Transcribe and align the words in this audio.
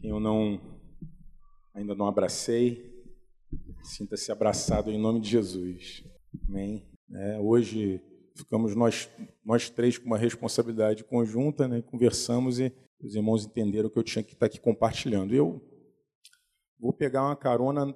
Quem 0.00 0.10
eu 0.10 0.20
não 0.20 0.60
ainda 1.74 1.94
não 1.94 2.06
abracei, 2.06 2.92
sinta-se 3.82 4.32
abraçado 4.32 4.90
em 4.90 4.98
nome 4.98 5.20
de 5.20 5.30
Jesus. 5.30 6.04
Amém. 6.48 6.88
É, 7.12 7.38
hoje 7.38 8.02
ficamos 8.36 8.74
nós, 8.74 9.10
nós 9.44 9.70
três 9.70 9.96
com 9.96 10.06
uma 10.06 10.18
responsabilidade 10.18 11.04
conjunta, 11.04 11.66
né? 11.66 11.82
conversamos 11.82 12.58
e 12.58 12.72
os 13.00 13.14
irmãos 13.14 13.46
entenderam 13.46 13.88
que 13.88 13.98
eu 13.98 14.02
tinha 14.02 14.22
que 14.22 14.34
estar 14.34 14.46
aqui 14.46 14.60
compartilhando. 14.60 15.34
Eu 15.34 15.60
vou 16.78 16.92
pegar 16.92 17.24
uma 17.24 17.36
carona 17.36 17.86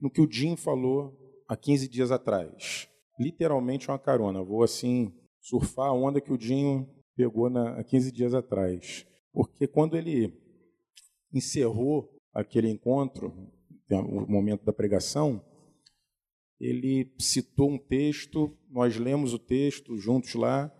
no 0.00 0.10
que 0.10 0.20
o 0.20 0.30
Jim 0.30 0.56
falou 0.56 1.18
há 1.48 1.56
15 1.56 1.88
dias 1.88 2.10
atrás. 2.10 2.88
Literalmente 3.18 3.88
uma 3.88 3.98
carona. 3.98 4.42
Vou 4.42 4.62
assim 4.62 5.12
surfar 5.40 5.88
a 5.88 5.92
onda 5.92 6.20
que 6.20 6.32
o 6.32 6.38
Dinho 6.38 6.88
pegou 7.16 7.50
na, 7.50 7.78
há 7.78 7.84
15 7.84 8.12
dias 8.12 8.34
atrás. 8.34 9.06
Porque 9.32 9.66
quando 9.66 9.96
ele 9.96 10.41
encerrou 11.32 12.10
aquele 12.32 12.68
encontro, 12.68 13.50
o 13.90 14.30
momento 14.30 14.64
da 14.64 14.72
pregação, 14.72 15.44
ele 16.60 17.12
citou 17.18 17.70
um 17.70 17.78
texto, 17.78 18.56
nós 18.70 18.96
lemos 18.96 19.34
o 19.34 19.38
texto 19.38 19.96
juntos 19.98 20.34
lá, 20.34 20.72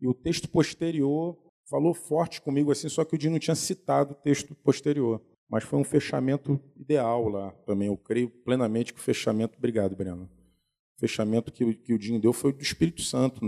e 0.00 0.06
o 0.06 0.14
texto 0.14 0.48
posterior 0.48 1.38
falou 1.68 1.94
forte 1.94 2.40
comigo 2.40 2.70
assim, 2.70 2.88
só 2.88 3.04
que 3.04 3.14
o 3.14 3.18
Dinho 3.18 3.32
não 3.32 3.38
tinha 3.38 3.54
citado 3.54 4.12
o 4.12 4.16
texto 4.16 4.54
posterior. 4.54 5.22
Mas 5.48 5.64
foi 5.64 5.78
um 5.78 5.84
fechamento 5.84 6.60
ideal 6.76 7.28
lá 7.28 7.52
também. 7.66 7.88
Eu 7.88 7.96
creio 7.96 8.28
plenamente 8.28 8.92
que 8.92 9.00
o 9.00 9.02
fechamento. 9.02 9.56
Obrigado, 9.58 9.94
Breno. 9.94 10.24
O 10.96 11.00
fechamento 11.00 11.52
que, 11.52 11.74
que 11.74 11.92
o 11.92 11.98
Dinho 11.98 12.20
deu 12.20 12.32
foi 12.32 12.52
do 12.52 12.62
Espírito 12.62 13.02
Santo. 13.02 13.40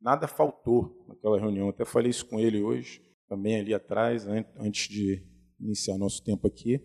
Nada 0.00 0.26
faltou 0.26 1.04
naquela 1.08 1.38
reunião. 1.38 1.68
Até 1.68 1.84
falei 1.84 2.10
isso 2.10 2.26
com 2.26 2.38
ele 2.40 2.62
hoje, 2.62 3.02
também 3.28 3.56
ali 3.56 3.74
atrás, 3.74 4.26
antes 4.56 4.88
de 4.88 5.22
iniciar 5.62 5.96
nosso 5.96 6.22
tempo 6.22 6.46
aqui. 6.46 6.80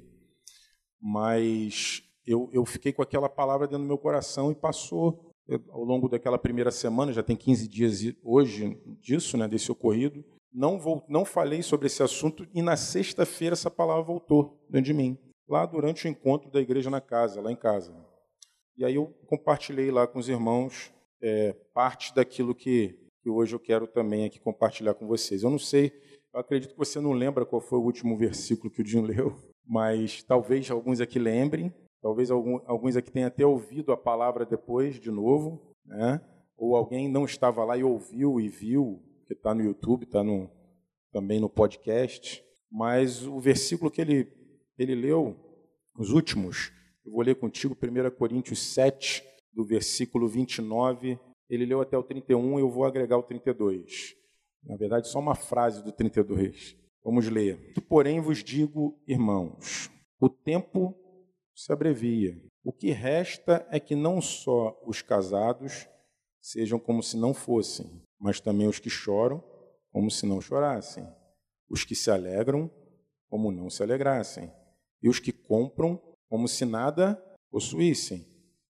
Mas 1.02 2.04
eu, 2.26 2.50
eu 2.52 2.66
fiquei 2.66 2.94
com 2.94 3.02
aquela 3.02 3.30
palavra 3.30 3.68
dentro 3.68 3.84
do 3.84 3.88
meu 3.88 3.98
coração 3.98 4.52
e 4.52 4.56
passou 4.56 5.28
ao 5.70 5.84
longo 5.84 6.10
daquela 6.10 6.38
primeira 6.38 6.72
semana, 6.72 7.14
já 7.14 7.24
tem 7.24 7.36
15 7.36 7.68
dias 7.68 8.16
hoje 8.22 8.78
disso, 9.00 9.38
né, 9.38 9.48
desse 9.48 9.72
ocorrido, 9.72 10.24
não, 10.54 10.80
vou, 10.80 11.06
não 11.08 11.24
falei 11.24 11.62
sobre 11.62 11.88
esse 11.88 12.04
assunto 12.04 12.48
e 12.54 12.62
na 12.62 12.76
sexta-feira 12.76 13.54
essa 13.54 13.72
palavra 13.72 14.04
voltou 14.04 14.60
dentro 14.70 14.88
de 14.88 14.94
mim, 14.94 15.18
lá 15.48 15.66
durante 15.66 16.06
o 16.06 16.10
encontro 16.10 16.50
da 16.52 16.60
igreja 16.60 16.90
na 16.90 17.00
casa, 17.00 17.42
lá 17.42 17.52
em 17.52 17.56
casa. 17.56 17.96
E 18.78 18.84
aí 18.84 18.96
eu 18.96 19.08
compartilhei 19.28 19.90
lá 19.90 20.06
com 20.06 20.20
os 20.20 20.28
irmãos 20.28 20.92
é, 21.22 21.54
parte 21.74 22.14
daquilo 22.14 22.54
que, 22.54 23.00
que 23.22 23.30
hoje 23.30 23.56
eu 23.56 23.60
quero 23.60 23.88
também 23.88 24.26
aqui 24.26 24.40
compartilhar 24.40 24.94
com 24.94 25.08
vocês. 25.08 25.44
Eu 25.44 25.50
não 25.50 25.60
sei, 25.60 25.92
eu 26.34 26.40
acredito 26.40 26.74
que 26.74 26.78
você 26.78 27.00
não 27.00 27.14
lembra 27.14 27.46
qual 27.46 27.62
foi 27.62 27.80
o 27.80 27.84
último 27.84 28.18
versículo 28.18 28.72
que 28.72 28.82
o 28.82 28.84
Dinho 28.84 29.04
leu, 29.04 29.36
mas 29.66 30.24
talvez 30.24 30.70
alguns 30.70 31.02
aqui 31.02 31.20
lembrem, 31.20 31.74
talvez 32.02 32.32
alguns 32.32 32.96
aqui 32.96 33.12
tenham 33.12 33.28
até 33.28 33.46
ouvido 33.46 33.92
a 33.92 33.98
palavra 33.98 34.46
depois 34.46 35.00
de 35.00 35.12
novo, 35.12 35.76
né? 35.86 36.22
ou 36.58 36.76
alguém 36.76 37.08
não 37.08 37.26
estava 37.26 37.64
lá 37.64 37.78
e 37.78 37.84
ouviu 37.84 38.40
e 38.40 38.50
viu 38.50 39.02
que 39.26 39.34
está 39.34 39.54
no 39.54 39.62
YouTube, 39.62 40.04
está 40.04 40.24
no, 40.24 40.50
também 41.12 41.40
no 41.40 41.50
podcast. 41.50 42.44
Mas 42.72 43.26
o 43.26 43.40
versículo 43.40 43.92
que 43.92 44.02
ele, 44.02 44.28
ele 44.78 44.96
leu, 44.96 45.36
os 45.98 46.12
últimos, 46.12 46.72
eu 47.06 47.12
vou 47.12 47.22
ler 47.22 47.36
contigo, 47.36 47.76
1 47.76 48.12
Coríntios 48.18 48.60
7, 48.74 49.24
do 49.54 49.64
versículo 49.64 50.28
29, 50.28 51.20
ele 51.50 51.66
leu 51.66 51.82
até 51.82 51.98
o 51.98 52.04
31, 52.04 52.60
eu 52.60 52.70
vou 52.70 52.86
agregar 52.86 53.18
o 53.18 53.24
32. 53.24 54.16
Na 54.68 54.76
verdade, 54.76 55.08
só 55.08 55.20
uma 55.20 55.34
frase 55.34 55.82
do 55.82 55.94
32. 55.94 56.76
Vamos 57.02 57.30
ler. 57.30 57.74
Porém, 57.88 58.20
vos 58.20 58.44
digo, 58.44 59.00
irmãos, 59.08 59.90
o 60.20 60.28
tempo 60.28 60.94
se 61.56 61.72
abrevia. 61.72 62.38
O 62.66 62.74
que 62.74 62.92
resta 62.92 63.66
é 63.72 63.80
que 63.80 63.96
não 63.96 64.22
só 64.22 64.78
os 64.86 65.02
casados 65.02 65.88
sejam 66.42 66.78
como 66.78 67.02
se 67.02 67.16
não 67.16 67.34
fossem, 67.34 68.04
mas 68.20 68.42
também 68.42 68.68
os 68.68 68.78
que 68.78 68.90
choram, 68.90 69.42
como 69.90 70.12
se 70.12 70.26
não 70.26 70.42
chorassem, 70.42 71.08
os 71.70 71.86
que 71.86 71.96
se 71.96 72.12
alegram, 72.12 72.70
como 73.30 73.54
não 73.54 73.70
se 73.70 73.82
alegrassem, 73.82 74.52
e 75.02 75.08
os 75.08 75.18
que 75.18 75.32
compram, 75.32 76.02
como 76.30 76.46
se 76.48 76.66
nada 76.66 77.16
possuíssem, 77.50 78.28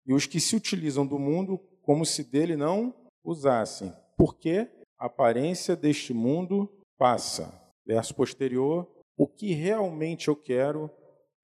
e 0.06 0.12
os 0.12 0.26
que 0.26 0.40
se 0.40 0.54
utilizam 0.54 1.06
do 1.06 1.18
mundo, 1.18 1.58
como 1.82 2.04
se 2.04 2.22
dele 2.22 2.54
não 2.54 2.94
usassem, 3.24 3.92
porque 4.16 4.70
a 4.98 5.06
aparência 5.06 5.76
deste 5.76 6.12
mundo 6.12 6.70
passa. 6.98 7.62
Verso 7.86 8.14
posterior, 8.14 8.88
o 9.16 9.26
que 9.26 9.52
realmente 9.52 10.28
eu 10.28 10.36
quero 10.36 10.90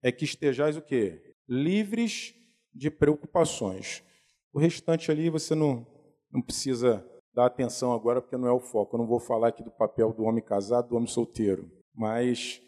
é 0.01 0.11
que 0.11 0.25
estejais 0.25 0.75
o 0.75 0.81
quê? 0.81 1.35
Livres 1.47 2.35
de 2.73 2.91
preocupações. 2.91 4.03
O 4.51 4.59
restante 4.59 5.09
ali 5.09 5.29
você 5.29 5.55
não, 5.55 5.87
não 6.31 6.41
precisa 6.41 7.05
dar 7.33 7.45
atenção 7.45 7.93
agora, 7.93 8.21
porque 8.21 8.37
não 8.37 8.47
é 8.47 8.51
o 8.51 8.59
foco. 8.59 8.95
Eu 8.95 8.99
não 8.99 9.07
vou 9.07 9.19
falar 9.19 9.47
aqui 9.47 9.63
do 9.63 9.71
papel 9.71 10.13
do 10.13 10.23
homem 10.23 10.43
casado, 10.43 10.89
do 10.89 10.95
homem 10.95 11.07
solteiro, 11.07 11.71
mas 11.95 12.61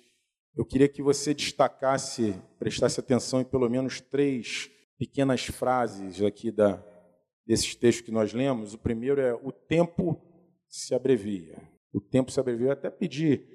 eu 0.55 0.65
queria 0.65 0.87
que 0.87 1.03
você 1.03 1.33
destacasse, 1.33 2.33
prestasse 2.57 2.99
atenção 2.99 3.41
em 3.41 3.45
pelo 3.45 3.69
menos 3.69 3.99
três 3.99 4.69
pequenas 4.97 5.45
frases 5.45 6.21
aqui 6.21 6.49
da, 6.49 6.81
desses 7.45 7.75
textos 7.75 8.05
que 8.05 8.11
nós 8.11 8.33
lemos. 8.33 8.73
O 8.73 8.77
primeiro 8.77 9.19
é: 9.19 9.33
o 9.33 9.51
tempo 9.51 10.19
se 10.69 10.93
abrevia. 10.93 11.61
O 11.93 12.01
tempo 12.01 12.31
se 12.31 12.39
abrevia. 12.39 12.67
Eu 12.67 12.71
até 12.71 12.89
pedi 12.89 13.45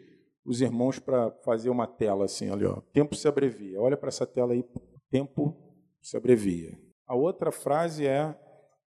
os 0.45 0.61
irmãos 0.61 0.99
para 0.99 1.31
fazer 1.45 1.71
uma 1.71 1.87
tela 1.87 2.25
assim, 2.25 2.51
ali, 2.51 2.65
ó. 2.65 2.81
Tempo 2.93 3.15
se 3.15 3.29
abrevia. 3.29 3.81
Olha 3.81 3.97
para 3.97 4.09
essa 4.09 4.27
tela 4.27 4.53
aí. 4.53 4.65
Tempo 5.11 5.57
se 6.01 6.17
abrevia. 6.17 6.79
A 7.07 7.15
outra 7.15 7.53
frase 7.53 8.07
é: 8.07 8.35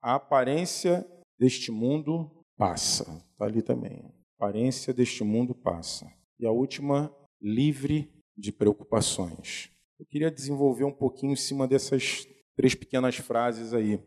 a 0.02 0.16
aparência 0.16 1.06
deste 1.40 1.72
mundo 1.72 2.46
passa. 2.58 3.04
Está 3.32 3.46
ali 3.46 3.62
também. 3.62 4.14
Aparência 4.36 4.94
deste 4.94 5.24
mundo 5.24 5.56
passa. 5.56 6.06
E 6.40 6.46
a 6.46 6.52
última, 6.52 7.14
livre 7.42 8.12
de 8.36 8.52
preocupações. 8.52 9.72
Eu 10.00 10.06
queria 10.06 10.30
desenvolver 10.30 10.84
um 10.84 10.94
pouquinho 10.94 11.34
em 11.34 11.36
cima 11.36 11.68
dessas 11.68 12.28
três 12.56 12.76
pequenas 12.76 13.16
frases 13.18 13.74
aí. 13.74 14.00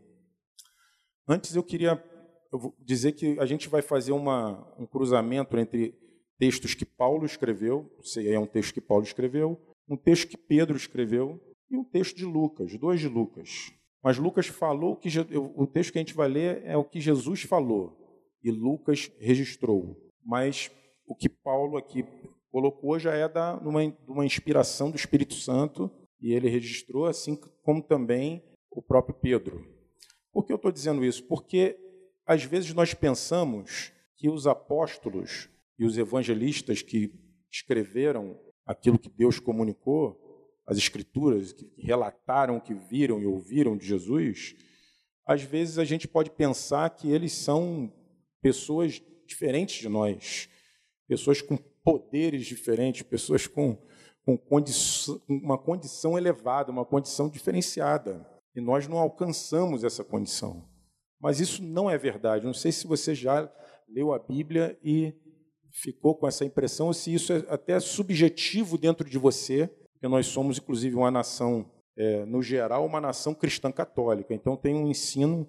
Antes 1.27 1.55
eu 1.55 1.63
queria 1.63 1.95
dizer 2.79 3.13
que 3.13 3.39
a 3.39 3.45
gente 3.45 3.69
vai 3.69 3.81
fazer 3.81 4.11
uma, 4.11 4.67
um 4.77 4.85
cruzamento 4.85 5.57
entre 5.57 5.95
textos 6.37 6.73
que 6.73 6.85
Paulo 6.85 7.25
escreveu, 7.25 7.89
é 8.17 8.39
um 8.39 8.47
texto 8.47 8.73
que 8.73 8.81
Paulo 8.81 9.03
escreveu, 9.03 9.59
um 9.87 9.95
texto 9.95 10.29
que 10.29 10.37
Pedro 10.37 10.75
escreveu 10.75 11.39
e 11.69 11.77
um 11.77 11.83
texto 11.83 12.15
de 12.17 12.25
Lucas, 12.25 12.77
dois 12.77 12.99
de 12.99 13.07
Lucas. 13.07 13.71
Mas 14.03 14.17
Lucas 14.17 14.47
falou 14.47 14.95
que 14.95 15.09
o 15.37 15.67
texto 15.67 15.91
que 15.91 15.99
a 15.99 16.01
gente 16.01 16.15
vai 16.15 16.27
ler 16.27 16.63
é 16.65 16.75
o 16.75 16.83
que 16.83 16.99
Jesus 16.99 17.43
falou 17.43 18.01
e 18.43 18.49
Lucas 18.49 19.11
registrou. 19.19 19.95
Mas 20.25 20.71
o 21.05 21.15
que 21.15 21.29
Paulo 21.29 21.77
aqui 21.77 22.05
colocou 22.51 22.97
já 22.99 23.13
é 23.13 23.29
da 23.29 23.55
uma, 23.57 23.81
uma 24.07 24.25
inspiração 24.25 24.89
do 24.89 24.97
Espírito 24.97 25.35
Santo 25.35 25.89
e 26.19 26.33
ele 26.33 26.49
registrou, 26.49 27.05
assim 27.05 27.39
como 27.63 27.81
também 27.81 28.43
o 28.69 28.81
próprio 28.81 29.15
Pedro. 29.15 29.65
Por 30.31 30.45
que 30.45 30.51
eu 30.51 30.55
estou 30.55 30.71
dizendo 30.71 31.03
isso? 31.03 31.23
Porque 31.27 31.77
às 32.31 32.45
vezes 32.45 32.73
nós 32.73 32.93
pensamos 32.93 33.91
que 34.15 34.29
os 34.29 34.47
apóstolos 34.47 35.49
e 35.77 35.83
os 35.83 35.97
evangelistas 35.97 36.81
que 36.81 37.13
escreveram 37.51 38.39
aquilo 38.65 38.97
que 38.97 39.09
Deus 39.09 39.37
comunicou 39.37 40.17
as 40.65 40.77
escrituras, 40.77 41.51
que 41.51 41.69
relataram 41.77 42.55
o 42.55 42.61
que 42.61 42.73
viram 42.73 43.19
e 43.19 43.25
ouviram 43.25 43.75
de 43.75 43.85
Jesus, 43.85 44.55
às 45.25 45.41
vezes 45.41 45.77
a 45.77 45.83
gente 45.83 46.07
pode 46.07 46.29
pensar 46.29 46.89
que 46.91 47.11
eles 47.11 47.33
são 47.33 47.91
pessoas 48.41 49.01
diferentes 49.27 49.81
de 49.81 49.89
nós, 49.89 50.47
pessoas 51.09 51.41
com 51.41 51.57
poderes 51.83 52.45
diferentes, 52.45 53.01
pessoas 53.01 53.45
com, 53.45 53.77
com 54.25 54.39
uma 55.27 55.57
condição 55.57 56.17
elevada, 56.17 56.71
uma 56.71 56.85
condição 56.85 57.27
diferenciada. 57.27 58.25
E 58.55 58.61
nós 58.61 58.87
não 58.87 58.97
alcançamos 58.97 59.83
essa 59.83 60.01
condição. 60.01 60.70
Mas 61.21 61.39
isso 61.39 61.63
não 61.63 61.89
é 61.89 61.97
verdade. 61.97 62.45
Não 62.45 62.53
sei 62.53 62.71
se 62.71 62.87
você 62.87 63.13
já 63.13 63.49
leu 63.87 64.13
a 64.13 64.19
Bíblia 64.19 64.77
e 64.83 65.13
ficou 65.71 66.15
com 66.15 66.27
essa 66.27 66.43
impressão, 66.43 66.87
ou 66.87 66.93
se 66.93 67.13
isso 67.13 67.31
é 67.31 67.45
até 67.47 67.79
subjetivo 67.79 68.77
dentro 68.77 69.09
de 69.09 69.17
você, 69.17 69.67
porque 69.93 70.07
nós 70.07 70.25
somos, 70.25 70.57
inclusive, 70.57 70.95
uma 70.95 71.11
nação, 71.11 71.71
é, 71.95 72.25
no 72.25 72.41
geral, 72.41 72.85
uma 72.85 72.99
nação 72.99 73.33
cristã 73.33 73.71
católica. 73.71 74.33
Então, 74.33 74.57
tem 74.57 74.73
um 74.73 74.89
ensino 74.89 75.47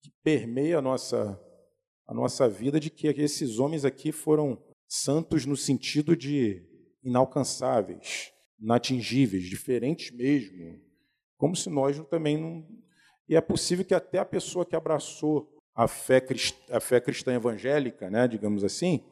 que 0.00 0.10
permeia 0.22 0.78
a 0.78 0.82
nossa, 0.82 1.38
a 2.06 2.14
nossa 2.14 2.48
vida 2.48 2.78
de 2.78 2.88
que 2.88 3.08
esses 3.08 3.58
homens 3.58 3.84
aqui 3.84 4.12
foram 4.12 4.62
santos 4.88 5.44
no 5.44 5.56
sentido 5.56 6.16
de 6.16 6.64
inalcançáveis, 7.02 8.32
inatingíveis, 8.60 9.44
diferentes 9.44 10.10
mesmo. 10.10 10.80
Como 11.36 11.56
se 11.56 11.70
nós 11.70 11.98
também 12.08 12.36
não. 12.36 12.66
E 13.30 13.36
é 13.36 13.40
possível 13.40 13.84
que 13.84 13.94
até 13.94 14.18
a 14.18 14.24
pessoa 14.24 14.66
que 14.66 14.74
abraçou 14.74 15.56
a 15.72 15.86
fé, 15.86 16.20
a 16.68 16.80
fé 16.80 17.00
cristã 17.00 17.32
evangélica, 17.32 18.10
né, 18.10 18.26
digamos 18.26 18.64
assim, 18.64 19.04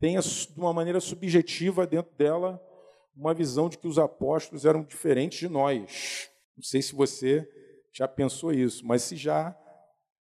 tenha 0.00 0.20
de 0.20 0.58
uma 0.58 0.72
maneira 0.72 0.98
subjetiva 0.98 1.86
dentro 1.86 2.12
dela 2.16 2.60
uma 3.14 3.32
visão 3.32 3.68
de 3.68 3.78
que 3.78 3.86
os 3.86 3.96
apóstolos 3.96 4.64
eram 4.64 4.82
diferentes 4.82 5.38
de 5.38 5.48
nós. 5.48 6.28
Não 6.56 6.64
sei 6.64 6.82
se 6.82 6.96
você 6.96 7.48
já 7.92 8.08
pensou 8.08 8.52
isso, 8.52 8.84
mas 8.84 9.02
se 9.02 9.16
já 9.16 9.56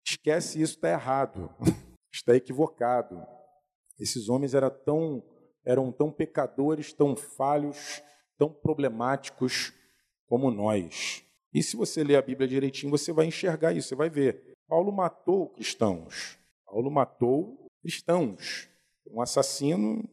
esquece 0.06 0.62
isso, 0.62 0.76
está 0.76 0.92
errado, 0.92 1.50
está 2.14 2.36
equivocado. 2.36 3.20
Esses 4.00 4.30
homens 4.30 4.54
eram 4.54 4.70
tão, 4.70 5.24
eram 5.66 5.92
tão 5.92 6.12
pecadores, 6.12 6.94
tão 6.94 7.16
falhos, 7.16 8.00
tão 8.38 8.54
problemáticos 8.54 9.74
como 10.28 10.52
nós. 10.52 11.26
E 11.54 11.62
se 11.62 11.76
você 11.76 12.04
ler 12.04 12.16
a 12.16 12.22
Bíblia 12.22 12.48
direitinho, 12.48 12.90
você 12.90 13.14
vai 13.14 13.28
enxergar 13.28 13.74
isso, 13.74 13.90
você 13.90 13.96
vai 13.96 14.10
ver. 14.10 14.56
Paulo 14.68 14.92
matou 14.92 15.50
cristãos. 15.50 16.40
Paulo 16.66 16.90
matou 16.90 17.70
cristãos. 17.82 18.68
Um 19.08 19.22
assassino 19.22 20.10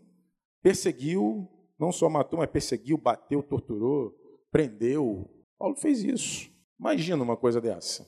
perseguiu, 0.62 1.48
não 1.78 1.90
só 1.90 2.10
matou, 2.10 2.40
mas 2.40 2.50
perseguiu, 2.50 2.98
bateu, 2.98 3.42
torturou, 3.42 4.14
prendeu. 4.52 5.31
Paulo 5.58 5.76
fez 5.76 6.04
isso. 6.04 6.50
Imagina 6.78 7.22
uma 7.22 7.37
coisa 7.37 7.60
dessa. 7.60 8.06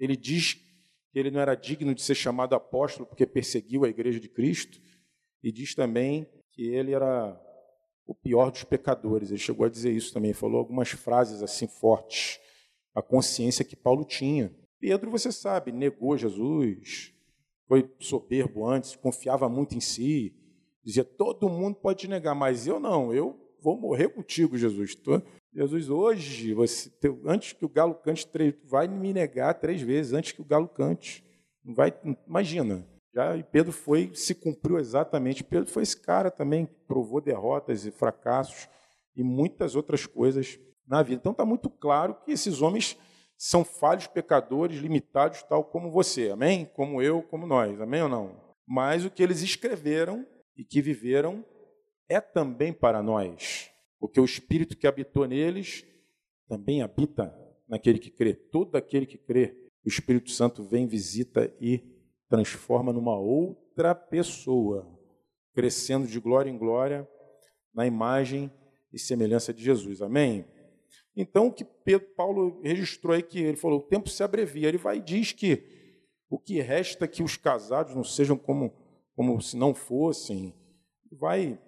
Ele 0.00 0.16
diz 0.16 0.54
que 0.54 1.18
ele 1.18 1.30
não 1.30 1.40
era 1.40 1.54
digno 1.54 1.94
de 1.94 2.00
ser 2.00 2.14
chamado 2.14 2.54
apóstolo 2.54 3.06
porque 3.06 3.26
perseguiu 3.26 3.84
a 3.84 3.88
igreja 3.88 4.18
de 4.18 4.28
Cristo, 4.28 4.80
e 5.42 5.52
diz 5.52 5.74
também 5.74 6.26
que 6.52 6.62
ele 6.62 6.92
era 6.92 7.38
o 8.06 8.14
pior 8.14 8.50
dos 8.50 8.64
pecadores. 8.64 9.30
Ele 9.30 9.38
chegou 9.38 9.66
a 9.66 9.68
dizer 9.68 9.90
isso 9.90 10.12
também, 10.12 10.32
falou 10.32 10.58
algumas 10.58 10.90
frases 10.90 11.42
assim 11.42 11.66
fortes 11.66 12.40
a 12.94 13.02
consciência 13.02 13.64
que 13.64 13.76
Paulo 13.76 14.04
tinha. 14.04 14.54
Pedro, 14.80 15.10
você 15.10 15.30
sabe, 15.30 15.70
negou 15.72 16.16
Jesus, 16.16 17.12
foi 17.68 17.88
soberbo 18.00 18.68
antes, 18.68 18.96
confiava 18.96 19.48
muito 19.48 19.76
em 19.76 19.80
si, 19.80 20.34
dizia: 20.84 21.04
todo 21.04 21.48
mundo 21.48 21.76
pode 21.76 22.08
negar, 22.08 22.34
mas 22.34 22.66
eu 22.66 22.80
não, 22.80 23.14
eu 23.14 23.38
vou 23.62 23.78
morrer 23.78 24.08
contigo, 24.08 24.58
Jesus. 24.58 24.96
Jesus, 25.54 25.90
hoje, 25.90 26.54
você, 26.54 26.90
antes 27.26 27.52
que 27.52 27.64
o 27.64 27.68
galo 27.68 27.94
cante, 27.94 28.26
vai 28.64 28.88
me 28.88 29.12
negar 29.12 29.54
três 29.54 29.80
vezes, 29.82 30.12
antes 30.12 30.32
que 30.32 30.40
o 30.40 30.44
galo 30.44 30.68
cante. 30.68 31.24
Não 31.64 31.74
vai, 31.74 31.92
imagina. 32.26 32.86
Já 33.14 33.36
e 33.36 33.42
Pedro 33.42 33.72
foi, 33.72 34.10
se 34.14 34.34
cumpriu 34.34 34.78
exatamente. 34.78 35.44
Pedro 35.44 35.70
foi 35.70 35.82
esse 35.82 36.00
cara 36.00 36.30
também, 36.30 36.66
provou 36.88 37.20
derrotas 37.20 37.84
e 37.84 37.90
fracassos 37.90 38.68
e 39.14 39.22
muitas 39.22 39.76
outras 39.76 40.06
coisas 40.06 40.58
na 40.86 41.02
vida. 41.02 41.20
Então 41.20 41.32
está 41.32 41.44
muito 41.44 41.68
claro 41.70 42.14
que 42.24 42.32
esses 42.32 42.60
homens 42.60 42.98
são 43.36 43.64
falhos 43.64 44.06
pecadores, 44.06 44.78
limitados, 44.78 45.42
tal 45.42 45.64
como 45.64 45.90
você, 45.90 46.30
amém? 46.30 46.64
Como 46.74 47.02
eu, 47.02 47.22
como 47.22 47.46
nós, 47.46 47.80
amém 47.80 48.02
ou 48.02 48.08
não? 48.08 48.40
Mas 48.66 49.04
o 49.04 49.10
que 49.10 49.22
eles 49.22 49.42
escreveram 49.42 50.26
e 50.56 50.64
que 50.64 50.80
viveram 50.80 51.44
é 52.08 52.20
também 52.20 52.72
para 52.72 53.02
nós, 53.02 53.70
porque 53.98 54.20
o 54.20 54.24
Espírito 54.24 54.76
que 54.76 54.86
habitou 54.86 55.26
neles 55.26 55.84
também 56.48 56.82
habita 56.82 57.34
naquele 57.68 57.98
que 57.98 58.10
crê. 58.10 58.34
Todo 58.34 58.76
aquele 58.76 59.06
que 59.06 59.18
crê, 59.18 59.56
o 59.84 59.88
Espírito 59.88 60.30
Santo 60.30 60.62
vem, 60.62 60.86
visita 60.86 61.52
e 61.60 61.82
transforma 62.28 62.92
numa 62.92 63.18
outra 63.18 63.94
pessoa, 63.94 64.86
crescendo 65.54 66.06
de 66.06 66.20
glória 66.20 66.50
em 66.50 66.58
glória 66.58 67.08
na 67.74 67.86
imagem 67.86 68.52
e 68.92 68.98
semelhança 68.98 69.52
de 69.52 69.64
Jesus. 69.64 70.02
Amém? 70.02 70.44
Então, 71.16 71.48
o 71.48 71.52
que 71.52 71.64
Pedro, 71.64 72.08
Paulo 72.16 72.60
registrou 72.62 73.14
aí 73.14 73.22
que 73.22 73.38
ele 73.38 73.56
falou, 73.56 73.80
o 73.80 73.82
tempo 73.82 74.08
se 74.08 74.22
abrevia. 74.22 74.68
Ele 74.68 74.78
vai 74.78 74.98
e 74.98 75.02
diz 75.02 75.32
que 75.32 75.62
o 76.30 76.38
que 76.38 76.60
resta 76.60 77.04
é 77.04 77.08
que 77.08 77.22
os 77.22 77.36
casados 77.36 77.94
não 77.94 78.02
sejam 78.02 78.36
como, 78.36 78.72
como 79.14 79.40
se 79.40 79.56
não 79.56 79.74
fossem. 79.74 80.54
Vai 81.10 81.58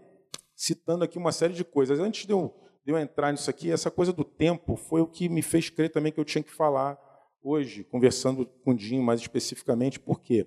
citando 0.57 1.05
aqui 1.05 1.19
uma 1.19 1.33
série 1.33 1.53
de 1.53 1.65
coisas. 1.65 2.01
Antes 2.01 2.27
de 2.27 2.33
eu, 2.33 2.55
de 2.85 2.93
eu 2.93 2.99
entrar 2.99 3.33
nisso 3.33 3.51
aqui, 3.51 3.71
essa 3.71 3.91
coisa 3.91 4.13
do 4.13 4.25
tempo 4.25 4.77
foi 4.77 5.03
o 5.03 5.07
que 5.07 5.29
me 5.29 5.43
fez 5.43 5.69
crer 5.69 5.91
também 5.91 6.11
que 6.11 6.19
eu 6.19 6.25
tinha 6.25 6.43
que 6.43 6.53
falar 6.53 6.99
hoje, 7.43 7.85
conversando 7.85 8.47
com 8.47 8.71
o 8.71 8.75
Dinho 8.75 9.03
mais 9.03 9.21
especificamente, 9.21 10.01
porque 10.01 10.47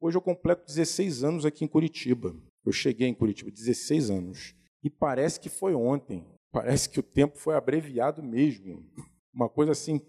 hoje 0.00 0.16
eu 0.16 0.22
completo 0.22 0.64
16 0.64 1.22
anos 1.22 1.44
aqui 1.44 1.64
em 1.64 1.68
Curitiba. 1.68 2.34
Eu 2.64 2.72
cheguei 2.72 3.06
em 3.06 3.14
Curitiba, 3.14 3.50
16 3.50 4.10
anos. 4.10 4.54
E 4.82 4.88
parece 4.88 5.38
que 5.38 5.50
foi 5.50 5.74
ontem. 5.74 6.24
Parece 6.58 6.90
que 6.90 6.98
o 6.98 7.04
tempo 7.04 7.38
foi 7.38 7.54
abreviado 7.54 8.20
mesmo. 8.20 8.84
Uma 9.32 9.48
coisa 9.48 9.70
assim, 9.70 10.00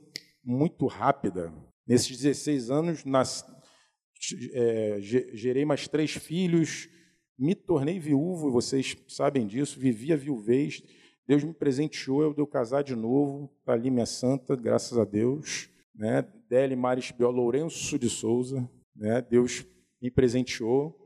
muito 0.43 0.87
rápida. 0.87 1.53
Nesses 1.85 2.17
16 2.17 2.71
anos, 2.71 3.05
nas, 3.05 3.45
é, 4.53 4.97
gerei 4.99 5.63
mais 5.63 5.87
três 5.87 6.15
filhos, 6.15 6.89
me 7.37 7.53
tornei 7.53 7.99
viúvo, 7.99 8.49
vocês 8.49 8.97
sabem 9.07 9.45
disso, 9.45 9.79
vivi 9.79 10.11
a 10.11 10.15
viuvez. 10.15 10.81
Deus 11.27 11.43
me 11.43 11.53
presenteou, 11.53 12.23
eu 12.23 12.33
deu 12.33 12.47
casar 12.47 12.83
de 12.83 12.95
novo, 12.95 13.47
está 13.59 13.73
ali 13.73 13.91
minha 13.91 14.07
santa, 14.07 14.55
graças 14.55 14.97
a 14.97 15.05
Deus. 15.05 15.69
Né? 15.93 16.25
Deli 16.49 16.75
Maris 16.75 17.13
Lourenço 17.19 17.99
de 17.99 18.09
Souza, 18.09 18.67
né? 18.95 19.21
Deus 19.21 19.63
me 20.01 20.09
presenteou. 20.09 20.97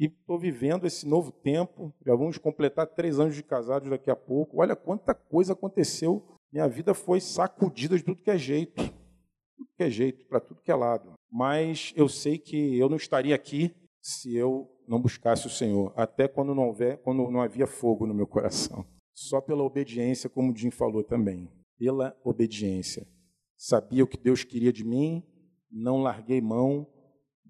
E 0.00 0.06
estou 0.06 0.38
vivendo 0.38 0.86
esse 0.86 1.06
novo 1.06 1.30
tempo. 1.30 1.92
Já 2.06 2.14
vamos 2.14 2.38
completar 2.38 2.86
três 2.86 3.20
anos 3.20 3.34
de 3.34 3.42
casados 3.42 3.90
daqui 3.90 4.10
a 4.10 4.16
pouco. 4.16 4.62
Olha 4.62 4.74
quanta 4.74 5.14
coisa 5.14 5.52
aconteceu. 5.52 6.24
Minha 6.50 6.66
vida 6.66 6.94
foi 6.94 7.20
sacudida 7.20 7.98
de 7.98 8.02
tudo 8.02 8.22
que 8.22 8.30
é 8.30 8.38
jeito. 8.38 8.82
Tudo 8.82 9.70
que 9.76 9.82
é 9.82 9.90
jeito, 9.90 10.24
para 10.26 10.40
tudo 10.40 10.62
que 10.62 10.70
é 10.70 10.74
lado. 10.74 11.12
Mas 11.30 11.92
eu 11.94 12.08
sei 12.08 12.38
que 12.38 12.78
eu 12.78 12.88
não 12.88 12.96
estaria 12.96 13.34
aqui 13.34 13.74
se 14.00 14.34
eu 14.34 14.74
não 14.88 14.98
buscasse 14.98 15.46
o 15.46 15.50
Senhor, 15.50 15.92
até 15.94 16.26
quando 16.26 16.54
não, 16.54 16.68
houver, 16.68 16.96
quando 17.02 17.30
não 17.30 17.42
havia 17.42 17.66
fogo 17.66 18.06
no 18.06 18.14
meu 18.14 18.26
coração. 18.26 18.86
Só 19.14 19.38
pela 19.38 19.62
obediência, 19.62 20.30
como 20.30 20.50
o 20.50 20.56
Jim 20.56 20.70
falou 20.70 21.04
também. 21.04 21.46
Pela 21.78 22.16
obediência. 22.24 23.06
Sabia 23.54 24.02
o 24.02 24.06
que 24.06 24.16
Deus 24.16 24.44
queria 24.44 24.72
de 24.72 24.82
mim, 24.82 25.22
não 25.70 26.00
larguei 26.00 26.40
mão, 26.40 26.86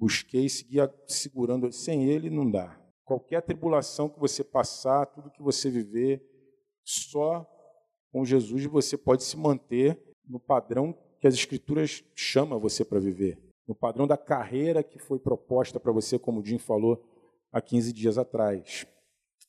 busquei, 0.01 0.49
seguia 0.49 0.93
segurando. 1.07 1.71
Sem 1.71 2.09
Ele 2.09 2.31
não 2.31 2.51
dá. 2.51 2.81
Qualquer 3.05 3.43
tribulação 3.43 4.09
que 4.09 4.19
você 4.19 4.43
passar, 4.43 5.05
tudo 5.07 5.31
que 5.31 5.43
você 5.43 5.69
viver, 5.69 6.25
só 6.83 7.47
com 8.11 8.25
Jesus 8.25 8.65
você 8.65 8.97
pode 8.97 9.23
se 9.23 9.37
manter 9.37 10.01
no 10.27 10.41
padrão 10.41 10.97
que 11.21 11.27
as 11.27 11.35
Escrituras 11.35 12.03
chamam 12.15 12.59
você 12.59 12.85
para 12.85 12.99
viver, 12.99 13.39
no 13.69 13.75
padrão 13.75 14.07
da 14.07 14.17
carreira 14.17 14.83
que 14.83 14.99
foi 14.99 15.19
proposta 15.19 15.79
para 15.79 15.93
você, 15.93 16.19
como 16.19 16.41
o 16.41 16.45
Jim 16.45 16.59
falou 16.59 17.05
há 17.53 17.61
15 17.61 17.93
dias 17.93 18.17
atrás. 18.17 18.87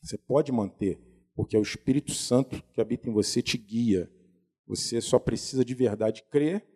Você 0.03 0.18
pode 0.18 0.51
manter, 0.51 1.00
porque 1.33 1.56
é 1.56 1.59
o 1.59 1.63
Espírito 1.63 2.12
Santo 2.12 2.62
que 2.74 2.81
habita 2.81 3.07
em 3.07 3.13
você 3.13 3.42
te 3.42 3.57
guia. 3.57 4.12
Você 4.68 5.00
só 5.00 5.17
precisa 5.17 5.63
de 5.63 5.74
verdade 5.74 6.24
crer, 6.29 6.67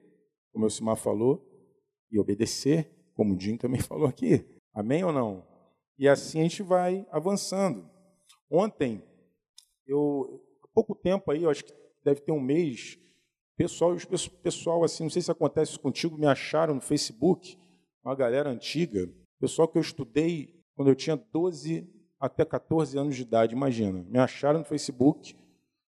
como 0.54 0.66
o 0.66 0.70
Simar 0.70 0.96
falou, 0.96 1.46
e 2.10 2.18
obedecer 2.18 2.95
como 3.16 3.36
o 3.36 3.40
Jim 3.40 3.58
também 3.58 3.82
falou 3.82 4.08
aqui. 4.08 4.46
Amém 4.74 5.04
ou 5.04 5.12
não? 5.12 5.46
E 5.98 6.08
assim 6.08 6.40
a 6.40 6.44
gente 6.44 6.62
vai 6.62 7.08
avançando. 7.10 7.90
Ontem, 8.52 9.02
eu, 9.88 10.44
há 10.64 10.68
pouco 10.74 10.94
tempo 10.94 11.32
aí, 11.32 11.46
acho 11.46 11.64
que 11.64 11.74
deve 12.04 12.22
ter 12.22 12.32
um 12.32 12.40
mês, 12.40 13.00
pessoal, 13.58 13.96
pessoal 14.44 14.84
assim, 14.84 15.04
não 15.04 15.10
sei 15.10 15.22
se 15.22 15.32
acontece 15.32 15.80
contigo, 15.80 16.18
me 16.18 16.28
acharam 16.28 16.76
no 16.76 16.82
Facebook, 16.82 17.58
uma 18.04 18.14
galera 18.14 18.50
antiga, 18.50 19.10
pessoal 19.40 19.68
que 19.68 19.78
eu 19.78 19.82
estudei 19.82 20.62
quando 20.76 20.90
eu 20.90 20.96
tinha 20.96 21.16
12 21.16 21.90
até 22.20 22.44
14 22.44 22.98
anos 22.98 23.16
de 23.16 23.22
idade, 23.22 23.56
imagina. 23.56 24.04
Me 24.04 24.20
acharam 24.20 24.60
no 24.60 24.66
Facebook, 24.66 25.36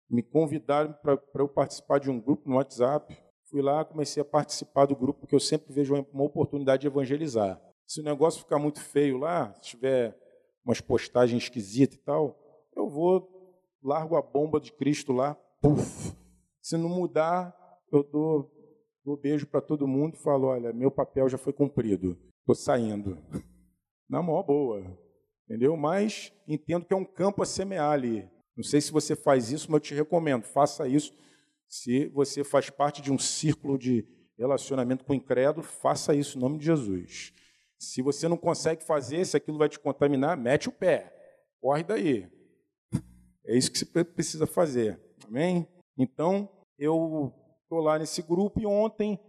me 0.10 0.22
convidaram 0.22 0.94
para 0.94 1.20
eu 1.36 1.48
participar 1.48 2.00
de 2.00 2.10
um 2.10 2.20
grupo 2.20 2.48
no 2.48 2.56
WhatsApp, 2.56 3.18
Fui 3.56 3.62
lá, 3.62 3.86
comecei 3.86 4.20
a 4.22 4.26
participar 4.26 4.86
do 4.86 4.98
grupo, 4.98 5.22
porque 5.22 5.34
eu 5.34 5.40
sempre 5.40 5.74
vejo 5.74 5.96
uma 6.12 6.24
oportunidade 6.26 6.82
de 6.82 6.88
evangelizar. 6.88 7.58
Se 7.88 8.02
o 8.02 8.04
negócio 8.04 8.42
ficar 8.42 8.60
muito 8.60 8.82
feio 8.82 9.18
lá, 9.18 9.54
se 9.54 9.62
tiver 9.62 10.14
umas 10.66 10.82
postagens 10.82 11.44
esquisitas 11.44 11.96
e 11.96 12.02
tal, 12.02 12.38
eu 12.76 12.90
vou, 12.90 13.26
largo 13.82 14.18
a 14.18 14.22
bomba 14.22 14.60
de 14.60 14.74
Cristo 14.74 15.14
lá. 15.14 15.38
Se 16.62 16.76
não 16.76 16.90
mudar, 16.90 17.56
eu 17.94 18.04
dou, 18.04 18.52
dou 19.06 19.16
beijo 19.16 19.48
para 19.48 19.62
todo 19.62 19.88
mundo 19.88 20.16
e 20.16 20.22
falo: 20.22 20.48
olha, 20.48 20.74
meu 20.74 20.92
papel 20.92 21.30
já 21.30 21.38
foi 21.38 21.54
cumprido, 21.54 22.20
estou 22.42 22.56
saindo. 22.56 23.18
Na 24.10 24.22
maior 24.22 24.44
boa, 24.44 24.84
entendeu? 25.46 25.78
Mas 25.78 26.34
entendo 26.46 26.86
que 26.86 26.94
é 26.94 26.98
um 26.98 27.06
campo 27.06 27.42
a 27.42 27.46
semear 27.46 27.94
ali. 27.94 28.30
Não 28.54 28.66
sei 28.66 28.82
se 28.82 28.92
você 28.92 29.16
faz 29.16 29.50
isso, 29.50 29.72
mas 29.72 29.78
eu 29.78 29.80
te 29.80 29.96
recomendo, 29.96 30.44
faça 30.44 30.90
isso 30.90 31.14
se 31.68 32.08
você 32.08 32.44
faz 32.44 32.70
parte 32.70 33.02
de 33.02 33.12
um 33.12 33.18
círculo 33.18 33.78
de 33.78 34.08
relacionamento 34.38 35.04
com 35.04 35.14
o 35.14 35.16
incrédulo, 35.16 35.66
faça 35.66 36.14
isso 36.14 36.38
em 36.38 36.42
nome 36.42 36.58
de 36.58 36.66
Jesus. 36.66 37.34
Se 37.78 38.02
você 38.02 38.28
não 38.28 38.38
consegue 38.38 38.84
fazer, 38.84 39.26
se 39.26 39.38
aquilo 39.38 39.58
vai 39.58 39.70
te 39.70 39.80
contaminar, 39.80 40.38
mete 40.38 40.70
o 40.70 40.72
pé. 40.72 41.14
Corre 41.62 41.84
daí. 41.84 42.30
É 43.46 43.58
isso 43.58 43.72
que 43.72 43.78
você 43.78 44.04
precisa 44.04 44.48
fazer. 44.48 45.00
Amém? 45.28 45.68
Então, 45.98 46.50
eu 46.78 47.34
estou 47.64 47.80
lá 47.80 47.98
nesse 48.00 48.22
grupo 48.22 48.60
e 48.60 48.66
ontem 48.66 49.20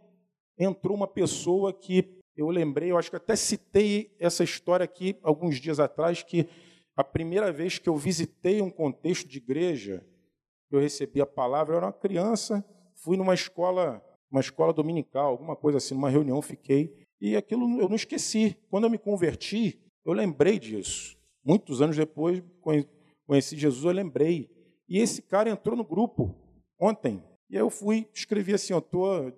entrou 0.59 0.97
uma 0.97 1.07
pessoa 1.07 1.73
que 1.73 2.17
eu 2.37 2.49
lembrei, 2.49 2.91
eu 2.91 2.99
acho 2.99 3.11
que 3.11 3.17
até 3.17 3.35
citei 3.35 4.15
essa 4.19 4.45
história 4.45 4.85
aqui 4.85 5.19
alguns 5.23 5.59
dias 5.59 5.81
atrás, 5.81 6.23
que 6.23 6.47
a 6.95 7.03
primeira 7.03 7.51
vez 7.51 7.79
que 7.79 7.89
eu 7.89 7.97
visitei 7.97 8.61
um 8.61 8.71
contexto 8.71 9.27
de 9.27 9.39
igreja, 9.39 10.07
eu 10.71 10.81
recebi 10.81 11.21
a 11.21 11.27
palavra, 11.27 11.75
eu 11.75 11.77
era 11.79 11.87
uma 11.87 11.93
criança, 11.93 12.65
fui 12.95 13.17
numa 13.17 13.35
escola, 13.35 14.03
uma 14.31 14.41
escola 14.41 14.73
dominical, 14.73 15.31
alguma 15.31 15.55
coisa 15.55 15.79
assim, 15.79 15.95
numa 15.95 16.11
reunião, 16.11 16.41
fiquei, 16.43 17.07
e 17.21 17.37
aquilo 17.37 17.81
eu 17.81 17.89
não 17.89 17.97
esqueci. 17.97 18.57
Quando 18.69 18.85
eu 18.85 18.91
me 18.91 18.99
converti, 18.99 19.81
eu 20.05 20.13
lembrei 20.13 20.59
disso. 20.59 21.17
Muitos 21.45 21.81
anos 21.81 21.97
depois, 21.97 22.43
conheci 23.27 23.57
Jesus, 23.57 23.85
eu 23.85 23.93
lembrei. 23.93 24.51
E 24.89 24.99
esse 24.99 25.23
cara 25.23 25.51
entrou 25.51 25.77
no 25.77 25.85
grupo 25.85 26.35
ontem. 26.79 27.23
E 27.49 27.57
aí 27.57 27.63
eu 27.63 27.71
fui, 27.71 28.09
escrevi 28.13 28.53
assim, 28.53 28.73
eu 28.73 28.81
estou 28.81 29.33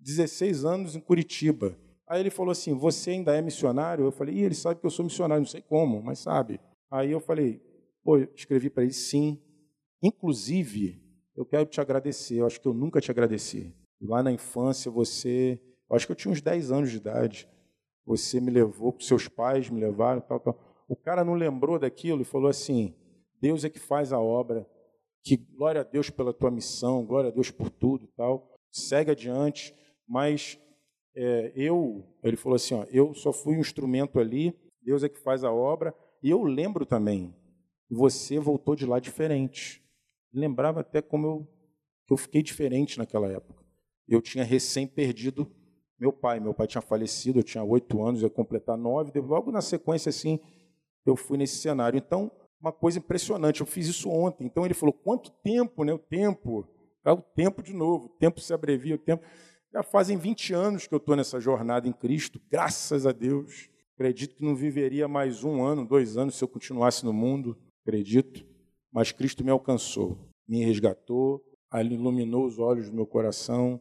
16 0.00 0.64
anos 0.64 0.96
em 0.96 1.00
Curitiba. 1.00 1.76
Aí 2.08 2.20
ele 2.20 2.30
falou 2.30 2.50
assim, 2.50 2.74
você 2.74 3.10
ainda 3.10 3.36
é 3.36 3.40
missionário? 3.40 4.04
Eu 4.04 4.12
falei, 4.12 4.34
e 4.34 4.42
ele 4.42 4.54
sabe 4.54 4.80
que 4.80 4.86
eu 4.86 4.90
sou 4.90 5.04
missionário, 5.04 5.42
não 5.42 5.48
sei 5.48 5.62
como, 5.62 6.02
mas 6.02 6.18
sabe. 6.18 6.60
Aí 6.90 7.12
eu 7.12 7.20
falei, 7.20 7.62
pô, 8.02 8.18
escrevi 8.18 8.68
para 8.68 8.82
ele, 8.82 8.92
sim. 8.92 9.40
Inclusive, 10.02 11.02
eu 11.36 11.44
quero 11.44 11.66
te 11.66 11.80
agradecer, 11.80 12.36
eu 12.36 12.46
acho 12.46 12.60
que 12.60 12.66
eu 12.66 12.74
nunca 12.74 13.00
te 13.00 13.10
agradeci. 13.10 13.74
Lá 14.00 14.22
na 14.22 14.32
infância, 14.32 14.90
você, 14.90 15.60
eu 15.88 15.96
acho 15.96 16.06
que 16.06 16.12
eu 16.12 16.16
tinha 16.16 16.32
uns 16.32 16.40
10 16.40 16.72
anos 16.72 16.90
de 16.90 16.96
idade, 16.96 17.48
você 18.04 18.40
me 18.40 18.50
levou, 18.50 18.96
seus 19.00 19.28
pais 19.28 19.68
me 19.68 19.80
levaram, 19.80 20.20
tal, 20.20 20.40
tal. 20.40 20.58
O 20.88 20.96
cara 20.96 21.24
não 21.24 21.34
lembrou 21.34 21.78
daquilo 21.78 22.22
e 22.22 22.24
falou 22.24 22.48
assim, 22.48 22.94
Deus 23.40 23.64
é 23.64 23.70
que 23.70 23.78
faz 23.78 24.12
a 24.12 24.18
obra, 24.18 24.66
que 25.22 25.36
glória 25.36 25.82
a 25.82 25.84
Deus 25.84 26.10
pela 26.10 26.32
tua 26.32 26.50
missão, 26.50 27.04
glória 27.04 27.28
a 27.28 27.32
Deus 27.32 27.50
por 27.50 27.70
tudo 27.70 28.08
tal, 28.16 28.58
segue 28.70 29.10
adiante, 29.10 29.74
mas 30.08 30.58
é, 31.14 31.52
eu, 31.54 32.04
ele 32.22 32.36
falou 32.36 32.56
assim, 32.56 32.74
ó, 32.74 32.84
eu 32.90 33.14
só 33.14 33.32
fui 33.32 33.56
um 33.56 33.60
instrumento 33.60 34.18
ali, 34.18 34.58
Deus 34.82 35.04
é 35.04 35.08
que 35.08 35.18
faz 35.18 35.44
a 35.44 35.52
obra, 35.52 35.94
e 36.22 36.30
eu 36.30 36.42
lembro 36.42 36.86
também, 36.86 37.34
você 37.90 38.38
voltou 38.38 38.74
de 38.74 38.86
lá 38.86 38.98
diferente. 38.98 39.82
Lembrava 40.32 40.80
até 40.80 41.02
como 41.02 41.26
eu, 41.26 41.48
eu 42.10 42.16
fiquei 42.16 42.42
diferente 42.42 42.98
naquela 42.98 43.28
época. 43.28 43.64
Eu 44.08 44.20
tinha 44.20 44.44
recém 44.44 44.86
perdido 44.86 45.50
meu 45.98 46.12
pai, 46.12 46.40
meu 46.40 46.54
pai 46.54 46.66
tinha 46.66 46.80
falecido, 46.80 47.40
eu 47.40 47.42
tinha 47.42 47.62
oito 47.62 48.02
anos, 48.02 48.22
ia 48.22 48.30
completar 48.30 48.76
nove, 48.76 49.20
logo 49.20 49.52
na 49.52 49.60
sequência, 49.60 50.08
assim, 50.08 50.40
eu 51.04 51.14
fui 51.14 51.36
nesse 51.36 51.58
cenário. 51.58 51.98
Então, 51.98 52.30
uma 52.60 52.72
coisa 52.72 52.98
impressionante. 52.98 53.60
Eu 53.60 53.66
fiz 53.66 53.86
isso 53.86 54.10
ontem. 54.10 54.44
Então 54.44 54.64
ele 54.64 54.74
falou: 54.74 54.92
quanto 54.92 55.30
tempo, 55.42 55.82
né? 55.82 55.92
O 55.92 55.98
tempo. 55.98 56.68
É 57.04 57.10
o 57.10 57.20
tempo 57.20 57.62
de 57.62 57.72
novo. 57.72 58.06
O 58.06 58.08
tempo 58.10 58.40
se 58.40 58.52
abrevia, 58.52 58.94
o 58.94 58.98
tempo. 58.98 59.24
Já 59.72 59.82
fazem 59.82 60.18
20 60.18 60.52
anos 60.52 60.86
que 60.86 60.94
eu 60.94 60.98
estou 60.98 61.16
nessa 61.16 61.40
jornada 61.40 61.88
em 61.88 61.92
Cristo, 61.92 62.40
graças 62.50 63.06
a 63.06 63.12
Deus. 63.12 63.70
Acredito 63.94 64.34
que 64.34 64.44
não 64.44 64.54
viveria 64.54 65.06
mais 65.06 65.44
um 65.44 65.62
ano, 65.62 65.86
dois 65.86 66.16
anos 66.16 66.34
se 66.34 66.42
eu 66.42 66.48
continuasse 66.48 67.04
no 67.04 67.12
mundo, 67.12 67.56
acredito. 67.82 68.44
Mas 68.92 69.12
Cristo 69.12 69.44
me 69.44 69.50
alcançou, 69.50 70.18
me 70.48 70.64
resgatou, 70.64 71.44
iluminou 71.78 72.46
os 72.46 72.58
olhos 72.58 72.90
do 72.90 72.96
meu 72.96 73.06
coração. 73.06 73.80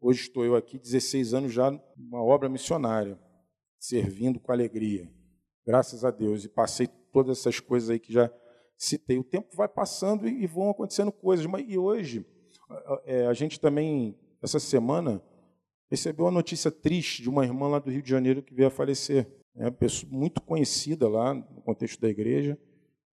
Hoje 0.00 0.22
estou 0.22 0.44
eu 0.44 0.56
aqui, 0.56 0.78
16 0.78 1.34
anos 1.34 1.52
já, 1.52 1.70
uma 1.96 2.22
obra 2.22 2.48
missionária, 2.48 3.18
servindo 3.78 4.40
com 4.40 4.50
alegria. 4.50 5.08
Graças 5.64 6.04
a 6.04 6.10
Deus. 6.10 6.44
E 6.44 6.48
passei 6.48 6.88
todas 7.12 7.38
essas 7.38 7.60
coisas 7.60 7.90
aí 7.90 8.00
que 8.00 8.12
já 8.12 8.32
citei. 8.76 9.16
O 9.18 9.24
tempo 9.24 9.54
vai 9.54 9.68
passando 9.68 10.28
e 10.28 10.44
vão 10.46 10.70
acontecendo 10.70 11.12
coisas. 11.12 11.46
E 11.68 11.78
hoje, 11.78 12.26
é, 13.04 13.26
a 13.26 13.32
gente 13.32 13.60
também, 13.60 14.18
essa 14.42 14.58
semana, 14.58 15.22
recebeu 15.88 16.24
uma 16.24 16.32
notícia 16.32 16.70
triste 16.70 17.22
de 17.22 17.28
uma 17.28 17.44
irmã 17.44 17.68
lá 17.68 17.78
do 17.78 17.90
Rio 17.90 18.02
de 18.02 18.10
Janeiro 18.10 18.42
que 18.42 18.54
veio 18.54 18.68
a 18.68 18.70
falecer. 18.72 19.30
É 19.54 19.64
uma 19.64 19.72
pessoa 19.72 20.10
muito 20.10 20.42
conhecida 20.42 21.08
lá 21.08 21.32
no 21.32 21.62
contexto 21.62 22.00
da 22.00 22.08
igreja, 22.08 22.58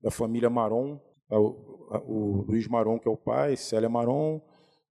da 0.02 0.10
família 0.10 0.50
Maron, 0.50 1.00
o, 1.38 2.46
Luiz 2.48 2.68
Maron, 2.68 3.00
que 3.00 3.08
é 3.08 3.12
o 3.12 3.18
pai, 3.18 3.56
Célia 3.56 3.90
Maron, 3.90 4.42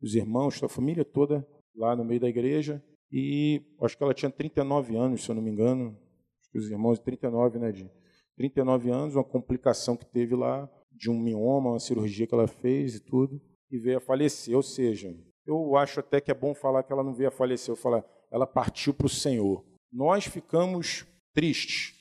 os 0.01 0.15
irmãos, 0.15 0.63
a 0.63 0.69
família 0.69 1.05
toda 1.05 1.47
lá 1.75 1.97
no 1.97 2.05
meio 2.05 2.21
da 2.21 2.29
igreja. 2.29 2.83
E 3.11 3.63
acho 3.81 3.97
que 3.97 4.03
ela 4.03 4.15
tinha 4.15 4.31
39 4.31 4.97
anos, 4.97 5.25
se 5.25 5.31
eu 5.31 5.35
não 5.35 5.43
me 5.43 5.51
engano. 5.51 5.97
Acho 6.41 6.51
que 6.51 6.59
os 6.59 6.71
irmãos, 6.71 6.99
39, 6.99 7.59
né, 7.59 7.73
de 7.73 7.91
39 8.37 8.91
anos, 8.91 9.17
uma 9.17 9.25
complicação 9.25 9.97
que 9.97 10.05
teve 10.05 10.35
lá, 10.35 10.71
de 10.93 11.11
um 11.11 11.19
mioma, 11.19 11.71
uma 11.71 11.81
cirurgia 11.81 12.27
que 12.27 12.35
ela 12.35 12.47
fez 12.47 12.97
e 12.97 13.01
tudo, 13.01 13.41
e 13.71 13.79
veio 13.79 13.99
a 13.99 14.01
falecer. 14.01 14.55
Ou 14.55 14.63
seja, 14.63 15.15
eu 15.47 15.77
acho 15.77 16.01
até 16.01 16.21
que 16.21 16.31
é 16.31 16.35
bom 16.35 16.55
falar 16.55 16.83
que 16.83 16.93
ela 16.93 17.03
não 17.03 17.15
veio 17.15 17.29
a 17.29 17.33
falecer, 17.33 17.73
eu 17.73 17.77
falar, 17.77 18.05
ela 18.31 18.47
partiu 18.47 18.93
para 18.93 19.07
o 19.07 19.11
Senhor. 19.11 19.65
Nós 19.91 20.27
ficamos 20.27 21.07
tristes, 21.33 21.95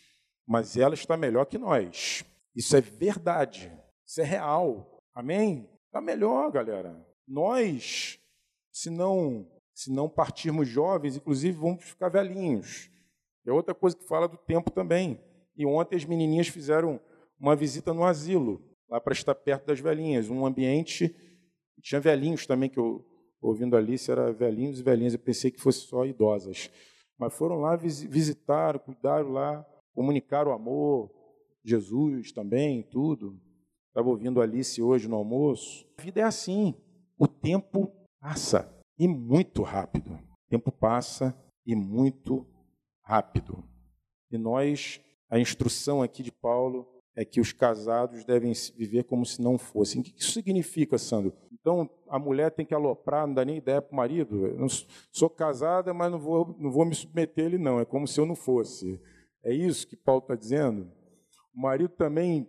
mas 0.45 0.75
ela 0.75 0.93
está 0.93 1.15
melhor 1.15 1.45
que 1.45 1.57
nós. 1.57 2.25
Isso 2.55 2.75
é 2.75 2.81
verdade, 2.81 3.71
isso 4.07 4.21
é 4.21 4.23
real. 4.23 5.03
Amém? 5.13 5.69
Está 5.85 5.99
melhor, 5.99 6.49
galera. 6.51 7.05
Nós, 7.27 8.17
se 8.71 8.89
não, 8.89 9.45
se 9.73 9.91
não 9.91 10.07
partirmos 10.07 10.69
jovens, 10.69 11.17
inclusive 11.17 11.57
vamos 11.57 11.83
ficar 11.83 12.07
velhinhos. 12.07 12.89
É 13.45 13.51
outra 13.51 13.75
coisa 13.75 13.97
que 13.97 14.07
fala 14.07 14.27
do 14.27 14.37
tempo 14.37 14.71
também. 14.71 15.19
E 15.55 15.65
ontem 15.65 15.97
as 15.97 16.05
menininhas 16.05 16.47
fizeram 16.47 17.01
uma 17.39 17.55
visita 17.55 17.93
no 17.93 18.05
asilo, 18.05 18.61
lá 18.89 19.01
para 19.01 19.13
estar 19.13 19.35
perto 19.35 19.65
das 19.65 19.79
velhinhas, 19.79 20.29
um 20.29 20.45
ambiente. 20.45 21.13
Tinha 21.81 21.99
velhinhos 21.99 22.47
também, 22.47 22.69
que 22.69 22.79
eu, 22.79 23.05
ouvindo 23.41 23.75
a 23.75 23.79
Alice, 23.79 24.09
era 24.09 24.31
velhinhos 24.31 24.79
e 24.79 24.83
velhinhas, 24.83 25.13
eu 25.13 25.19
pensei 25.19 25.51
que 25.51 25.59
fosse 25.59 25.81
só 25.81 26.05
idosas. 26.05 26.69
Mas 27.17 27.33
foram 27.33 27.59
lá, 27.59 27.75
visitaram, 27.75 28.79
cuidaram 28.79 29.31
lá, 29.31 29.65
comunicaram 29.93 30.51
o 30.51 30.53
amor, 30.53 31.11
Jesus 31.63 32.31
também, 32.31 32.83
tudo. 32.83 33.39
Estava 33.89 34.09
ouvindo 34.09 34.41
Alice 34.41 34.81
hoje 34.81 35.07
no 35.07 35.15
almoço. 35.15 35.85
A 35.97 36.01
vida 36.01 36.21
é 36.21 36.23
assim, 36.23 36.75
o 37.17 37.27
tempo 37.27 37.91
passa, 38.19 38.71
e 38.97 39.07
muito 39.07 39.61
rápido. 39.63 40.11
O 40.13 40.49
tempo 40.49 40.71
passa 40.71 41.35
e 41.65 41.75
muito 41.75 42.45
rápido. 43.03 43.63
E 44.31 44.37
nós 44.37 44.99
a 45.29 45.39
instrução 45.39 46.01
aqui 46.01 46.23
de 46.23 46.31
Paulo 46.31 46.87
é 47.15 47.25
que 47.25 47.41
os 47.41 47.51
casados 47.51 48.23
devem 48.23 48.53
viver 48.75 49.03
como 49.03 49.25
se 49.25 49.41
não 49.41 49.57
fossem. 49.57 50.01
O 50.01 50.03
que 50.03 50.13
isso 50.17 50.31
significa, 50.31 50.97
Sandro? 50.97 51.33
Então, 51.51 51.89
a 52.07 52.19
mulher 52.19 52.51
tem 52.51 52.65
que 52.65 52.73
aloprar, 52.73 53.27
não 53.27 53.33
dá 53.33 53.43
nem 53.43 53.57
ideia 53.57 53.81
para 53.81 53.91
o 53.91 53.97
marido. 53.97 54.45
Eu 54.45 54.67
sou 55.11 55.29
casada, 55.29 55.93
mas 55.93 56.11
não 56.11 56.19
vou, 56.19 56.55
não 56.59 56.71
vou 56.71 56.85
me 56.85 56.95
submeter 56.95 57.43
a 57.43 57.47
ele, 57.47 57.57
não. 57.57 57.79
É 57.79 57.85
como 57.85 58.07
se 58.07 58.19
eu 58.19 58.25
não 58.25 58.35
fosse. 58.35 59.01
É 59.43 59.53
isso 59.53 59.87
que 59.87 59.97
Paulo 59.97 60.21
está 60.21 60.35
dizendo? 60.35 60.89
O 61.53 61.59
marido 61.59 61.89
também 61.89 62.47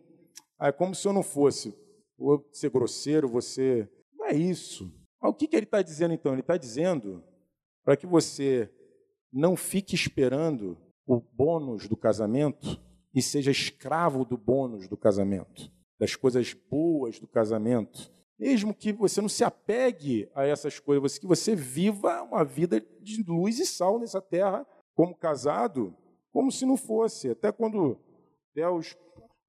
ah, 0.59 0.69
é 0.69 0.73
como 0.73 0.95
se 0.95 1.07
eu 1.07 1.13
não 1.13 1.23
fosse. 1.23 1.75
Vou 2.19 2.45
ser 2.53 2.71
grosseiro, 2.71 3.29
você. 3.29 3.89
Não 4.15 4.27
é 4.27 4.35
isso. 4.35 4.93
Mas 5.21 5.31
o 5.31 5.35
que, 5.35 5.47
que 5.47 5.57
ele 5.57 5.65
está 5.65 5.83
dizendo, 5.83 6.15
então? 6.15 6.33
Ele 6.33 6.41
está 6.41 6.57
dizendo 6.57 7.23
para 7.85 7.97
que 7.97 8.07
você 8.07 8.71
não 9.33 9.57
fique 9.57 9.95
esperando 9.95 10.77
o 11.07 11.21
bônus 11.21 11.89
do 11.89 11.97
casamento 11.97 12.81
e 13.15 13.23
seja 13.23 13.51
escravo 13.51 14.25
do 14.25 14.37
bônus 14.37 14.89
do 14.89 14.97
casamento, 14.97 15.71
das 15.99 16.15
coisas 16.15 16.53
boas 16.53 17.19
do 17.19 17.27
casamento. 17.27 18.13
Mesmo 18.39 18.75
que 18.75 18.93
você 18.93 19.21
não 19.21 19.29
se 19.29 19.43
apegue 19.43 20.31
a 20.35 20.45
essas 20.45 20.79
coisas, 20.79 21.19
que 21.19 21.27
você 21.27 21.57
viva 21.57 22.23
uma 22.23 22.45
vida 22.45 22.81
de 23.01 23.23
luz 23.23 23.59
e 23.59 23.67
sal 23.67 23.99
nessa 23.99 24.21
terra 24.21 24.67
como 24.95 25.17
casado, 25.17 25.97
como 26.33 26.53
se 26.53 26.65
não 26.67 26.77
fosse. 26.77 27.31
Até 27.31 27.51
quando, 27.51 27.99
até 28.53 28.69
os, 28.69 28.97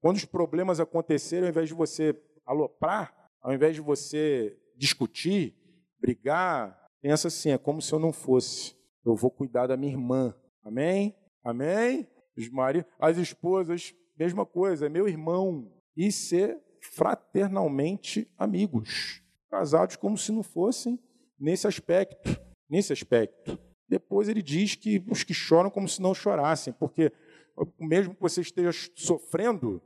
quando 0.00 0.16
os 0.16 0.24
problemas 0.24 0.80
acontecerem, 0.80 1.44
ao 1.44 1.50
invés 1.50 1.68
de 1.68 1.74
você 1.74 2.18
aloprar, 2.46 3.14
ao 3.40 3.52
invés 3.52 3.74
de 3.74 3.80
você 3.80 4.58
discutir, 4.76 5.54
brigar, 6.00 6.78
pensa 7.02 7.28
assim: 7.28 7.50
é 7.50 7.58
como 7.58 7.82
se 7.82 7.92
eu 7.92 7.98
não 7.98 8.12
fosse. 8.12 8.74
Eu 9.04 9.14
vou 9.14 9.30
cuidar 9.30 9.66
da 9.66 9.76
minha 9.76 9.92
irmã. 9.92 10.34
Amém? 10.62 11.14
Amém? 11.44 12.08
Os 12.36 12.48
maridos, 12.48 12.90
as 12.98 13.16
esposas, 13.16 13.94
mesma 14.18 14.44
coisa, 14.44 14.86
é 14.86 14.88
meu 14.88 15.08
irmão. 15.08 15.70
E 15.96 16.10
ser 16.10 16.58
fraternalmente 16.94 18.30
amigos. 18.38 19.22
Casados 19.50 19.96
como 19.96 20.16
se 20.16 20.32
não 20.32 20.42
fossem 20.42 20.98
nesse 21.38 21.66
aspecto. 21.66 22.40
Nesse 22.68 22.92
aspecto. 22.92 23.58
Depois 23.88 24.28
ele 24.28 24.42
diz 24.42 24.76
que 24.76 25.04
os 25.10 25.24
que 25.24 25.34
choram 25.34 25.68
como 25.68 25.88
se 25.88 26.00
não 26.00 26.14
chorassem, 26.14 26.72
porque 26.72 27.12
mesmo 27.78 28.14
que 28.14 28.20
você 28.20 28.40
esteja 28.40 28.70
sofrendo, 28.94 29.82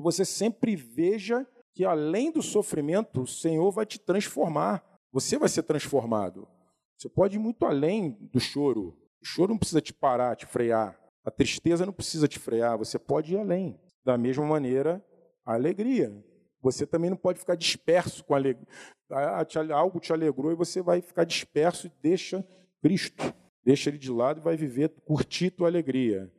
que 0.00 0.04
você 0.04 0.24
sempre 0.24 0.74
veja 0.74 1.46
que 1.74 1.84
além 1.84 2.32
do 2.32 2.42
sofrimento, 2.42 3.22
o 3.22 3.26
Senhor 3.26 3.70
vai 3.70 3.84
te 3.84 3.98
transformar. 3.98 4.82
Você 5.12 5.38
vai 5.38 5.48
ser 5.48 5.62
transformado. 5.62 6.48
Você 6.96 7.08
pode 7.08 7.36
ir 7.36 7.38
muito 7.38 7.64
além 7.66 8.12
do 8.32 8.40
choro. 8.40 8.96
O 9.22 9.24
choro 9.24 9.52
não 9.52 9.58
precisa 9.58 9.80
te 9.80 9.92
parar, 9.92 10.34
te 10.34 10.46
frear. 10.46 10.98
A 11.24 11.30
tristeza 11.30 11.84
não 11.84 11.92
precisa 11.92 12.26
te 12.26 12.38
frear. 12.38 12.78
Você 12.78 12.98
pode 12.98 13.34
ir 13.34 13.38
além. 13.38 13.78
Da 14.04 14.16
mesma 14.16 14.44
maneira, 14.46 15.04
a 15.44 15.54
alegria. 15.54 16.12
Você 16.62 16.86
também 16.86 17.10
não 17.10 17.16
pode 17.16 17.38
ficar 17.38 17.54
disperso 17.54 18.24
com 18.24 18.34
a 18.34 18.38
alegria. 18.38 18.66
Algo 19.74 20.00
te 20.00 20.12
alegrou 20.12 20.50
e 20.50 20.56
você 20.56 20.80
vai 20.82 21.00
ficar 21.00 21.24
disperso 21.24 21.86
e 21.86 21.92
deixa 22.02 22.46
Cristo. 22.82 23.34
Deixa 23.62 23.90
ele 23.90 23.98
de 23.98 24.10
lado 24.10 24.40
e 24.40 24.42
vai 24.42 24.56
viver, 24.56 24.88
curtir 25.04 25.50
tua 25.50 25.68
alegria. 25.68 26.32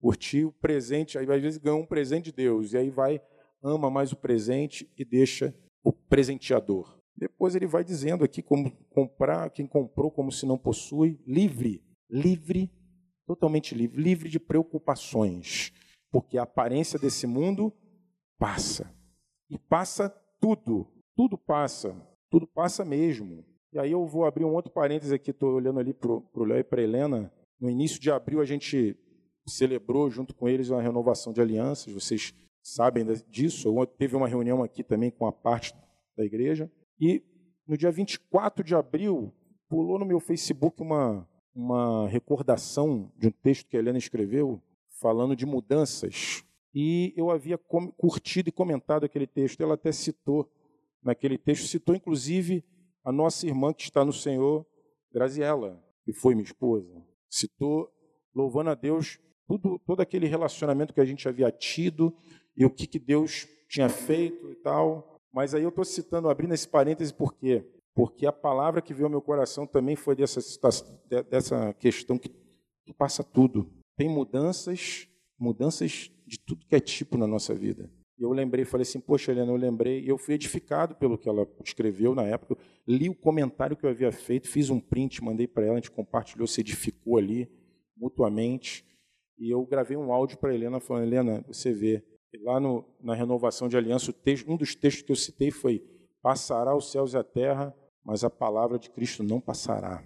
Curtir 0.00 0.44
o 0.44 0.52
presente. 0.52 1.18
Aí 1.18 1.30
às 1.30 1.42
vezes 1.42 1.58
ganha 1.58 1.76
um 1.76 1.86
presente 1.86 2.26
de 2.26 2.32
Deus. 2.32 2.72
E 2.72 2.78
aí 2.78 2.90
vai, 2.90 3.20
ama 3.62 3.90
mais 3.90 4.12
o 4.12 4.16
presente 4.16 4.90
e 4.96 5.04
deixa 5.04 5.54
o 5.82 5.92
presenteador. 5.92 6.98
Depois 7.16 7.56
ele 7.56 7.66
vai 7.66 7.82
dizendo 7.82 8.24
aqui 8.24 8.40
como 8.42 8.70
comprar, 8.90 9.50
quem 9.50 9.66
comprou 9.66 10.10
como 10.10 10.30
se 10.30 10.46
não 10.46 10.56
possui, 10.56 11.20
livre, 11.26 11.82
livre, 12.08 12.70
totalmente 13.26 13.74
livre, 13.74 14.00
livre 14.00 14.28
de 14.28 14.38
preocupações, 14.38 15.72
porque 16.12 16.38
a 16.38 16.44
aparência 16.44 16.98
desse 16.98 17.26
mundo 17.26 17.72
passa. 18.38 18.94
E 19.50 19.58
passa 19.58 20.08
tudo, 20.40 20.86
tudo 21.16 21.36
passa, 21.36 21.94
tudo 22.30 22.46
passa 22.46 22.84
mesmo. 22.84 23.44
E 23.72 23.78
aí 23.78 23.90
eu 23.90 24.06
vou 24.06 24.24
abrir 24.24 24.44
um 24.44 24.54
outro 24.54 24.70
parênteses 24.70 25.12
aqui, 25.12 25.32
estou 25.32 25.54
olhando 25.54 25.80
ali 25.80 25.92
para 25.92 26.10
o 26.10 26.44
Léo 26.44 26.60
e 26.60 26.64
para 26.64 26.82
Helena. 26.82 27.32
No 27.60 27.68
início 27.68 28.00
de 28.00 28.10
abril 28.10 28.40
a 28.40 28.44
gente 28.44 28.96
celebrou 29.48 30.10
junto 30.10 30.34
com 30.34 30.48
eles 30.48 30.70
uma 30.70 30.82
renovação 30.82 31.32
de 31.32 31.40
alianças, 31.40 31.92
vocês 31.92 32.34
sabem 32.62 33.04
disso. 33.28 33.74
Teve 33.98 34.16
uma 34.16 34.28
reunião 34.28 34.62
aqui 34.62 34.82
também 34.82 35.10
com 35.10 35.26
a 35.26 35.32
parte 35.32 35.74
da 36.16 36.24
igreja. 36.24 36.70
E 37.00 37.22
no 37.66 37.76
dia 37.76 37.90
24 37.90 38.64
de 38.64 38.74
abril, 38.74 39.32
pulou 39.68 39.98
no 39.98 40.06
meu 40.06 40.20
Facebook 40.20 40.82
uma, 40.82 41.28
uma 41.54 42.08
recordação 42.08 43.12
de 43.16 43.28
um 43.28 43.30
texto 43.30 43.68
que 43.68 43.76
a 43.76 43.80
Helena 43.80 43.98
escreveu, 43.98 44.62
falando 45.00 45.36
de 45.36 45.46
mudanças. 45.46 46.42
E 46.74 47.12
eu 47.16 47.30
havia 47.30 47.58
curtido 47.58 48.48
e 48.48 48.52
comentado 48.52 49.04
aquele 49.04 49.26
texto. 49.26 49.60
Ela 49.62 49.74
até 49.74 49.92
citou 49.92 50.50
naquele 51.02 51.38
texto, 51.38 51.66
citou 51.66 51.94
inclusive 51.94 52.64
a 53.04 53.12
nossa 53.12 53.46
irmã 53.46 53.72
que 53.72 53.82
está 53.82 54.04
no 54.04 54.12
Senhor, 54.12 54.66
Graziela, 55.12 55.82
que 56.04 56.12
foi 56.12 56.34
minha 56.34 56.44
esposa. 56.44 57.02
Citou, 57.30 57.90
louvando 58.34 58.70
a 58.70 58.74
Deus, 58.74 59.18
tudo, 59.48 59.80
todo 59.86 60.00
aquele 60.00 60.26
relacionamento 60.26 60.92
que 60.92 61.00
a 61.00 61.04
gente 61.04 61.26
havia 61.26 61.50
tido 61.50 62.14
e 62.54 62.64
o 62.66 62.70
que, 62.70 62.86
que 62.86 62.98
Deus 62.98 63.48
tinha 63.68 63.88
feito 63.88 64.50
e 64.50 64.54
tal. 64.56 65.18
Mas 65.32 65.54
aí 65.54 65.62
eu 65.62 65.70
estou 65.70 65.84
citando, 65.84 66.28
abrindo 66.28 66.52
esse 66.52 66.68
parêntese, 66.68 67.12
por 67.12 67.34
quê? 67.34 67.64
Porque 67.94 68.26
a 68.26 68.32
palavra 68.32 68.82
que 68.82 68.92
veio 68.92 69.06
ao 69.06 69.10
meu 69.10 69.22
coração 69.22 69.66
também 69.66 69.96
foi 69.96 70.14
dessa, 70.14 70.40
dessa 71.30 71.72
questão 71.74 72.18
que, 72.18 72.28
que 72.84 72.92
passa 72.92 73.24
tudo. 73.24 73.68
Tem 73.96 74.08
mudanças, 74.08 75.08
mudanças 75.38 76.12
de 76.26 76.38
tudo 76.38 76.66
que 76.66 76.76
é 76.76 76.80
tipo 76.80 77.16
na 77.16 77.26
nossa 77.26 77.54
vida. 77.54 77.90
E 78.18 78.22
eu 78.22 78.32
lembrei, 78.32 78.64
falei 78.64 78.82
assim, 78.82 79.00
poxa, 79.00 79.30
Helena, 79.30 79.52
eu 79.52 79.56
lembrei, 79.56 80.00
e 80.00 80.08
eu 80.08 80.18
fui 80.18 80.34
edificado 80.34 80.94
pelo 80.96 81.16
que 81.16 81.28
ela 81.28 81.46
escreveu 81.64 82.14
na 82.14 82.24
época, 82.24 82.56
li 82.86 83.08
o 83.08 83.14
comentário 83.14 83.76
que 83.76 83.86
eu 83.86 83.90
havia 83.90 84.10
feito, 84.10 84.48
fiz 84.48 84.70
um 84.70 84.80
print, 84.80 85.22
mandei 85.22 85.46
para 85.46 85.64
ela, 85.64 85.74
a 85.74 85.76
gente 85.76 85.90
compartilhou, 85.90 86.46
se 86.46 86.60
edificou 86.60 87.16
ali, 87.16 87.48
mutuamente, 87.96 88.84
e 89.38 89.50
eu 89.50 89.64
gravei 89.64 89.96
um 89.96 90.12
áudio 90.12 90.38
para 90.38 90.54
Helena, 90.54 90.80
falando, 90.80 91.06
Helena, 91.06 91.44
você 91.46 91.72
vê, 91.72 92.02
lá 92.42 92.58
no, 92.58 92.84
na 93.00 93.14
renovação 93.14 93.68
de 93.68 93.76
aliança, 93.76 94.12
texto, 94.12 94.50
um 94.50 94.56
dos 94.56 94.74
textos 94.74 95.02
que 95.02 95.12
eu 95.12 95.16
citei 95.16 95.50
foi, 95.50 95.82
passará 96.20 96.76
os 96.76 96.90
céus 96.90 97.14
e 97.14 97.16
a 97.16 97.24
terra, 97.24 97.74
mas 98.04 98.24
a 98.24 98.30
palavra 98.30 98.78
de 98.78 98.90
Cristo 98.90 99.22
não 99.22 99.40
passará. 99.40 100.02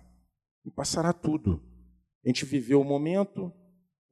E 0.65 0.71
passará 0.71 1.13
tudo. 1.13 1.63
A 2.25 2.29
gente 2.29 2.45
viveu 2.45 2.81
o 2.81 2.85
momento, 2.85 3.53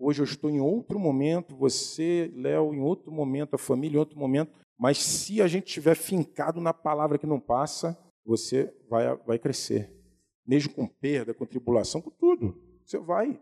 Hoje 0.03 0.23
eu 0.23 0.25
estou 0.25 0.49
em 0.49 0.61
outro 0.61 0.99
momento, 0.99 1.55
você, 1.55 2.33
Léo, 2.35 2.73
em 2.73 2.81
outro 2.81 3.13
momento, 3.13 3.55
a 3.55 3.59
família 3.59 3.97
em 3.97 3.99
outro 3.99 4.19
momento. 4.19 4.51
Mas 4.79 4.97
se 4.97 5.43
a 5.43 5.47
gente 5.47 5.67
estiver 5.67 5.95
fincado 5.95 6.59
na 6.59 6.73
palavra 6.73 7.19
que 7.19 7.27
não 7.27 7.39
passa, 7.39 7.99
você 8.25 8.75
vai, 8.89 9.15
vai 9.27 9.39
crescer. 9.39 9.95
Mesmo 10.47 10.73
com 10.73 10.87
perda, 10.87 11.35
com 11.35 11.45
tribulação, 11.45 12.01
com 12.01 12.09
tudo. 12.09 12.59
Você 12.83 12.99
vai. 12.99 13.39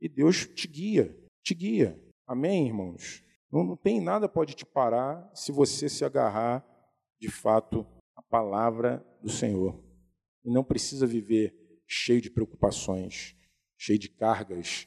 E 0.00 0.08
Deus 0.08 0.46
te 0.46 0.68
guia, 0.68 1.16
te 1.42 1.54
guia. 1.54 2.00
Amém, 2.26 2.66
irmãos? 2.66 3.24
Não, 3.50 3.64
não 3.64 3.76
tem 3.76 4.00
nada 4.00 4.28
pode 4.28 4.54
te 4.54 4.64
parar 4.66 5.30
se 5.34 5.50
você 5.50 5.88
se 5.88 6.04
agarrar, 6.04 6.64
de 7.20 7.30
fato, 7.30 7.86
à 8.14 8.22
palavra 8.22 9.04
do 9.22 9.30
Senhor. 9.30 9.82
E 10.44 10.50
não 10.50 10.62
precisa 10.62 11.06
viver 11.06 11.54
cheio 11.86 12.20
de 12.20 12.30
preocupações, 12.30 13.34
cheio 13.76 13.98
de 13.98 14.08
cargas, 14.08 14.86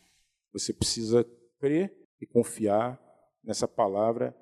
você 0.54 0.74
precisa 0.74 1.26
crer 1.60 1.96
e 2.20 2.26
confiar 2.26 3.02
nessa 3.44 3.68
palavra 3.68 4.36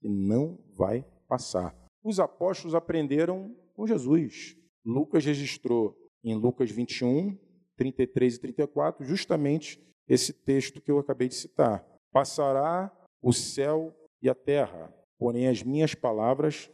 que 0.00 0.08
não 0.08 0.58
vai 0.74 1.04
passar. 1.28 1.76
Os 2.02 2.20
apóstolos 2.20 2.74
aprenderam 2.74 3.54
com 3.74 3.86
Jesus. 3.86 4.56
Lucas 4.84 5.24
registrou 5.24 5.96
em 6.22 6.34
Lucas 6.34 6.70
21, 6.70 7.36
33 7.76 8.36
e 8.36 8.40
34, 8.40 9.04
justamente 9.04 9.80
esse 10.08 10.32
texto 10.32 10.80
que 10.80 10.90
eu 10.90 10.98
acabei 10.98 11.28
de 11.28 11.34
citar. 11.34 11.84
Passará 12.12 12.90
o 13.22 13.32
céu 13.32 13.94
e 14.22 14.28
a 14.28 14.34
terra, 14.34 14.92
porém 15.18 15.48
as 15.48 15.62
minhas 15.62 15.94
palavras 15.94 16.70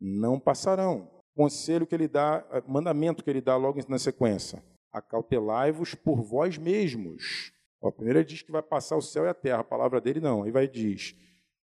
não 0.00 0.38
passarão. 0.38 1.10
Conselho 1.34 1.86
que 1.86 1.94
ele 1.94 2.08
dá, 2.08 2.44
mandamento 2.66 3.22
que 3.22 3.30
ele 3.30 3.40
dá 3.40 3.56
logo 3.56 3.80
na 3.88 3.98
sequência: 3.98 4.62
acautelai-vos 4.92 5.94
por 5.94 6.22
vós 6.22 6.58
mesmos 6.58 7.52
Ó, 7.82 7.90
primeiro 7.90 8.20
ele 8.20 8.26
diz 8.26 8.42
que 8.42 8.52
vai 8.52 8.62
passar 8.62 8.96
o 8.96 9.02
céu 9.02 9.24
e 9.24 9.28
a 9.28 9.34
terra, 9.34 9.58
a 9.58 9.64
palavra 9.64 10.00
dele 10.00 10.20
não. 10.20 10.44
Aí 10.44 10.52
vai 10.52 10.68
diz: 10.68 11.16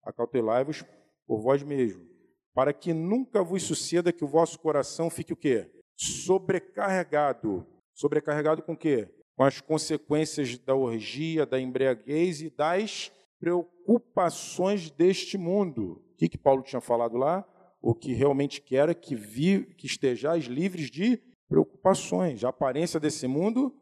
Acautelai-vos 0.04 0.84
por 1.26 1.42
vós 1.42 1.64
mesmos, 1.64 2.06
para 2.54 2.74
que 2.74 2.94
nunca 2.94 3.42
vos 3.42 3.64
suceda 3.64 4.12
que 4.12 4.26
o 4.26 4.28
vosso 4.28 4.60
coração 4.60 5.10
fique 5.10 5.32
o 5.32 5.38
quê? 5.38 5.72
Sobrecarregado. 5.96 7.66
Sobrecarregado 7.94 8.62
com 8.62 8.74
o 8.74 8.78
quê? 8.78 9.10
Com 9.40 9.46
as 9.46 9.62
consequências 9.62 10.58
da 10.58 10.76
orgia, 10.76 11.46
da 11.46 11.58
embriaguez 11.62 12.42
e 12.42 12.50
das 12.50 13.10
preocupações 13.40 14.92
deste 14.92 15.38
mundo. 15.38 16.04
O 16.12 16.18
que, 16.18 16.28
que 16.28 16.38
Paulo 16.38 16.62
tinha 16.62 16.82
falado 16.82 17.16
lá? 17.16 17.48
O 17.82 17.96
que 17.96 18.12
realmente 18.12 18.60
quer 18.60 18.90
é 18.90 18.94
que, 18.94 19.16
vi, 19.16 19.64
que 19.78 19.88
estejais 19.88 20.44
livres 20.44 20.92
de 20.92 21.22
preocupações. 21.48 22.44
A 22.44 22.50
aparência 22.50 23.00
desse 23.00 23.28
mundo 23.28 23.74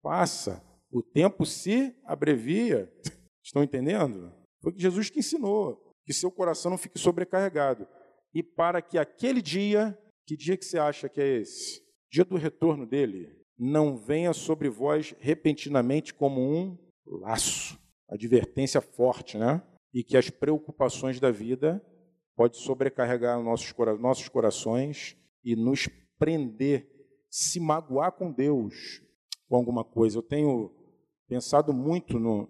passa 0.00 0.62
o 0.88 1.02
tempo 1.02 1.44
se 1.44 1.92
abrevia. 2.04 2.88
Estão 3.42 3.64
entendendo? 3.64 4.32
Foi 4.62 4.72
que 4.72 4.80
Jesus 4.80 5.10
que 5.10 5.18
ensinou, 5.18 5.82
que 6.06 6.14
seu 6.14 6.30
coração 6.30 6.70
não 6.70 6.78
fique 6.78 7.00
sobrecarregado. 7.00 7.88
E 8.32 8.40
para 8.40 8.80
que 8.80 8.96
aquele 8.96 9.42
dia, 9.42 9.98
que 10.24 10.36
dia 10.36 10.56
que 10.56 10.64
você 10.64 10.78
acha 10.78 11.08
que 11.08 11.20
é 11.20 11.40
esse? 11.40 11.82
Dia 12.08 12.24
do 12.24 12.36
retorno 12.36 12.86
dele, 12.86 13.41
não 13.64 13.96
venha 13.96 14.32
sobre 14.32 14.68
vós 14.68 15.14
repentinamente 15.20 16.12
como 16.12 16.40
um 16.40 16.76
laço. 17.06 17.78
Advertência 18.08 18.80
forte, 18.80 19.38
né? 19.38 19.62
E 19.94 20.02
que 20.02 20.16
as 20.16 20.28
preocupações 20.28 21.20
da 21.20 21.30
vida 21.30 21.80
pode 22.34 22.56
sobrecarregar 22.56 23.40
nossos, 23.40 23.72
nossos 24.00 24.28
corações 24.28 25.16
e 25.44 25.54
nos 25.54 25.88
prender, 26.18 26.90
se 27.30 27.60
magoar 27.60 28.10
com 28.10 28.32
Deus 28.32 29.00
com 29.48 29.54
alguma 29.54 29.84
coisa. 29.84 30.18
Eu 30.18 30.22
tenho 30.22 30.74
pensado 31.28 31.72
muito 31.72 32.18
no, 32.18 32.48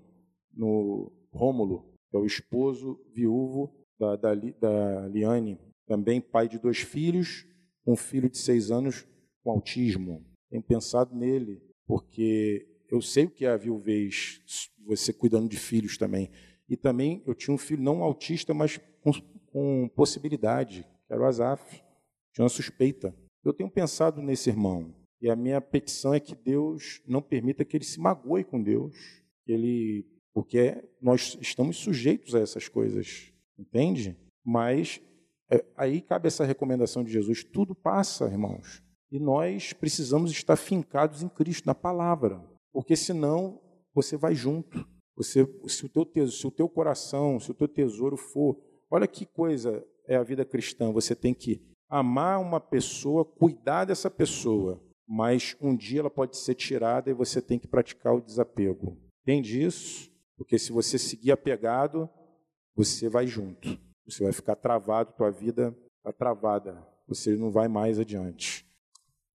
no 0.51 1.13
Rômulo, 1.31 1.93
que 2.11 2.17
é 2.17 2.21
o 2.21 2.25
esposo 2.25 2.99
viúvo 3.15 3.71
da, 3.99 4.17
da, 4.17 4.35
da 4.35 5.09
Liane, 5.09 5.61
também 5.87 6.23
pai 6.23 6.49
de 6.49 6.59
dois 6.59 6.79
filhos, 6.79 7.47
um 7.87 7.97
filho 7.97 8.31
de 8.31 8.39
seis 8.39 8.71
anos 8.71 9.07
com 9.43 9.51
autismo. 9.51 10.32
Tenho 10.53 10.63
pensado 10.63 11.17
nele, 11.17 11.63
porque 11.87 12.69
eu 12.91 13.01
sei 13.01 13.25
o 13.25 13.31
que 13.31 13.47
é 13.47 13.49
a 13.49 13.57
viuvez, 13.57 14.43
você 14.85 15.11
cuidando 15.11 15.49
de 15.49 15.57
filhos 15.57 15.97
também. 15.97 16.31
E 16.69 16.77
também 16.77 17.23
eu 17.27 17.35
tinha 17.35 17.55
um 17.55 17.59
filho 17.59 17.83
não 17.83 18.03
autista, 18.03 18.53
mas 18.53 18.79
com, 19.01 19.13
com 19.47 19.89
possibilidade, 19.97 20.87
que 21.07 21.13
era 21.15 21.23
o 21.23 21.25
Azaf. 21.25 21.83
Tinha 22.35 22.43
uma 22.43 22.51
suspeita. 22.51 23.17
Eu 23.43 23.55
tenho 23.55 23.71
pensado 23.71 24.21
nesse 24.21 24.51
irmão. 24.51 24.95
E 25.23 25.31
a 25.31 25.35
minha 25.35 25.59
petição 25.59 26.13
é 26.13 26.21
que 26.21 26.35
Deus 26.35 27.01
não 27.09 27.23
permita 27.23 27.65
que 27.65 27.75
ele 27.75 27.85
se 27.85 27.99
magoe 27.99 28.45
com 28.45 28.63
Deus, 28.63 28.95
ele, 29.47 30.07
porque 30.35 30.85
nós 31.01 31.39
estamos 31.41 31.79
sujeitos 31.79 32.35
a 32.35 32.41
essas 32.41 32.69
coisas, 32.69 33.33
entende? 33.59 34.19
Mas 34.45 35.01
é, 35.51 35.65
aí 35.79 36.03
cabe 36.03 36.27
essa 36.27 36.45
recomendação 36.45 37.03
de 37.03 37.11
Jesus: 37.11 37.43
tudo 37.43 37.75
passa, 37.75 38.27
irmãos, 38.27 38.83
e 39.13 39.21
nós 39.21 39.75
precisamos 39.75 40.31
estar 40.31 40.57
fincados 40.57 41.23
em 41.23 41.29
Cristo, 41.29 41.67
na 41.67 41.75
palavra, 41.75 42.43
porque 42.73 42.97
senão 42.97 43.61
você 43.95 44.17
vai 44.17 44.35
junto. 44.35 44.89
Você, 45.15 45.47
se 45.69 45.85
o 45.85 45.89
teu 45.91 46.07
tesouro, 46.07 46.33
se 46.33 46.47
o 46.47 46.51
teu 46.51 46.67
coração, 46.67 47.39
se 47.39 47.51
o 47.51 47.55
teu 47.55 47.69
tesouro 47.69 48.17
for, 48.17 48.59
olha 48.91 49.07
que 49.07 49.27
coisa 49.27 49.85
é 50.09 50.17
a 50.17 50.23
vida 50.23 50.47
cristã. 50.47 50.91
Você 50.91 51.15
tem 51.15 51.35
que 51.35 51.61
amar 51.91 52.41
uma 52.41 52.59
pessoa, 52.59 53.23
cuidar 53.23 53.85
dessa 53.85 54.11
pessoa, 54.11 54.83
mas 55.07 55.55
um 55.61 55.77
dia 55.77 56.01
ela 56.01 56.11
pode 56.11 56.39
ser 56.39 56.55
tirada 56.55 57.11
e 57.11 57.15
você 57.15 57.43
tem 57.43 57.59
que 57.59 57.69
praticar 57.69 58.15
o 58.15 58.23
desapego. 58.23 58.97
Entende 59.21 59.63
isso? 59.63 60.11
Porque 60.39 60.59
se 60.59 60.73
você 60.73 60.99
seguir 60.99 61.33
apegado, 61.33 62.09
você 62.75 63.11
vai 63.11 63.27
junto. 63.27 63.79
Você 64.07 64.25
vai 64.25 64.33
ficar 64.33 64.57
travado, 64.57 65.13
tua 65.13 65.31
vida 65.31 65.77
está 65.99 66.13
travada. 66.13 66.83
Você 67.07 67.37
não 67.37 67.51
vai 67.51 67.69
mais 67.69 67.99
adiante. 67.99 68.62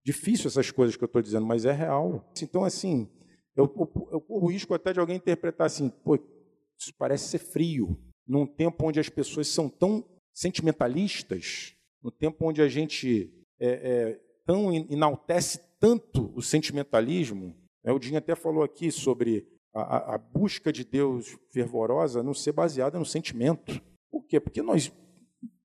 Difícil 0.08 0.48
essas 0.48 0.72
coisas 0.72 0.96
que 0.96 1.04
eu 1.04 1.08
estou 1.08 1.22
dizendo, 1.22 1.46
mas 1.46 1.66
é 1.66 1.74
real. 1.74 2.26
Então, 2.42 2.64
assim, 2.64 3.10
eu, 3.54 3.66
eu, 4.10 4.22
corro 4.22 4.46
o 4.46 4.50
risco 4.50 4.74
até 4.74 4.94
de 4.94 5.02
alguém 5.02 5.18
interpretar 5.18 5.68
assim, 5.68 5.90
pô, 5.90 6.16
isso 6.16 6.94
parece 6.98 7.28
ser 7.28 7.40
frio. 7.40 8.00
Num 8.26 8.48
tempo 8.48 8.88
onde 8.88 9.02
as 9.02 9.10
pessoas 9.10 9.50
são 9.50 9.68
tão 9.68 10.10
sentimentalistas, 10.34 11.76
no 12.02 12.10
tempo 12.10 12.48
onde 12.48 12.62
a 12.62 12.70
gente 12.70 13.30
é, 13.60 13.68
é, 13.68 14.22
tão 14.46 14.74
enaltece 14.74 15.60
tanto 15.78 16.32
o 16.34 16.42
sentimentalismo, 16.42 17.54
né? 17.84 17.92
o 17.92 18.00
Dinho 18.00 18.18
até 18.18 18.34
falou 18.34 18.64
aqui 18.64 18.90
sobre 18.94 19.46
a, 19.74 20.16
a, 20.16 20.18
busca 20.18 20.72
de 20.72 20.86
Deus 20.86 21.38
fervorosa 21.52 22.24
não 22.24 22.34
ser 22.34 22.54
baseada 22.54 22.98
no 22.98 23.06
sentimento. 23.06 23.82
Por 24.10 24.26
quê? 24.26 24.40
Porque 24.40 24.62
nós, 24.62 24.90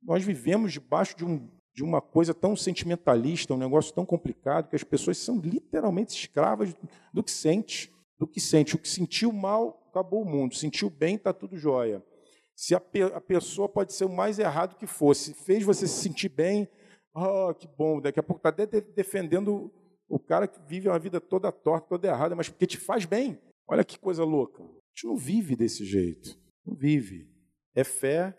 nós 0.02 0.24
vivemos 0.24 0.72
debaixo 0.72 1.16
de, 1.16 1.24
um, 1.24 1.48
de 1.74 1.82
uma 1.82 2.00
coisa 2.00 2.34
tão 2.34 2.54
sentimentalista, 2.54 3.54
um 3.54 3.58
negócio 3.58 3.94
tão 3.94 4.04
complicado, 4.04 4.68
que 4.68 4.76
as 4.76 4.84
pessoas 4.84 5.16
são 5.18 5.38
literalmente 5.38 6.14
escravas 6.14 6.74
do 7.12 7.22
que 7.22 7.30
sente. 7.30 7.90
Do 8.18 8.26
que 8.26 8.40
sente. 8.40 8.76
O 8.76 8.78
que 8.78 8.88
sentiu 8.88 9.32
mal, 9.32 9.86
acabou 9.90 10.22
o 10.22 10.28
mundo. 10.28 10.54
Sentiu 10.54 10.90
bem, 10.90 11.16
está 11.16 11.32
tudo 11.32 11.56
jóia. 11.56 12.02
Se 12.54 12.74
a, 12.74 12.80
pe 12.80 13.02
a, 13.02 13.20
pessoa 13.20 13.68
pode 13.68 13.94
ser 13.94 14.04
o 14.04 14.12
mais 14.12 14.38
errado 14.38 14.76
que 14.76 14.86
fosse, 14.86 15.32
fez 15.32 15.64
você 15.64 15.88
se 15.88 16.02
sentir 16.02 16.28
bem, 16.28 16.68
oh, 17.14 17.54
que 17.54 17.66
bom, 17.66 18.00
daqui 18.00 18.20
a 18.20 18.22
pouco 18.22 18.38
está 18.38 18.50
até 18.50 18.66
defendendo 18.66 19.72
o 20.08 20.18
cara 20.18 20.46
que 20.46 20.60
vive 20.68 20.88
uma 20.88 20.98
vida 20.98 21.20
toda 21.20 21.50
torta, 21.50 21.88
toda 21.88 22.08
errada, 22.08 22.36
mas 22.36 22.50
porque 22.50 22.66
te 22.66 22.76
faz 22.76 23.06
bem. 23.06 23.40
Olha 23.66 23.82
que 23.82 23.98
coisa 23.98 24.22
louca. 24.24 24.62
A 24.62 24.66
gente 24.66 25.06
não 25.06 25.16
vive 25.16 25.56
desse 25.56 25.84
jeito. 25.84 26.38
Não 26.66 26.74
vive. 26.74 27.26
É 27.74 27.82
fé 27.82 28.36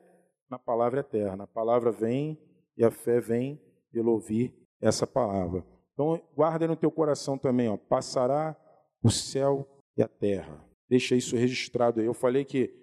na 0.47 0.59
palavra 0.59 0.99
eterna. 0.99 1.45
A 1.45 1.47
palavra 1.47 1.91
vem 1.91 2.39
e 2.77 2.83
a 2.83 2.91
fé 2.91 3.19
vem 3.19 3.61
pelo 3.91 4.11
ouvir 4.11 4.53
essa 4.81 5.05
palavra. 5.05 5.65
Então, 5.93 6.19
guarda 6.35 6.67
no 6.67 6.75
teu 6.75 6.91
coração 6.91 7.37
também, 7.37 7.69
ó, 7.69 7.77
passará 7.77 8.55
o 9.03 9.09
céu 9.09 9.67
e 9.95 10.01
a 10.01 10.07
terra. 10.07 10.65
Deixa 10.89 11.15
isso 11.15 11.35
registrado 11.35 11.99
aí. 11.99 12.05
Eu 12.05 12.13
falei 12.13 12.43
que, 12.43 12.73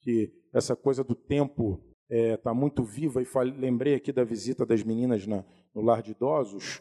que 0.00 0.32
essa 0.52 0.76
coisa 0.76 1.02
do 1.02 1.14
tempo 1.14 1.82
está 2.10 2.16
é, 2.32 2.36
tá 2.36 2.54
muito 2.54 2.82
viva 2.82 3.20
e 3.20 3.24
falei, 3.24 3.54
lembrei 3.54 3.94
aqui 3.94 4.12
da 4.12 4.24
visita 4.24 4.64
das 4.64 4.82
meninas 4.82 5.26
na, 5.26 5.44
no 5.74 5.82
lar 5.82 6.02
de 6.02 6.12
idosos. 6.12 6.80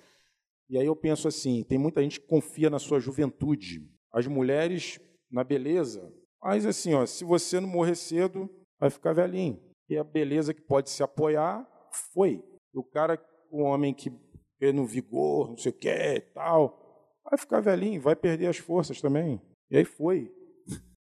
E 0.70 0.78
aí 0.78 0.86
eu 0.86 0.96
penso 0.96 1.28
assim: 1.28 1.64
tem 1.64 1.78
muita 1.78 2.02
gente 2.02 2.20
que 2.20 2.28
confia 2.28 2.70
na 2.70 2.80
sua 2.80 3.00
juventude. 3.00 3.82
As 4.12 4.28
mulheres 4.28 5.00
na 5.32 5.44
beleza. 5.44 6.14
Mas 6.42 6.66
assim, 6.66 6.94
ó, 6.94 7.06
se 7.06 7.24
você 7.24 7.60
não 7.60 7.68
morrer 7.68 7.96
cedo, 7.96 8.50
vai 8.80 8.90
ficar 8.90 9.14
velhinho. 9.14 9.60
E 9.90 9.98
a 9.98 10.04
beleza 10.04 10.54
que 10.54 10.62
pode 10.62 10.90
se 10.90 11.04
apoiar 11.04 11.68
foi. 12.14 12.44
O 12.78 12.84
cara, 12.84 13.20
o 13.50 13.62
homem 13.62 13.94
que 13.94 14.12
no 14.74 14.86
vigor, 14.86 15.50
não 15.50 15.58
sei 15.58 15.72
o 15.72 15.76
que 15.76 15.90
e 15.90 16.22
tal, 16.22 17.20
vai 17.24 17.38
ficar 17.38 17.60
velhinho, 17.60 18.02
vai 18.02 18.16
perder 18.16 18.48
as 18.48 18.58
forças 18.58 19.02
também. 19.02 19.42
E 19.70 19.78
aí 19.78 19.86
foi. 19.86 20.32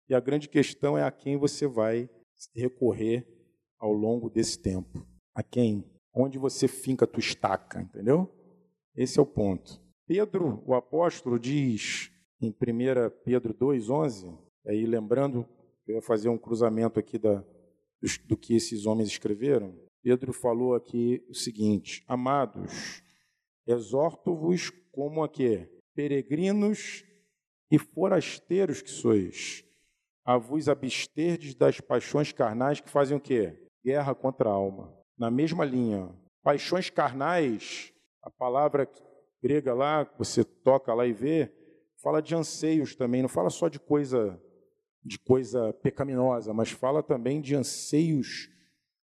E 0.09 0.13
a 0.13 0.19
grande 0.19 0.47
questão 0.47 0.97
é 0.97 1.03
a 1.03 1.11
quem 1.11 1.37
você 1.37 1.67
vai 1.67 2.09
recorrer 2.55 3.27
ao 3.79 3.91
longo 3.91 4.29
desse 4.29 4.59
tempo. 4.59 5.05
A 5.33 5.43
quem? 5.43 5.83
Onde 6.13 6.37
você 6.37 6.67
finca 6.67 7.05
a 7.05 7.07
tua 7.07 7.19
estaca, 7.19 7.81
entendeu? 7.81 8.31
Esse 8.95 9.19
é 9.19 9.21
o 9.21 9.25
ponto. 9.25 9.81
Pedro, 10.07 10.63
o 10.65 10.73
apóstolo, 10.73 11.39
diz 11.39 12.11
em 12.41 12.49
1 12.49 12.53
Pedro 13.23 13.53
2,11, 13.53 14.37
aí 14.67 14.85
lembrando, 14.85 15.47
eu 15.87 15.95
ia 15.95 16.01
fazer 16.01 16.29
um 16.29 16.37
cruzamento 16.37 16.99
aqui 16.99 17.17
da, 17.17 17.43
do 18.25 18.37
que 18.37 18.55
esses 18.55 18.85
homens 18.85 19.09
escreveram. 19.09 19.75
Pedro 20.05 20.31
falou 20.31 20.75
aqui 20.75 21.25
o 21.27 21.33
seguinte: 21.33 22.05
Amados, 22.07 23.01
exorto-vos 23.65 24.69
como 24.91 25.23
a 25.23 25.27
quê? 25.27 25.67
Peregrinos 25.95 27.03
e 27.71 27.79
forasteiros 27.79 28.83
que 28.83 28.91
sois, 28.91 29.65
a 30.23 30.37
vos 30.37 30.69
absterdes 30.69 31.55
das 31.55 31.81
paixões 31.81 32.31
carnais 32.31 32.79
que 32.79 32.87
fazem 32.87 33.17
o 33.17 33.19
quê? 33.19 33.67
Guerra 33.83 34.13
contra 34.13 34.47
a 34.47 34.53
alma. 34.53 34.95
Na 35.17 35.31
mesma 35.31 35.65
linha, 35.65 36.15
paixões 36.43 36.91
carnais, 36.91 37.91
a 38.21 38.29
palavra 38.29 38.87
grega 39.41 39.73
lá, 39.73 40.03
você 40.19 40.43
toca 40.43 40.93
lá 40.93 41.07
e 41.07 41.13
vê, 41.13 41.51
fala 41.97 42.21
de 42.21 42.35
anseios 42.35 42.95
também, 42.95 43.23
não 43.23 43.29
fala 43.29 43.49
só 43.49 43.67
de 43.67 43.79
coisa 43.79 44.39
de 45.03 45.17
coisa 45.17 45.73
pecaminosa, 45.81 46.53
mas 46.53 46.69
fala 46.69 47.01
também 47.01 47.41
de 47.41 47.55
anseios, 47.55 48.49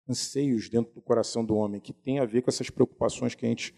anseios 0.08 0.68
dentro 0.68 0.94
do 0.94 1.02
coração 1.02 1.44
do 1.44 1.54
homem, 1.54 1.80
que 1.80 1.92
tem 1.92 2.18
a 2.18 2.24
ver 2.24 2.42
com 2.42 2.50
essas 2.50 2.70
preocupações 2.70 3.34
que 3.34 3.44
a 3.44 3.48
gente 3.48 3.74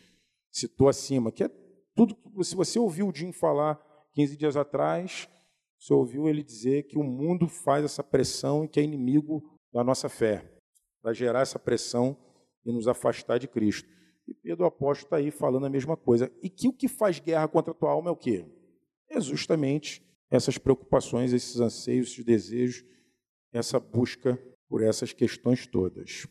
citou 0.51 0.89
acima, 0.89 1.33
que 1.33 1.45
é 1.45 1.51
tudo, 1.95 2.17
se 2.43 2.55
você 2.55 2.79
ouviu 2.79 3.09
o 3.09 3.15
Jim 3.15 3.33
falar 3.33 3.81
15 4.13 4.37
dias 4.37 4.57
atrás, 4.57 5.29
você 5.79 5.93
ouviu 5.93 6.29
ele 6.29 6.43
dizer 6.43 6.85
que 6.85 6.99
o 6.99 7.03
mundo 7.03 7.49
faz 7.49 7.85
essa 7.85 8.03
pressão 8.03 8.65
e 8.65 8.69
que 8.69 8.81
é 8.81 8.83
inimigo 8.83 9.43
da 9.73 9.83
nossa 9.83 10.09
fé, 10.09 10.45
vai 11.03 11.15
gerar 11.15 11.41
essa 11.41 11.59
pressão 11.59 12.17
e 12.65 12.73
nos 12.73 12.87
afastar 12.87 13.39
de 13.39 13.49
Cristo. 13.49 13.89
E 14.29 14.35
Pedro 14.35 14.67
Apóstolo 14.67 15.07
está 15.07 15.17
aí 15.17 15.31
falando 15.31 15.67
a 15.67 15.71
mesma 15.71 15.97
coisa. 15.97 16.31
E 16.43 16.49
que 16.49 16.69
o 16.69 16.73
que 16.73 16.87
faz 16.87 17.19
guerra 17.19 17.49
contra 17.49 17.73
a 17.73 17.75
tua 17.75 17.91
alma 17.91 18.11
é 18.11 18.13
o 18.13 18.17
quê? 18.17 18.47
é 19.11 19.21
justamente 19.21 20.03
essas 20.31 20.57
preocupações, 20.57 21.33
esses 21.33 21.61
anseios, 21.61 22.13
esses 22.13 22.25
desejos, 22.25 22.85
essa 23.53 23.81
busca 23.81 24.41
por 24.71 24.83
essas 24.83 25.13
questões 25.13 25.67
todas. 25.67 26.27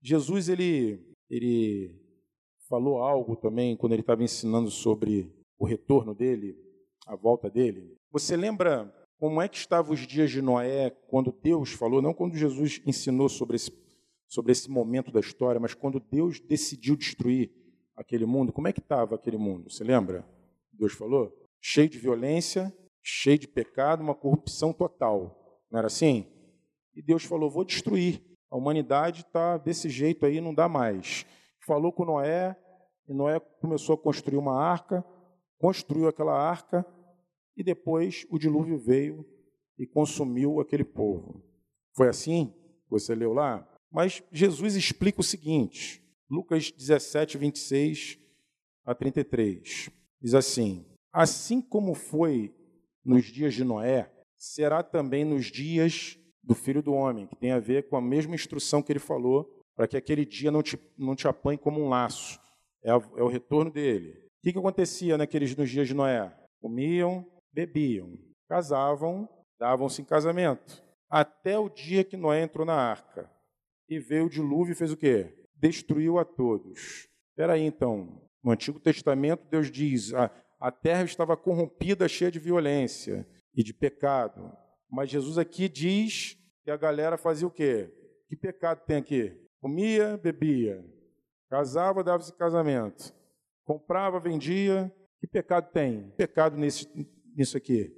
Jesus 0.00 0.48
ele 0.48 1.04
ele 1.28 1.94
falou 2.68 3.02
algo 3.02 3.36
também 3.36 3.76
quando 3.76 3.92
ele 3.92 4.00
estava 4.00 4.22
ensinando 4.22 4.70
sobre 4.70 5.30
o 5.58 5.66
retorno 5.66 6.14
dele, 6.14 6.56
a 7.06 7.14
volta 7.14 7.50
dele. 7.50 7.98
Você 8.10 8.34
lembra 8.34 8.90
como 9.18 9.42
é 9.42 9.48
que 9.48 9.58
estavam 9.58 9.92
os 9.92 10.06
dias 10.06 10.30
de 10.30 10.40
Noé 10.40 10.90
quando 11.08 11.30
Deus 11.42 11.72
falou, 11.72 12.00
não 12.00 12.14
quando 12.14 12.36
Jesus 12.36 12.80
ensinou 12.86 13.28
sobre 13.28 13.56
esse, 13.56 13.70
sobre 14.26 14.52
esse 14.52 14.70
momento 14.70 15.10
da 15.10 15.20
história, 15.20 15.60
mas 15.60 15.74
quando 15.74 16.00
Deus 16.00 16.40
decidiu 16.40 16.96
destruir 16.96 17.50
aquele 17.94 18.24
mundo, 18.24 18.52
como 18.52 18.68
é 18.68 18.72
que 18.72 18.80
estava 18.80 19.16
aquele 19.16 19.36
mundo? 19.36 19.70
Você 19.70 19.84
lembra? 19.84 20.26
Deus 20.72 20.92
falou? 20.94 21.38
cheio 21.60 21.88
de 21.88 21.98
violência, 21.98 22.74
cheio 23.02 23.38
de 23.38 23.48
pecado, 23.48 24.02
uma 24.02 24.14
corrupção 24.14 24.72
total. 24.72 25.60
Não 25.70 25.78
era 25.78 25.88
assim? 25.88 26.26
E 26.98 27.02
Deus 27.02 27.22
falou: 27.22 27.48
vou 27.48 27.64
destruir. 27.64 28.20
A 28.50 28.56
humanidade 28.56 29.20
está 29.20 29.56
desse 29.56 29.88
jeito 29.88 30.26
aí, 30.26 30.40
não 30.40 30.52
dá 30.52 30.68
mais. 30.68 31.24
Falou 31.64 31.92
com 31.92 32.04
Noé, 32.04 32.56
e 33.06 33.14
Noé 33.14 33.38
começou 33.60 33.94
a 33.94 33.98
construir 33.98 34.36
uma 34.36 34.60
arca, 34.60 35.04
construiu 35.58 36.08
aquela 36.08 36.36
arca, 36.36 36.84
e 37.56 37.62
depois 37.62 38.26
o 38.28 38.38
dilúvio 38.38 38.78
veio 38.78 39.24
e 39.78 39.86
consumiu 39.86 40.60
aquele 40.60 40.82
povo. 40.82 41.44
Foi 41.94 42.08
assim? 42.08 42.52
Você 42.88 43.14
leu 43.14 43.32
lá? 43.32 43.68
Mas 43.92 44.22
Jesus 44.32 44.74
explica 44.74 45.20
o 45.20 45.24
seguinte, 45.24 46.02
Lucas 46.28 46.72
17, 46.72 47.38
26 47.38 48.18
a 48.84 48.92
33. 48.92 49.90
Diz 50.20 50.34
assim: 50.34 50.84
Assim 51.12 51.60
como 51.60 51.94
foi 51.94 52.52
nos 53.04 53.26
dias 53.26 53.54
de 53.54 53.62
Noé, 53.62 54.10
será 54.36 54.82
também 54.82 55.24
nos 55.24 55.46
dias 55.46 56.18
do 56.48 56.54
Filho 56.54 56.82
do 56.82 56.94
Homem, 56.94 57.26
que 57.26 57.36
tem 57.36 57.52
a 57.52 57.60
ver 57.60 57.90
com 57.90 57.96
a 57.96 58.00
mesma 58.00 58.34
instrução 58.34 58.82
que 58.82 58.90
ele 58.90 58.98
falou, 58.98 59.62
para 59.76 59.86
que 59.86 59.98
aquele 59.98 60.24
dia 60.24 60.50
não 60.50 60.62
te, 60.62 60.80
não 60.96 61.14
te 61.14 61.28
apanhe 61.28 61.58
como 61.58 61.78
um 61.78 61.90
laço. 61.90 62.40
É, 62.82 62.88
é 62.88 63.22
o 63.22 63.28
retorno 63.28 63.70
dele. 63.70 64.12
O 64.12 64.42
que, 64.42 64.52
que 64.54 64.58
acontecia 64.58 65.18
naqueles 65.18 65.54
nos 65.54 65.68
dias 65.68 65.86
de 65.86 65.92
Noé? 65.92 66.34
Comiam, 66.58 67.26
bebiam, 67.52 68.18
casavam, 68.48 69.28
davam-se 69.60 70.00
em 70.00 70.06
casamento. 70.06 70.82
Até 71.10 71.58
o 71.58 71.68
dia 71.68 72.02
que 72.02 72.16
Noé 72.16 72.42
entrou 72.42 72.64
na 72.64 72.74
arca. 72.74 73.30
E 73.86 73.98
veio 73.98 74.24
o 74.24 74.30
dilúvio 74.30 74.72
e 74.72 74.76
fez 74.76 74.90
o 74.90 74.96
quê? 74.96 75.46
Destruiu 75.54 76.18
a 76.18 76.24
todos. 76.24 77.08
Espera 77.30 77.52
aí, 77.52 77.62
então. 77.62 78.22
No 78.42 78.52
Antigo 78.52 78.80
Testamento, 78.80 79.46
Deus 79.50 79.70
diz: 79.70 80.14
ah, 80.14 80.30
a 80.58 80.72
terra 80.72 81.04
estava 81.04 81.36
corrompida, 81.36 82.08
cheia 82.08 82.30
de 82.30 82.38
violência 82.38 83.28
e 83.54 83.62
de 83.62 83.74
pecado. 83.74 84.56
Mas 84.90 85.10
Jesus 85.10 85.38
aqui 85.38 85.68
diz 85.68 86.36
que 86.64 86.70
a 86.70 86.76
galera 86.76 87.18
fazia 87.18 87.46
o 87.46 87.50
quê? 87.50 87.92
Que 88.28 88.36
pecado 88.36 88.84
tem 88.84 88.96
aqui? 88.96 89.36
Comia, 89.60 90.16
bebia, 90.16 90.84
casava, 91.48 92.04
dava-se 92.04 92.32
casamento, 92.36 93.12
comprava, 93.64 94.20
vendia. 94.20 94.92
Que 95.20 95.26
pecado 95.26 95.72
tem? 95.72 96.10
Pecado 96.16 96.56
nesse, 96.56 96.86
nisso 97.34 97.56
aqui. 97.56 97.92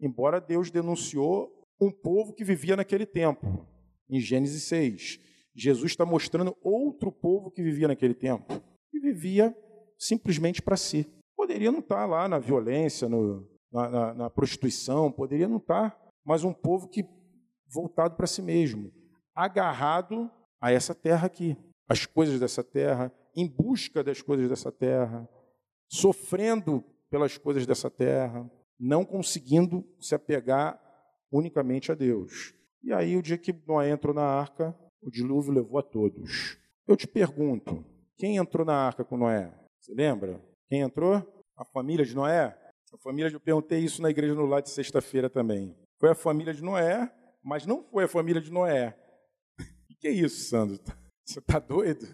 Embora 0.00 0.40
Deus 0.40 0.70
denunciou 0.70 1.52
um 1.80 1.90
povo 1.90 2.34
que 2.34 2.44
vivia 2.44 2.76
naquele 2.76 3.06
tempo, 3.06 3.66
em 4.08 4.20
Gênesis 4.20 4.64
6. 4.64 5.20
Jesus 5.54 5.92
está 5.92 6.04
mostrando 6.04 6.56
outro 6.62 7.10
povo 7.12 7.50
que 7.50 7.62
vivia 7.62 7.88
naquele 7.88 8.14
tempo, 8.14 8.60
que 8.90 9.00
vivia 9.00 9.56
simplesmente 9.98 10.62
para 10.62 10.76
si. 10.76 11.06
Poderia 11.36 11.70
não 11.70 11.80
estar 11.80 12.06
lá 12.06 12.28
na 12.28 12.38
violência, 12.38 13.08
no, 13.08 13.48
na, 13.72 13.88
na, 13.88 14.14
na 14.14 14.30
prostituição, 14.30 15.10
poderia 15.10 15.48
não 15.48 15.58
estar, 15.58 15.96
mas 16.28 16.44
um 16.44 16.52
povo 16.52 16.86
que 16.86 17.08
voltado 17.66 18.14
para 18.14 18.26
si 18.26 18.42
mesmo, 18.42 18.92
agarrado 19.34 20.30
a 20.60 20.70
essa 20.70 20.94
terra 20.94 21.26
aqui, 21.26 21.56
as 21.88 22.04
coisas 22.04 22.38
dessa 22.38 22.62
terra, 22.62 23.10
em 23.34 23.48
busca 23.48 24.04
das 24.04 24.20
coisas 24.20 24.46
dessa 24.46 24.70
terra, 24.70 25.26
sofrendo 25.90 26.84
pelas 27.08 27.38
coisas 27.38 27.66
dessa 27.66 27.88
terra, 27.88 28.46
não 28.78 29.06
conseguindo 29.06 29.82
se 29.98 30.14
apegar 30.14 30.78
unicamente 31.32 31.90
a 31.90 31.94
Deus. 31.94 32.52
E 32.82 32.92
aí, 32.92 33.16
o 33.16 33.22
dia 33.22 33.38
que 33.38 33.58
Noé 33.66 33.88
entrou 33.88 34.14
na 34.14 34.22
arca, 34.22 34.76
o 35.00 35.10
dilúvio 35.10 35.54
levou 35.54 35.78
a 35.78 35.82
todos. 35.82 36.58
Eu 36.86 36.94
te 36.94 37.06
pergunto: 37.06 37.82
Quem 38.18 38.36
entrou 38.36 38.66
na 38.66 38.74
arca 38.74 39.02
com 39.02 39.16
Noé? 39.16 39.50
Você 39.80 39.94
lembra? 39.94 40.44
Quem 40.68 40.82
entrou? 40.82 41.26
A 41.56 41.64
família 41.64 42.04
de 42.04 42.14
Noé? 42.14 42.54
A 42.92 42.98
família, 42.98 43.30
eu 43.32 43.40
perguntei 43.40 43.78
isso 43.78 44.02
na 44.02 44.10
igreja 44.10 44.34
no 44.34 44.44
lar 44.44 44.60
de 44.60 44.68
sexta-feira 44.68 45.30
também. 45.30 45.74
Foi 45.98 46.10
a 46.10 46.14
família 46.14 46.54
de 46.54 46.62
Noé, 46.62 47.12
mas 47.42 47.66
não 47.66 47.82
foi 47.82 48.04
a 48.04 48.08
família 48.08 48.40
de 48.40 48.52
Noé. 48.52 48.96
O 49.58 49.94
que 50.00 50.08
é 50.08 50.12
isso, 50.12 50.48
Sandro? 50.48 50.80
Você 51.26 51.40
está 51.40 51.58
doido? 51.58 52.06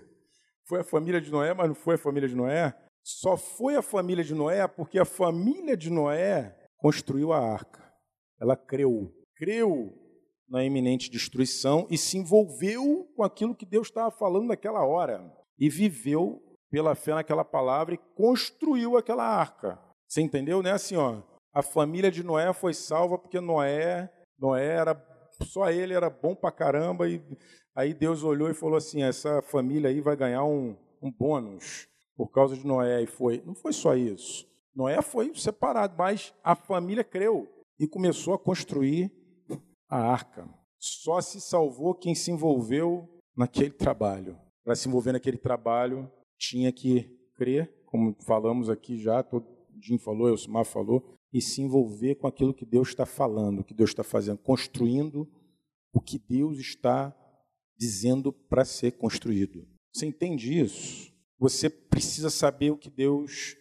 Foi 0.66 0.80
a 0.80 0.84
família 0.84 1.20
de 1.20 1.30
Noé, 1.30 1.52
mas 1.52 1.68
não 1.68 1.74
foi 1.74 1.96
a 1.96 1.98
família 1.98 2.28
de 2.28 2.34
Noé? 2.34 2.74
Só 3.02 3.36
foi 3.36 3.76
a 3.76 3.82
família 3.82 4.24
de 4.24 4.34
Noé 4.34 4.66
porque 4.66 4.98
a 4.98 5.04
família 5.04 5.76
de 5.76 5.90
Noé 5.90 6.56
construiu 6.78 7.32
a 7.32 7.38
arca. 7.38 7.84
Ela 8.40 8.56
creu. 8.56 9.12
Creu 9.36 9.92
na 10.48 10.64
iminente 10.64 11.10
destruição 11.10 11.86
e 11.90 11.98
se 11.98 12.16
envolveu 12.16 13.06
com 13.14 13.22
aquilo 13.22 13.54
que 13.54 13.66
Deus 13.66 13.88
estava 13.88 14.10
falando 14.10 14.48
naquela 14.48 14.84
hora. 14.86 15.30
E 15.58 15.68
viveu 15.68 16.42
pela 16.70 16.94
fé 16.94 17.14
naquela 17.14 17.44
palavra 17.44 17.94
e 17.94 17.98
construiu 18.16 18.96
aquela 18.96 19.24
arca. 19.24 19.78
Você 20.08 20.22
entendeu? 20.22 20.62
Não 20.62 20.70
é 20.70 20.72
assim, 20.72 20.96
ó. 20.96 21.22
A 21.54 21.62
família 21.62 22.10
de 22.10 22.24
Noé 22.24 22.52
foi 22.52 22.74
salva 22.74 23.16
porque 23.16 23.40
Noé, 23.40 24.10
Noé 24.36 24.66
era 24.66 25.00
só 25.42 25.70
ele 25.70 25.94
era 25.94 26.10
bom 26.10 26.34
pra 26.34 26.50
caramba 26.50 27.08
e 27.08 27.22
aí 27.74 27.94
Deus 27.94 28.24
olhou 28.24 28.50
e 28.50 28.54
falou 28.54 28.76
assim: 28.76 29.02
essa 29.02 29.40
família 29.40 29.88
aí 29.88 30.00
vai 30.00 30.16
ganhar 30.16 30.44
um, 30.44 30.76
um 31.00 31.12
bônus 31.12 31.86
por 32.16 32.28
causa 32.30 32.56
de 32.56 32.66
Noé 32.66 33.02
e 33.02 33.06
foi. 33.06 33.42
Não 33.46 33.54
foi 33.54 33.72
só 33.72 33.94
isso. 33.94 34.46
Noé 34.74 35.00
foi 35.00 35.32
separado, 35.36 35.94
mas 35.96 36.34
a 36.42 36.56
família 36.56 37.04
creu 37.04 37.48
e 37.78 37.86
começou 37.86 38.34
a 38.34 38.38
construir 38.38 39.12
a 39.88 39.98
arca. 39.98 40.48
Só 40.78 41.20
se 41.20 41.40
salvou 41.40 41.94
quem 41.94 42.14
se 42.14 42.32
envolveu 42.32 43.08
naquele 43.36 43.70
trabalho. 43.70 44.36
Para 44.64 44.74
se 44.74 44.88
envolver 44.88 45.12
naquele 45.12 45.38
trabalho, 45.38 46.10
tinha 46.36 46.72
que 46.72 47.08
crer, 47.36 47.72
como 47.86 48.16
falamos 48.24 48.68
aqui 48.68 48.98
já, 48.98 49.22
todo 49.22 49.46
Jim 49.80 49.98
falou, 49.98 50.28
Elcimar 50.28 50.64
falou, 50.64 51.14
e 51.34 51.40
se 51.40 51.60
envolver 51.60 52.14
com 52.14 52.28
aquilo 52.28 52.54
que 52.54 52.64
Deus 52.64 52.90
está 52.90 53.04
falando, 53.04 53.58
o 53.58 53.64
que 53.64 53.74
Deus 53.74 53.90
está 53.90 54.04
fazendo, 54.04 54.38
construindo 54.38 55.28
o 55.92 56.00
que 56.00 56.16
Deus 56.16 56.58
está 56.58 57.12
dizendo 57.76 58.32
para 58.32 58.64
ser 58.64 58.92
construído. 58.92 59.66
Você 59.92 60.06
entende 60.06 60.56
isso? 60.56 61.12
Você 61.36 61.68
precisa 61.68 62.30
saber 62.30 62.70
o 62.70 62.78
que 62.78 62.88
Deus 62.88 63.56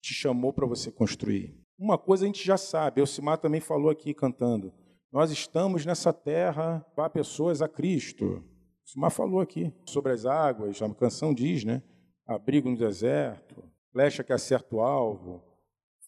te 0.00 0.14
chamou 0.14 0.54
para 0.54 0.66
você 0.66 0.90
construir. 0.90 1.54
Uma 1.78 1.98
coisa 1.98 2.24
a 2.24 2.26
gente 2.26 2.44
já 2.44 2.56
sabe, 2.56 3.02
Elcimar 3.02 3.36
também 3.36 3.60
falou 3.60 3.90
aqui 3.90 4.14
cantando. 4.14 4.72
Nós 5.12 5.30
estamos 5.30 5.84
nessa 5.84 6.14
terra 6.14 6.80
para 6.96 7.10
pessoas 7.10 7.60
a 7.60 7.68
Cristo. 7.68 8.42
Elcimar 8.86 9.10
falou 9.10 9.40
aqui 9.40 9.70
sobre 9.86 10.12
as 10.12 10.24
águas, 10.24 10.80
a 10.80 10.94
canção 10.94 11.34
diz, 11.34 11.62
né? 11.62 11.82
Abrigo 12.26 12.70
no 12.70 12.76
deserto, 12.76 13.62
flecha 13.92 14.24
que 14.24 14.32
acerta 14.32 14.74
o 14.74 14.80
alvo, 14.80 15.42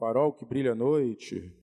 farol 0.00 0.32
que 0.32 0.46
brilha 0.46 0.72
à 0.72 0.74
noite. 0.74 1.54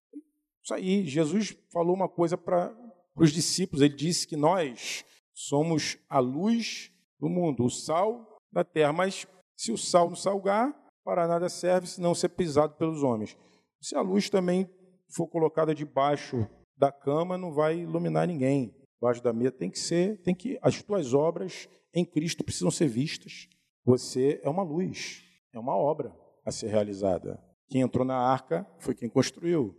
Isso 0.63 0.73
aí, 0.73 1.03
Jesus 1.05 1.57
falou 1.73 1.95
uma 1.95 2.07
coisa 2.07 2.37
para 2.37 2.71
os 3.15 3.31
discípulos, 3.31 3.81
ele 3.81 3.95
disse 3.95 4.27
que 4.27 4.35
nós 4.35 5.03
somos 5.33 5.97
a 6.07 6.19
luz 6.19 6.91
do 7.19 7.27
mundo, 7.27 7.65
o 7.65 7.69
sal 7.69 8.39
da 8.51 8.63
terra, 8.63 8.93
mas 8.93 9.25
se 9.55 9.71
o 9.71 9.77
sal 9.77 10.07
não 10.07 10.15
salgar, 10.15 10.71
para 11.03 11.27
nada 11.27 11.49
serve 11.49 11.87
se 11.87 11.99
não 11.99 12.13
ser 12.13 12.29
pisado 12.29 12.75
pelos 12.75 13.01
homens. 13.01 13.35
Se 13.81 13.95
a 13.95 14.01
luz 14.01 14.29
também 14.29 14.69
for 15.09 15.27
colocada 15.27 15.73
debaixo 15.73 16.47
da 16.77 16.91
cama, 16.91 17.37
não 17.37 17.53
vai 17.53 17.79
iluminar 17.79 18.27
ninguém. 18.27 18.75
Debaixo 18.99 19.23
da 19.23 19.33
mesa 19.33 19.51
tem 19.51 19.69
que 19.69 19.79
ser, 19.79 20.21
tem 20.21 20.35
que 20.35 20.59
as 20.61 20.81
tuas 20.83 21.13
obras 21.13 21.67
em 21.93 22.05
Cristo 22.05 22.43
precisam 22.43 22.69
ser 22.69 22.87
vistas. 22.87 23.47
Você 23.85 24.39
é 24.43 24.49
uma 24.49 24.63
luz, 24.63 25.23
é 25.53 25.57
uma 25.57 25.75
obra 25.75 26.13
a 26.45 26.51
ser 26.51 26.67
realizada. 26.67 27.46
Quem 27.67 27.81
entrou 27.81 28.05
na 28.05 28.17
arca 28.17 28.65
foi 28.79 28.95
quem 28.95 29.09
construiu, 29.09 29.75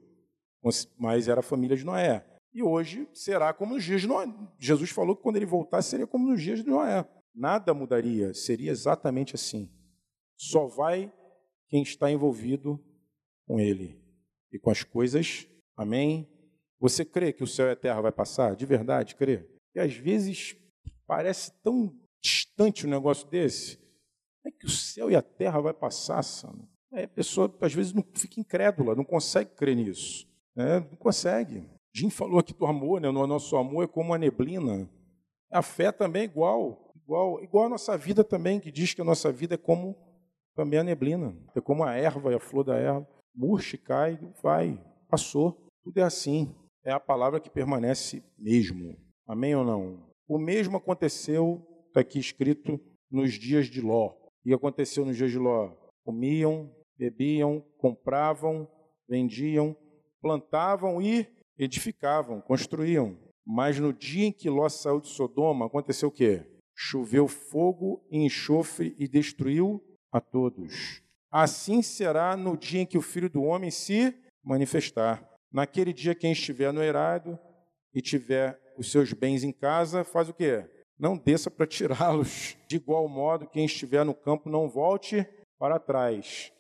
mas 0.99 1.29
era 1.29 1.41
a 1.41 1.43
família 1.43 1.77
de 1.77 1.85
Noé. 1.85 2.25
E 2.53 2.63
hoje 2.63 3.09
será 3.13 3.53
como 3.53 3.75
nos 3.75 3.85
dias 3.85 4.01
de 4.01 4.07
Noé. 4.07 4.27
Jesus 4.59 4.91
falou 4.91 5.17
que 5.17 5.23
quando 5.23 5.37
ele 5.37 5.47
voltasse 5.47 5.91
seria 5.91 6.07
como 6.07 6.29
nos 6.29 6.43
dias 6.43 6.63
de 6.63 6.69
Noé. 6.69 7.09
Nada 7.35 7.73
mudaria, 7.73 8.35
seria 8.35 8.71
exatamente 8.71 9.35
assim. 9.35 9.71
Só 10.37 10.67
vai 10.67 11.13
quem 11.69 11.83
está 11.83 12.11
envolvido 12.11 12.83
com 13.47 13.61
ele 13.61 14.03
e 14.53 14.59
com 14.59 14.71
as 14.71 14.83
coisas. 14.83 15.47
Amém? 15.77 16.29
Você 16.81 17.05
crê 17.05 17.33
que 17.33 17.45
o 17.45 17.47
céu 17.47 17.69
e 17.69 17.73
a 17.73 17.77
terra 17.77 18.01
vai 18.01 18.13
passar? 18.13 18.57
De 18.57 18.67
verdade, 18.67 19.15
crê? 19.15 19.49
E 19.75 19.81
às 19.81 19.95
vezes 19.95 20.57
parece 21.07 21.53
tão 21.63 21.95
distante 22.21 22.87
um 22.87 22.91
negócio 22.91 23.29
desse. 23.29 23.79
É 24.45 24.51
que 24.51 24.67
o 24.67 24.71
céu 24.71 25.11
e 25.11 25.17
a 25.17 25.23
terra 25.23 25.61
vai 25.61 25.75
passar, 25.75 26.23
Sandro. 26.23 26.69
Aí 26.93 27.05
a 27.05 27.09
pessoa, 27.09 27.55
às 27.61 27.75
vezes, 27.75 27.93
não 27.93 28.05
fica 28.15 28.41
incrédula, 28.41 28.95
não 28.95 29.05
consegue 29.05 29.51
crer 29.51 29.77
nisso. 29.77 30.27
Né? 30.57 30.81
Não 30.81 30.97
consegue. 30.97 31.69
Jim 31.95 32.11
falou 32.11 32.39
aqui 32.39 32.55
do 32.55 32.67
amor, 32.67 33.01
né? 33.01 33.09
o 33.09 33.27
nosso 33.27 33.57
amor 33.57 33.85
é 33.85 33.87
como 33.87 34.15
a 34.15 34.19
neblina. 34.19 34.89
A 35.51 35.63
fé 35.63 35.91
também 35.91 36.23
é 36.23 36.25
igual, 36.25 36.93
igual, 36.97 37.43
igual 37.43 37.67
a 37.67 37.69
nossa 37.71 37.97
vida 37.97 38.23
também, 38.23 38.61
que 38.61 38.71
diz 38.71 38.95
que 38.95 39.01
a 39.01 39.05
nossa 39.05 39.33
vida 39.33 39.55
é 39.55 39.59
como 39.59 39.97
também 40.55 40.79
a 40.79 40.85
neblina. 40.85 41.37
É 41.55 41.61
como 41.61 41.85
a 41.85 41.95
erva 41.95 42.35
a 42.35 42.41
flor 42.41 42.65
da 42.65 42.77
erva. 42.77 43.07
Murcha 43.35 43.79
cai, 43.79 44.19
vai, 44.43 44.83
passou. 45.09 45.69
Tudo 45.85 45.99
é 45.99 46.03
assim. 46.03 46.55
É 46.85 46.93
a 46.93 47.01
palavra 47.01 47.41
que 47.41 47.51
permanece 47.51 48.23
mesmo. 48.37 48.97
Amém 49.27 49.55
ou 49.55 49.65
não? 49.65 50.09
O 50.27 50.39
mesmo 50.39 50.77
aconteceu, 50.77 51.63
está 51.89 52.01
aqui 52.01 52.19
escrito, 52.19 52.81
nos 53.11 53.35
dias 53.35 53.67
de 53.67 53.81
Ló. 53.81 54.15
E 54.45 54.53
aconteceu 54.53 55.05
nos 55.05 55.17
dias 55.17 55.31
de 55.31 55.39
Ló? 55.39 55.71
Comiam, 56.05 56.71
bebiam, 56.99 57.65
compravam, 57.79 58.69
vendiam, 59.09 59.77
plantavam 60.21 61.01
e 61.01 61.27
edificavam, 61.57 62.41
construíam. 62.41 63.17
Mas 63.47 63.79
no 63.79 63.93
dia 63.93 64.27
em 64.27 64.33
que 64.33 64.51
Ló 64.51 64.69
saiu 64.69 65.01
de 65.01 65.09
Sodoma, 65.09 65.67
aconteceu 65.67 66.09
o 66.09 66.13
quê? 66.13 66.45
Choveu 66.75 67.27
fogo 67.27 68.05
e 68.11 68.19
enxofre 68.19 68.95
e 68.99 69.09
destruiu 69.09 69.83
a 70.13 70.21
todos. 70.21 71.03
Assim 71.31 71.83
será 71.83 72.37
no 72.37 72.57
dia 72.57 72.81
em 72.81 72.87
que 72.87 72.99
o 72.99 73.03
Filho 73.03 73.29
do 73.29 73.43
Homem 73.43 73.71
se 73.71 74.15
manifestar. 74.45 75.27
Naquele 75.53 75.93
dia, 75.93 76.15
quem 76.15 76.33
estiver 76.33 76.73
no 76.73 76.83
eirado 76.83 77.39
e 77.95 78.01
tiver 78.01 78.59
os 78.77 78.91
seus 78.91 79.13
bens 79.13 79.43
em 79.43 79.53
casa, 79.53 80.05
faz 80.05 80.29
o 80.29 80.35
quê? 80.35 80.65
Não 80.99 81.17
desça 81.17 81.51
para 81.51 81.67
tirá-los. 81.69 82.57
De 82.67 82.77
igual 82.77 83.09
modo, 83.09 83.49
quem 83.49 83.65
estiver 83.65 84.05
no 84.05 84.15
campo, 84.15 84.51
não 84.51 84.69
volte 84.69 85.27
para 85.59 85.79
trás. 85.79 86.53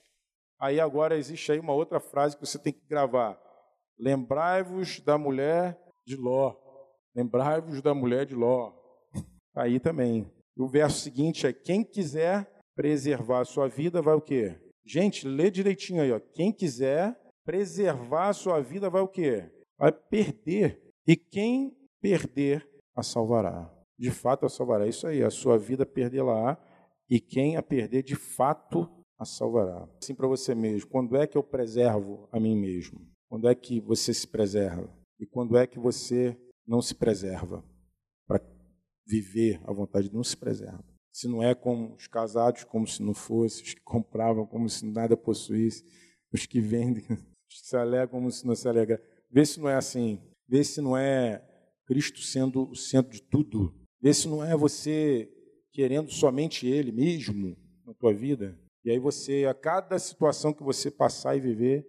Aí 0.61 0.81
agora 0.81 1.16
existe 1.16 1.53
aí 1.53 1.61
uma 1.61 1.73
outra 1.73 2.01
frase 2.01 2.37
que 2.37 2.44
você 2.44 2.59
tem 2.59 2.73
que 2.73 2.87
gravar. 2.88 3.40
Lembrai-vos 3.99 5.01
da 5.01 5.16
mulher 5.16 5.79
de 6.07 6.16
Ló. 6.16 6.55
Lembrai-vos 7.14 7.81
da 7.81 7.94
mulher 7.94 8.27
de 8.27 8.35
Ló. 8.35 8.73
Aí 9.55 9.79
também. 9.79 10.33
O 10.57 10.66
verso 10.66 10.99
seguinte 11.01 11.47
é: 11.47 11.53
quem 11.53 11.85
quiser 11.85 12.51
preservar 12.75 13.40
a 13.40 13.44
sua 13.44 13.68
vida 13.68 14.03
vai 14.03 14.14
o 14.14 14.21
quê? 14.21 14.59
Gente, 14.85 15.27
lê 15.27 15.51
direitinho 15.51 16.03
aí, 16.03 16.12
ó. 16.12 16.21
Quem 16.35 16.53
quiser 16.53 17.16
preservar 17.44 18.29
a 18.29 18.33
sua 18.33 18.61
vida 18.61 18.90
vai 18.90 19.03
o 19.03 19.09
quê? 19.09 19.51
Vai 19.79 19.92
perder. 19.92 20.83
E 21.07 21.16
quem 21.16 21.77
perder 22.01 22.68
a 22.97 23.03
salvará. 23.03 23.73
De 23.99 24.11
fato 24.11 24.47
a 24.47 24.49
salvará. 24.49 24.87
Isso 24.87 25.07
aí, 25.07 25.23
a 25.23 25.31
sua 25.31 25.59
vida 25.59 25.87
perderá 25.87 26.59
e 27.11 27.21
quem 27.21 27.57
a 27.57 27.62
perder 27.62 28.03
de 28.03 28.14
fato 28.14 28.98
a 29.18 29.24
salvará. 29.24 29.88
Assim 30.00 30.14
para 30.14 30.28
você 30.28 30.54
mesmo, 30.54 30.88
quando 30.88 31.16
é 31.16 31.26
que 31.26 31.37
eu 31.37 31.42
preservo 31.42 32.28
a 32.31 32.38
mim 32.38 32.57
mesmo? 32.57 33.00
Quando 33.28 33.48
é 33.48 33.54
que 33.54 33.81
você 33.81 34.14
se 34.14 34.26
preserva? 34.26 34.88
E 35.18 35.26
quando 35.26 35.57
é 35.57 35.66
que 35.66 35.78
você 35.78 36.38
não 36.66 36.81
se 36.81 36.94
preserva? 36.94 37.64
Para 38.26 38.40
viver 39.07 39.61
a 39.64 39.72
vontade 39.72 40.09
de 40.09 40.14
não 40.14 40.22
se 40.22 40.37
preserva. 40.37 40.85
Se 41.12 41.26
não 41.26 41.42
é 41.42 41.54
como 41.54 41.94
os 41.94 42.07
casados, 42.07 42.62
como 42.64 42.87
se 42.87 43.02
não 43.02 43.12
fosse, 43.12 43.62
os 43.62 43.74
que 43.74 43.81
compravam 43.81 44.46
como 44.46 44.68
se 44.68 44.87
nada 44.87 45.16
possuísse, 45.16 45.85
os 46.33 46.46
que 46.46 46.61
vendem, 46.61 47.04
os 47.50 47.61
que 47.61 47.66
se 47.66 47.76
alegram 47.76 48.09
como 48.09 48.31
se 48.31 48.46
não 48.46 48.54
se 48.54 48.68
alegra. 48.68 49.02
Vê 49.31 49.44
se 49.44 49.59
não 49.59 49.68
é 49.68 49.74
assim. 49.74 50.22
Vê 50.46 50.62
se 50.62 50.81
não 50.81 50.96
é 50.96 51.44
Cristo 51.87 52.20
sendo 52.20 52.70
o 52.70 52.76
centro 52.76 53.12
de 53.12 53.22
tudo. 53.22 53.74
Vê 54.00 54.14
se 54.14 54.28
não 54.28 54.44
é 54.44 54.57
você 54.57 55.28
querendo 55.72 56.11
somente 56.11 56.66
Ele 56.66 56.92
mesmo 56.92 57.57
na 57.85 57.92
tua 57.94 58.14
vida. 58.14 58.59
E 58.85 58.91
aí 58.91 58.99
você, 58.99 59.45
a 59.45 59.55
cada 59.55 59.99
situação 59.99 60.53
que 60.53 60.62
você 60.62 60.91
passar 60.91 61.37
e 61.37 61.41
viver, 61.41 61.87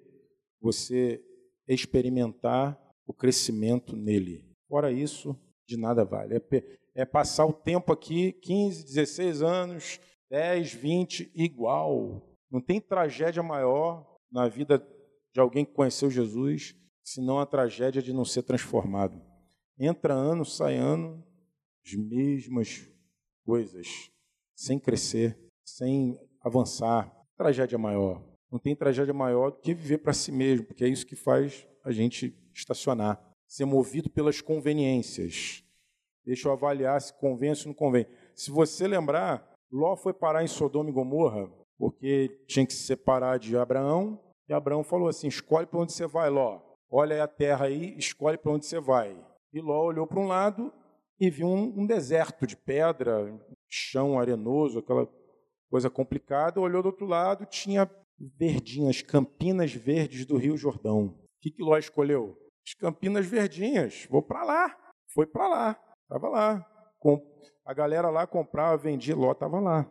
você 0.61 1.23
experimentar 1.67 2.79
o 3.05 3.13
crescimento 3.13 3.95
nele. 3.95 4.45
Fora 4.67 4.91
isso, 4.91 5.35
de 5.67 5.77
nada 5.77 6.03
vale. 6.03 6.35
É, 6.35 6.41
é 6.95 7.05
passar 7.05 7.45
o 7.45 7.53
tempo 7.53 7.93
aqui, 7.93 8.33
15, 8.33 8.83
16 8.85 9.41
anos, 9.41 9.99
10, 10.29 10.73
20, 10.73 11.31
igual. 11.35 12.21
Não 12.51 12.61
tem 12.61 12.81
tragédia 12.81 13.41
maior 13.41 14.17
na 14.31 14.47
vida 14.47 14.85
de 15.33 15.39
alguém 15.39 15.65
que 15.65 15.73
conheceu 15.73 16.09
Jesus, 16.09 16.75
senão 17.03 17.39
a 17.39 17.45
tragédia 17.45 18.01
de 18.01 18.13
não 18.13 18.25
ser 18.25 18.43
transformado. 18.43 19.21
Entra 19.77 20.13
ano, 20.13 20.43
sai 20.43 20.75
ano, 20.75 21.23
as 21.85 21.93
mesmas 21.93 22.87
coisas, 23.45 24.11
sem 24.55 24.79
crescer, 24.79 25.37
sem 25.65 26.19
avançar. 26.41 27.11
Tragédia 27.37 27.77
maior. 27.77 28.21
Não 28.51 28.59
tem 28.59 28.75
tragédia 28.75 29.13
maior 29.13 29.51
do 29.51 29.57
que 29.57 29.73
viver 29.73 29.99
para 29.99 30.13
si 30.13 30.31
mesmo, 30.31 30.65
porque 30.65 30.83
é 30.83 30.87
isso 30.87 31.05
que 31.05 31.15
faz 31.15 31.67
a 31.83 31.91
gente 31.91 32.35
estacionar, 32.53 33.21
ser 33.47 33.65
movido 33.65 34.09
pelas 34.09 34.41
conveniências. 34.41 35.63
Deixa 36.25 36.47
eu 36.47 36.51
avaliar 36.51 36.99
se 37.01 37.13
convém 37.19 37.51
ou 37.51 37.55
não 37.67 37.73
convém. 37.73 38.05
Se 38.35 38.51
você 38.51 38.87
lembrar, 38.87 39.47
Ló 39.71 39.95
foi 39.95 40.13
parar 40.13 40.43
em 40.43 40.47
Sodoma 40.47 40.89
e 40.89 40.93
Gomorra 40.93 41.49
porque 41.79 42.37
tinha 42.45 42.65
que 42.65 42.73
se 42.73 42.83
separar 42.83 43.39
de 43.39 43.57
Abraão, 43.57 44.19
e 44.47 44.53
Abraão 44.53 44.83
falou 44.83 45.07
assim: 45.07 45.29
escolhe 45.29 45.65
para 45.65 45.79
onde 45.79 45.93
você 45.93 46.05
vai, 46.05 46.29
Ló. 46.29 46.59
Olha 46.91 47.15
aí 47.15 47.21
a 47.21 47.27
terra 47.27 47.65
aí, 47.65 47.97
escolhe 47.97 48.37
para 48.37 48.51
onde 48.51 48.65
você 48.65 48.79
vai. 48.79 49.17
E 49.53 49.61
Ló 49.61 49.85
olhou 49.85 50.05
para 50.05 50.19
um 50.19 50.27
lado 50.27 50.73
e 51.19 51.29
viu 51.29 51.47
um, 51.47 51.81
um 51.81 51.87
deserto 51.87 52.45
de 52.45 52.57
pedra, 52.57 53.33
chão 53.69 54.19
arenoso, 54.19 54.79
aquela 54.79 55.07
coisa 55.69 55.89
complicada. 55.89 56.59
Olhou 56.59 56.81
do 56.81 56.87
outro 56.87 57.05
lado, 57.05 57.45
tinha 57.45 57.89
verdinhas, 58.37 59.01
campinas 59.01 59.73
verdes 59.73 60.25
do 60.25 60.37
Rio 60.37 60.57
Jordão. 60.57 61.05
O 61.07 61.41
que, 61.41 61.51
que 61.51 61.63
Ló 61.63 61.77
escolheu? 61.77 62.37
As 62.67 62.73
campinas 62.73 63.25
verdinhas. 63.25 64.07
Vou 64.09 64.21
para 64.21 64.43
lá. 64.43 64.77
Foi 65.13 65.25
para 65.25 65.47
lá. 65.47 65.79
Estava 66.03 66.29
lá. 66.29 66.65
A 67.65 67.73
galera 67.73 68.09
lá 68.09 68.27
comprava, 68.27 68.75
vendia, 68.77 69.15
Ló 69.15 69.31
estava 69.31 69.59
lá. 69.59 69.89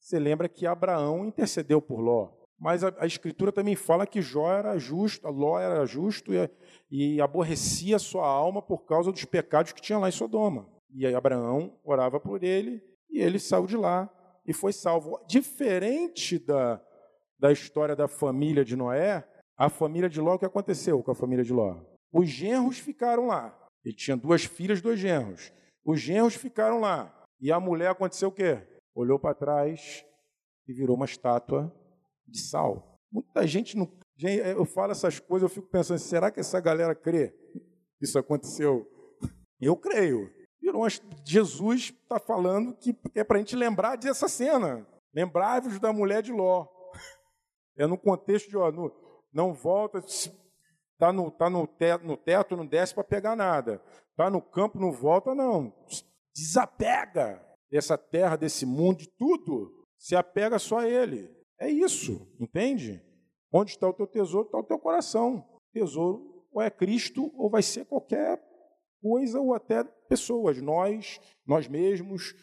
Você 0.00 0.18
lembra 0.18 0.48
que 0.48 0.66
Abraão 0.66 1.26
intercedeu 1.26 1.82
por 1.82 2.00
Ló. 2.00 2.32
Mas 2.58 2.82
a, 2.82 2.92
a, 2.98 3.06
Escritura 3.06 3.52
também 3.52 3.76
fala 3.76 4.06
que 4.06 4.20
Jó 4.20 4.50
era 4.50 4.76
justo, 4.78 5.28
Ló 5.28 5.60
era 5.60 5.84
justo 5.86 6.32
e, 6.34 6.50
e 6.90 7.20
aborrecia 7.20 7.98
sua 7.98 8.26
alma 8.26 8.60
por 8.60 8.84
causa 8.84 9.12
dos 9.12 9.24
pecados 9.24 9.72
que 9.72 9.80
tinha 9.80 9.98
lá 9.98 10.08
em 10.08 10.12
Sodoma. 10.12 10.68
E 10.92 11.06
aí 11.06 11.14
Abraão 11.14 11.78
orava 11.84 12.18
por 12.18 12.42
ele 12.42 12.82
e 13.10 13.20
ele 13.20 13.38
saiu 13.38 13.66
de 13.66 13.76
lá 13.76 14.10
e 14.48 14.54
foi 14.54 14.72
salvo. 14.72 15.22
Diferente 15.28 16.38
da, 16.38 16.82
da 17.38 17.52
história 17.52 17.94
da 17.94 18.08
família 18.08 18.64
de 18.64 18.74
Noé, 18.74 19.28
a 19.58 19.68
família 19.68 20.08
de 20.08 20.20
Ló, 20.20 20.34
o 20.34 20.38
que 20.38 20.46
aconteceu 20.46 21.02
com 21.02 21.10
a 21.10 21.14
família 21.14 21.44
de 21.44 21.52
Ló? 21.52 21.84
Os 22.10 22.28
genros 22.28 22.78
ficaram 22.78 23.26
lá. 23.26 23.54
Ele 23.84 23.94
tinha 23.94 24.16
duas 24.16 24.44
filhas, 24.44 24.80
dois 24.80 24.98
genros. 24.98 25.52
Os 25.84 26.00
genros 26.00 26.34
ficaram 26.34 26.80
lá. 26.80 27.14
E 27.38 27.52
a 27.52 27.60
mulher 27.60 27.90
aconteceu 27.90 28.30
o 28.30 28.32
quê? 28.32 28.66
Olhou 28.94 29.18
para 29.18 29.34
trás 29.34 30.04
e 30.66 30.72
virou 30.72 30.96
uma 30.96 31.04
estátua 31.04 31.72
de 32.26 32.40
sal. 32.40 32.98
Muita 33.12 33.46
gente 33.46 33.76
não. 33.76 33.86
Eu 34.20 34.64
falo 34.64 34.92
essas 34.92 35.20
coisas, 35.20 35.48
eu 35.48 35.54
fico 35.54 35.68
pensando, 35.68 35.98
será 35.98 36.30
que 36.30 36.40
essa 36.40 36.58
galera 36.58 36.94
crê 36.94 37.32
isso 38.00 38.18
aconteceu? 38.18 38.88
Eu 39.60 39.76
creio. 39.76 40.30
Jesus 41.24 41.94
está 42.02 42.18
falando 42.18 42.74
que 42.74 42.96
é 43.14 43.24
para 43.24 43.36
a 43.36 43.40
gente 43.40 43.56
lembrar 43.56 43.96
dessa 43.96 44.28
cena. 44.28 44.86
Lembrai-vos 45.14 45.78
da 45.78 45.92
mulher 45.92 46.22
de 46.22 46.32
Ló. 46.32 46.66
É 47.76 47.86
no 47.86 47.96
contexto 47.96 48.48
de, 48.48 48.56
ó, 48.56 48.70
no, 48.70 48.92
não 49.32 49.52
volta, 49.52 49.98
está 49.98 51.12
no, 51.12 51.30
tá 51.30 51.48
no, 51.48 51.66
teto, 51.66 52.04
no 52.04 52.16
teto, 52.16 52.56
não 52.56 52.66
desce 52.66 52.94
para 52.94 53.04
pegar 53.04 53.36
nada. 53.36 53.82
Está 54.10 54.28
no 54.28 54.42
campo, 54.42 54.78
não 54.78 54.92
volta, 54.92 55.34
não. 55.34 55.72
Desapega 56.34 57.44
dessa 57.70 57.96
terra, 57.96 58.36
desse 58.36 58.66
mundo, 58.66 58.98
de 58.98 59.08
tudo. 59.16 59.86
Se 59.96 60.16
apega 60.16 60.58
só 60.58 60.78
a 60.78 60.88
Ele. 60.88 61.30
É 61.58 61.68
isso, 61.68 62.28
entende? 62.38 63.02
Onde 63.52 63.72
está 63.72 63.88
o 63.88 63.92
teu 63.92 64.06
tesouro, 64.06 64.46
está 64.46 64.58
o 64.58 64.64
teu 64.64 64.78
coração. 64.78 65.44
Tesouro 65.72 66.46
ou 66.52 66.62
é 66.62 66.70
Cristo 66.70 67.32
ou 67.36 67.50
vai 67.50 67.62
ser 67.62 67.84
qualquer 67.84 68.40
coisa 69.00 69.40
ou 69.40 69.54
até 69.54 69.84
pessoas. 70.08 70.60
Nós, 70.60 71.20
nós 71.46 71.68
mesmos, 71.68 72.34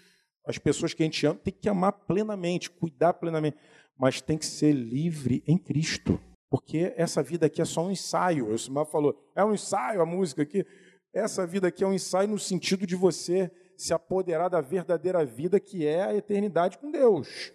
as 0.45 0.57
pessoas 0.57 0.93
que 0.93 1.03
a 1.03 1.05
gente 1.05 1.25
ama, 1.25 1.39
tem 1.39 1.53
que 1.53 1.69
amar 1.69 1.91
plenamente, 1.91 2.69
cuidar 2.69 3.13
plenamente, 3.13 3.57
mas 3.97 4.21
tem 4.21 4.37
que 4.37 4.45
ser 4.45 4.71
livre 4.71 5.43
em 5.47 5.57
Cristo. 5.57 6.19
Porque 6.49 6.93
essa 6.95 7.21
vida 7.21 7.47
aqui 7.47 7.61
é 7.61 7.65
só 7.65 7.85
um 7.85 7.91
ensaio. 7.91 8.49
O 8.49 8.57
Simar 8.57 8.85
falou, 8.85 9.15
é 9.35 9.43
um 9.43 9.53
ensaio 9.53 10.01
a 10.01 10.05
música 10.05 10.43
aqui. 10.43 10.65
Essa 11.13 11.45
vida 11.45 11.67
aqui 11.67 11.83
é 11.83 11.87
um 11.87 11.93
ensaio 11.93 12.27
no 12.27 12.39
sentido 12.39 12.85
de 12.85 12.95
você 12.95 13.51
se 13.77 13.93
apoderar 13.93 14.49
da 14.49 14.61
verdadeira 14.61 15.25
vida 15.25 15.59
que 15.59 15.85
é 15.85 16.03
a 16.03 16.15
eternidade 16.15 16.77
com 16.77 16.91
Deus. 16.91 17.51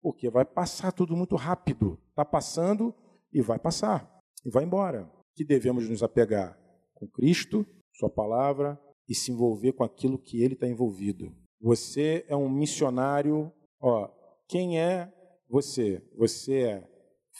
Porque 0.00 0.30
vai 0.30 0.44
passar 0.44 0.92
tudo 0.92 1.16
muito 1.16 1.36
rápido. 1.36 1.98
Está 2.10 2.24
passando 2.24 2.94
e 3.32 3.40
vai 3.40 3.58
passar. 3.58 4.08
E 4.44 4.50
vai 4.50 4.64
embora. 4.64 5.10
Que 5.34 5.44
devemos 5.44 5.88
nos 5.88 6.02
apegar 6.02 6.58
com 6.94 7.08
Cristo, 7.08 7.66
Sua 7.98 8.08
palavra 8.08 8.80
e 9.08 9.14
se 9.14 9.32
envolver 9.32 9.72
com 9.72 9.82
aquilo 9.82 10.18
que 10.18 10.42
Ele 10.42 10.54
está 10.54 10.68
envolvido. 10.68 11.34
Você 11.60 12.24
é 12.28 12.36
um 12.36 12.48
missionário. 12.48 13.52
Ó, 13.80 14.08
quem 14.48 14.80
é 14.80 15.12
você? 15.48 16.02
Você 16.16 16.62
é 16.62 16.88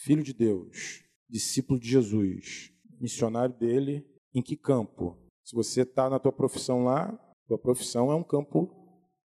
filho 0.03 0.23
de 0.23 0.33
Deus, 0.33 1.05
discípulo 1.29 1.79
de 1.79 1.89
Jesus, 1.89 2.73
missionário 3.01 3.55
dele. 3.55 4.05
Em 4.35 4.43
que 4.43 4.57
campo? 4.57 5.17
Se 5.45 5.55
você 5.55 5.83
está 5.83 6.11
na 6.11 6.19
tua 6.19 6.33
profissão 6.33 6.85
lá, 6.85 7.17
tua 7.47 7.59
profissão 7.59 8.11
é 8.11 8.15
um 8.15 8.23
campo, 8.23 8.69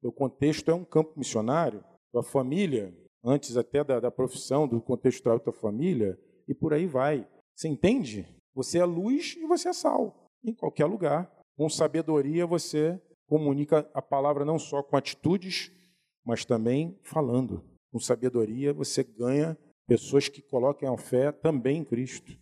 o 0.02 0.12
contexto 0.12 0.70
é 0.70 0.74
um 0.74 0.84
campo 0.84 1.12
missionário. 1.16 1.84
Tua 2.10 2.22
família 2.22 2.96
antes 3.22 3.56
até 3.56 3.84
da, 3.84 4.00
da 4.00 4.10
profissão, 4.10 4.66
do 4.66 4.80
contexto 4.80 5.24
da 5.24 5.38
tua 5.38 5.52
família, 5.52 6.18
e 6.46 6.54
por 6.54 6.72
aí 6.72 6.86
vai. 6.86 7.28
Você 7.54 7.68
entende? 7.68 8.26
Você 8.54 8.78
é 8.78 8.84
luz 8.84 9.36
e 9.38 9.46
você 9.46 9.68
é 9.68 9.72
sal, 9.72 10.27
em 10.44 10.54
qualquer 10.54 10.86
lugar. 10.86 11.30
Com 11.56 11.68
sabedoria 11.68 12.46
você 12.46 13.00
comunica 13.26 13.88
a 13.92 14.00
palavra 14.00 14.44
não 14.44 14.58
só 14.58 14.82
com 14.82 14.96
atitudes, 14.96 15.72
mas 16.24 16.44
também 16.44 16.98
falando. 17.02 17.64
Com 17.92 17.98
sabedoria 17.98 18.72
você 18.72 19.02
ganha 19.02 19.56
pessoas 19.86 20.28
que 20.28 20.42
coloquem 20.42 20.88
a 20.88 20.96
fé 20.96 21.32
também 21.32 21.78
em 21.78 21.84
Cristo. 21.84 22.32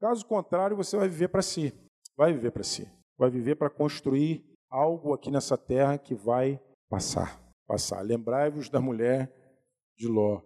Caso 0.00 0.24
contrário, 0.26 0.76
você 0.76 0.96
vai 0.96 1.08
viver 1.08 1.28
para 1.28 1.42
si. 1.42 1.72
Vai 2.16 2.32
viver 2.32 2.50
para 2.50 2.62
si. 2.62 2.88
Vai 3.16 3.30
viver 3.30 3.56
para 3.56 3.68
construir 3.68 4.44
algo 4.70 5.12
aqui 5.12 5.30
nessa 5.30 5.58
terra 5.58 5.98
que 5.98 6.14
vai 6.14 6.60
passar. 6.88 7.42
Passar. 7.66 8.00
Lembrai-vos 8.00 8.68
da 8.68 8.80
mulher 8.80 9.30
de 9.96 10.06
Ló. 10.06 10.40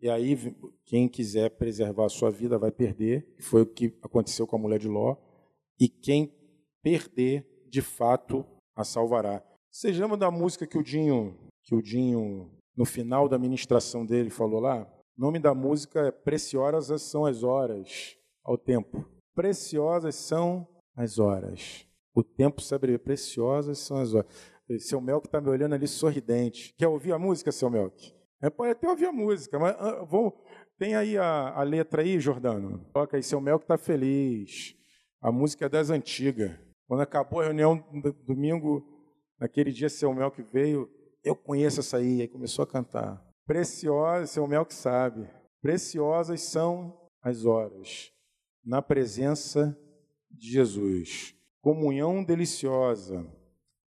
E 0.00 0.08
aí, 0.08 0.36
quem 0.84 1.08
quiser 1.08 1.50
preservar 1.50 2.06
a 2.06 2.10
sua 2.10 2.30
vida 2.30 2.58
vai 2.58 2.70
perder, 2.70 3.26
foi 3.40 3.62
o 3.62 3.66
que 3.66 3.96
aconteceu 4.02 4.46
com 4.46 4.56
a 4.56 4.58
mulher 4.58 4.78
de 4.78 4.88
Ló. 4.88 5.16
E 5.78 5.88
quem 5.88 6.32
perder, 6.82 7.46
de 7.68 7.82
fato, 7.82 8.44
a 8.76 8.84
salvará. 8.84 9.42
Vocês 9.70 9.98
lembram 9.98 10.18
da 10.18 10.30
música 10.30 10.66
que 10.66 10.78
o 10.78 10.82
Dinho, 10.82 11.36
que 11.62 11.74
o 11.74 11.82
Dinho 11.82 12.50
no 12.76 12.84
final 12.84 13.28
da 13.28 13.38
ministração 13.38 14.04
dele 14.04 14.30
falou 14.30 14.60
lá? 14.60 14.86
O 15.16 15.20
nome 15.20 15.38
da 15.38 15.54
música 15.54 16.00
é 16.00 16.10
Preciosas 16.10 17.02
são 17.02 17.24
as 17.24 17.42
horas 17.42 18.16
ao 18.44 18.58
tempo. 18.58 19.04
Preciosas 19.34 20.14
são 20.14 20.66
as 20.94 21.18
horas. 21.18 21.86
O 22.14 22.22
tempo 22.22 22.62
abrevia. 22.72 22.98
Preciosas 22.98 23.78
são 23.78 23.98
as 23.98 24.14
horas. 24.14 24.30
Seu 24.78 25.00
Melk 25.00 25.26
está 25.26 25.40
me 25.40 25.48
olhando 25.48 25.74
ali 25.74 25.86
sorridente. 25.86 26.74
Quer 26.78 26.88
ouvir 26.88 27.12
a 27.12 27.18
música, 27.18 27.52
seu 27.52 27.68
Melk? 27.68 28.14
É, 28.40 28.50
pode 28.50 28.72
até 28.72 28.88
ouvir 28.88 29.06
a 29.06 29.12
música, 29.12 29.58
mas 29.58 29.74
uh, 29.76 30.04
vou, 30.04 30.44
tem 30.78 30.94
aí 30.94 31.16
a, 31.16 31.50
a, 31.54 31.62
letra 31.62 32.02
aí, 32.02 32.20
Jordano? 32.20 32.84
Toca 32.92 33.16
aí, 33.16 33.22
seu 33.22 33.40
Mel 33.40 33.58
que 33.58 33.64
está 33.64 33.78
feliz. 33.78 34.76
A 35.24 35.32
música 35.32 35.64
é 35.64 35.68
das 35.70 35.88
antigas. 35.88 36.52
Quando 36.86 37.00
acabou 37.00 37.40
a 37.40 37.44
reunião 37.44 37.82
domingo, 38.26 38.86
naquele 39.40 39.72
dia, 39.72 39.88
seu 39.88 40.12
Mel 40.12 40.30
que 40.30 40.42
veio, 40.42 40.86
eu 41.24 41.34
conheço 41.34 41.80
essa 41.80 41.96
aí, 41.96 42.20
aí 42.20 42.28
começou 42.28 42.62
a 42.62 42.66
cantar. 42.66 43.26
Preciosas, 43.46 44.28
seu 44.28 44.46
Mel 44.46 44.66
que 44.66 44.74
sabe, 44.74 45.26
preciosas 45.62 46.42
são 46.42 47.08
as 47.22 47.46
horas 47.46 48.12
na 48.62 48.82
presença 48.82 49.74
de 50.30 50.50
Jesus. 50.50 51.34
Comunhão 51.62 52.22
deliciosa 52.22 53.26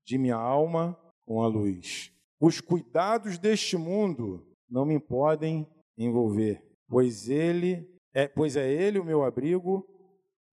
de 0.04 0.18
minha 0.18 0.38
alma 0.38 1.00
com 1.24 1.44
a 1.44 1.48
luz. 1.48 2.12
Os 2.42 2.60
cuidados 2.60 3.38
deste 3.38 3.78
mundo 3.78 4.44
não 4.68 4.88
me 4.88 5.00
podem 5.00 5.68
envolver, 5.96 6.64
pois 6.90 7.30
ele 7.30 7.88
é, 8.12 8.28
pois 8.28 8.56
é 8.56 8.68
ele 8.68 8.98
o 8.98 9.06
meu 9.06 9.24
abrigo 9.24 9.86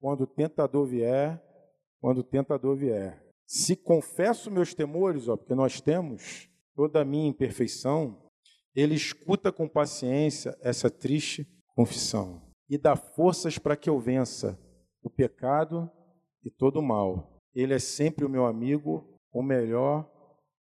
quando 0.05 0.25
o 0.25 0.27
tentador 0.27 0.85
vier, 0.85 1.43
quando 1.99 2.19
o 2.19 2.23
tentador 2.23 2.77
vier. 2.77 3.27
Se 3.47 3.75
confesso 3.75 4.51
meus 4.51 4.75
temores, 4.75 5.29
ó, 5.29 5.37
porque 5.39 5.55
nós 5.55 5.81
temos 5.81 6.47
toda 6.77 7.01
a 7.01 7.05
minha 7.07 7.27
imperfeição, 7.27 8.31
ele 8.77 8.95
escuta 8.95 9.51
com 9.51 9.67
paciência 9.67 10.55
essa 10.61 10.91
triste 10.91 11.49
confissão 11.75 12.53
e 12.69 12.77
dá 12.77 12.95
forças 12.95 13.57
para 13.57 13.79
que 13.79 13.89
eu 13.89 13.99
vença 13.99 14.61
o 15.03 15.09
pecado 15.09 15.91
e 16.45 16.51
todo 16.51 16.81
o 16.81 16.83
mal. 16.83 17.39
Ele 17.55 17.73
é 17.73 17.79
sempre 17.79 18.27
o 18.27 18.29
meu 18.29 18.45
amigo, 18.45 19.19
o 19.33 19.43
melhor 19.43 20.07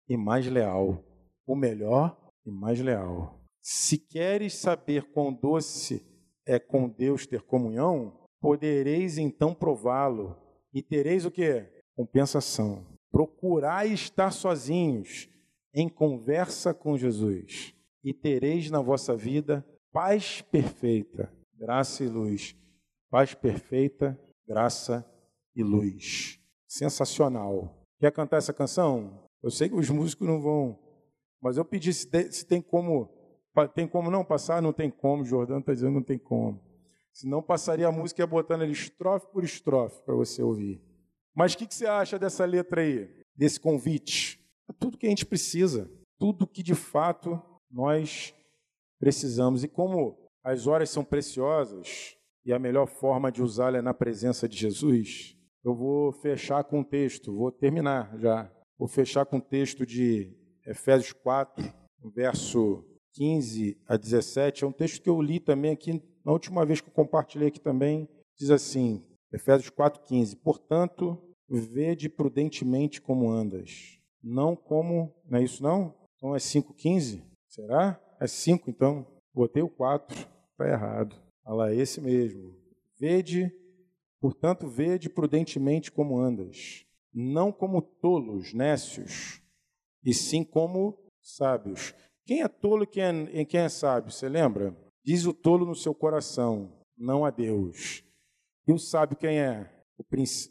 e 0.08 0.16
mais 0.16 0.46
leal. 0.46 1.04
O 1.48 1.56
melhor 1.56 2.16
e 2.46 2.52
mais 2.52 2.80
leal. 2.80 3.42
Se 3.60 3.98
queres 3.98 4.54
saber 4.54 5.12
quão 5.12 5.34
doce 5.34 6.06
é 6.46 6.60
com 6.60 6.88
Deus 6.88 7.26
ter 7.26 7.42
comunhão, 7.42 8.21
podereis 8.42 9.18
então 9.18 9.54
prová-lo 9.54 10.36
e 10.74 10.82
tereis 10.82 11.26
o 11.26 11.32
que? 11.32 11.66
Compensação. 11.96 12.86
Procurai 13.12 13.94
estar 13.94 14.32
sozinhos 14.32 15.30
em 15.74 15.88
conversa 15.88 16.74
com 16.74 16.98
Jesus. 16.98 17.74
e 18.04 18.14
tereis 18.14 18.72
na 18.72 18.82
vossa 18.82 19.16
vida 19.16 19.66
paz 19.92 20.42
perfeita, 20.42 21.32
graça 21.56 22.04
e 22.04 22.08
luz. 22.08 22.56
Paz 23.10 23.34
perfeita, 23.34 24.20
graça 24.48 25.06
e 25.56 25.62
luz. 25.64 26.40
Sensacional. 26.68 27.86
Quer 28.00 28.12
cantar 28.12 28.38
essa 28.38 28.54
canção? 28.54 29.28
Eu 29.44 29.52
sei 29.52 29.70
que 29.70 29.76
os 29.76 29.90
músicos 29.90 30.28
não 30.28 30.42
vão, 30.42 30.80
mas 31.42 31.58
eu 31.58 31.66
pedi 31.66 31.94
se, 31.94 32.08
tem 32.48 32.62
como, 32.62 33.10
tem 33.76 33.88
como 33.88 34.10
não 34.10 34.24
passar, 34.24 34.62
não 34.62 34.74
tem 34.74 34.90
como. 34.90 35.26
Jordão 35.26 35.60
está 35.60 35.74
dizendo 35.74 35.94
não 35.94 36.04
tem 36.04 36.18
como. 36.18 36.60
Senão 37.14 37.42
passaria 37.42 37.88
a 37.88 37.92
música 37.92 38.22
e 38.22 38.24
ia 38.24 38.28
botando 38.28 38.62
ele 38.62 38.72
estrofe 38.72 39.28
por 39.32 39.44
estrofe 39.44 40.02
para 40.04 40.16
você 40.16 40.42
ouvir. 40.42 40.82
Mas 41.36 41.54
o 41.54 41.58
que, 41.58 41.68
que 41.68 41.76
você 41.76 41.86
acha 41.86 42.18
dessa 42.18 42.46
letra 42.46 42.82
aí? 42.82 43.10
Desse 43.36 43.60
convite? 43.60 44.40
É 44.70 44.74
tudo 44.74 44.98
que 44.98 45.06
a 45.06 45.10
gente 45.10 45.26
precisa. 45.26 45.90
Tudo 46.20 46.48
que 46.48 46.64
de 46.64 46.76
fato 46.76 47.42
nós 47.70 48.34
precisamos. 49.00 49.64
E 49.64 49.68
como 49.68 50.18
as 50.44 50.68
horas 50.68 50.90
são 50.90 51.04
preciosas 51.04 52.16
e 52.46 52.54
a 52.54 52.60
melhor 52.60 52.88
forma 52.88 53.32
de 53.32 53.42
usá-la 53.42 53.78
é 53.78 53.82
na 53.82 53.94
presença 53.94 54.48
de 54.48 54.58
Jesus, 54.58 55.38
eu 55.64 55.76
vou 55.76 56.12
fechar 56.12 56.64
com 56.64 56.80
um 56.80 56.84
texto, 56.84 57.36
vou 57.36 57.52
terminar 57.52 58.18
já. 58.18 58.52
Vou 58.78 58.88
fechar 58.88 59.26
com 59.26 59.36
o 59.36 59.40
um 59.40 59.42
texto 59.42 59.86
de 59.86 60.36
Efésios 60.66 61.14
4, 61.14 61.64
verso 62.16 62.84
15 63.14 63.80
a 63.88 63.96
17. 63.96 64.64
É 64.64 64.68
um 64.68 64.72
texto 64.72 65.04
que 65.04 65.10
eu 65.10 65.22
li 65.22 65.40
também 65.40 65.72
aqui 65.72 66.02
na 66.26 66.32
última 66.32 66.66
vez 66.66 66.82
que 66.82 66.90
eu 66.90 66.94
compartilhei 66.94 67.48
aqui 67.48 67.60
também. 67.60 68.08
Diz 68.38 68.50
assim, 68.50 69.04
Efésios 69.32 69.70
4,15: 69.70 70.38
Portanto, 70.42 71.18
vede 71.50 72.10
prudentemente 72.10 73.02
como 73.02 73.30
andas, 73.30 74.00
não 74.24 74.56
como. 74.56 75.14
Não 75.26 75.40
é 75.40 75.44
isso 75.44 75.62
não? 75.64 75.94
Então 76.16 76.36
é 76.36 76.40
5,15? 76.40 77.24
Será? 77.48 78.00
É 78.20 78.28
5 78.28 78.70
então? 78.70 79.06
Botei 79.34 79.64
o 79.64 79.70
4, 79.70 80.18
está 80.18 80.68
errado. 80.68 81.16
Olha 81.46 81.56
lá, 81.56 81.74
esse 81.74 82.00
mesmo. 82.00 82.56
Vede, 83.00 83.52
portanto, 84.20 84.68
vede 84.68 85.10
prudentemente 85.10 85.92
como 85.92 86.20
andas, 86.20 86.86
não 87.14 87.52
como 87.52 87.82
tolos, 87.82 88.54
nécios, 88.54 89.42
e 90.04 90.14
sim 90.14 90.44
como 90.44 90.98
sábios. 91.22 91.96
Quem 92.26 92.44
é 92.44 92.48
tolo 92.48 92.84
e 92.84 92.88
quem 92.88 93.04
é, 93.04 93.46
quem 93.46 93.62
é 93.62 93.70
sábio? 93.70 94.12
Você 94.12 94.30
lembra? 94.30 94.76
Diz 95.04 95.26
o 95.26 95.34
tolo 95.34 95.66
no 95.66 95.76
seu 95.76 95.96
coração, 95.96 96.72
não 96.98 97.26
a 97.26 97.30
Deus. 97.30 98.04
E 98.68 98.72
o 98.72 98.78
sábio 98.78 99.18
quem 99.18 99.40
é? 99.40 99.70
O, 99.98 100.04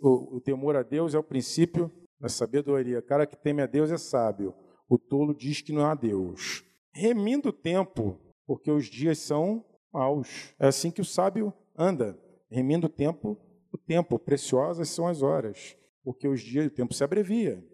o, 0.03 0.37
o 0.37 0.41
temor 0.41 0.77
a 0.77 0.83
Deus 0.83 1.15
é 1.15 1.19
o 1.19 1.23
princípio 1.23 1.91
da 2.19 2.29
sabedoria. 2.29 2.99
O 2.99 3.03
cara 3.03 3.27
que 3.27 3.37
teme 3.37 3.63
a 3.63 3.67
Deus 3.67 3.91
é 3.91 3.97
sábio. 3.97 4.55
O 4.89 4.99
tolo 4.99 5.35
diz 5.35 5.61
que 5.63 5.73
não 5.73 5.87
há 5.87 5.95
Deus. 5.95 6.65
Remindo 6.93 7.51
o 7.51 7.53
tempo, 7.53 8.21
porque 8.47 8.71
os 8.71 8.87
dias 8.87 9.19
são 9.19 9.65
maus. 9.93 10.53
É 10.59 10.67
assim 10.67 10.91
que 10.91 11.01
o 11.01 11.05
sábio 11.05 11.53
anda. 11.77 12.19
Remindo 12.51 12.89
o 12.89 12.91
tempo, 12.91 13.39
o 13.73 13.79
tempo. 13.79 14.19
Preciosas 14.19 14.89
são 14.89 15.07
as 15.07 15.23
horas, 15.23 15.77
porque 16.03 16.27
os 16.27 16.41
dias, 16.41 16.67
o 16.67 16.71
tempo 16.71 16.93
se 16.93 17.05
abrevia 17.05 17.65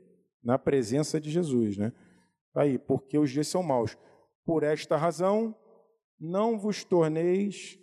na 0.43 0.59
presença 0.59 1.19
de 1.19 1.31
Jesus, 1.31 1.77
né? 1.77 1.93
Tá 2.53 2.63
aí, 2.63 2.79
porque 2.79 3.19
os 3.19 3.31
dias 3.31 3.49
são 3.49 3.63
maus. 3.63 3.97
Por 4.45 4.63
esta 4.63 4.97
razão, 4.97 5.55
não 6.19 6.59
vos 6.59 6.85
torneis 6.85 7.79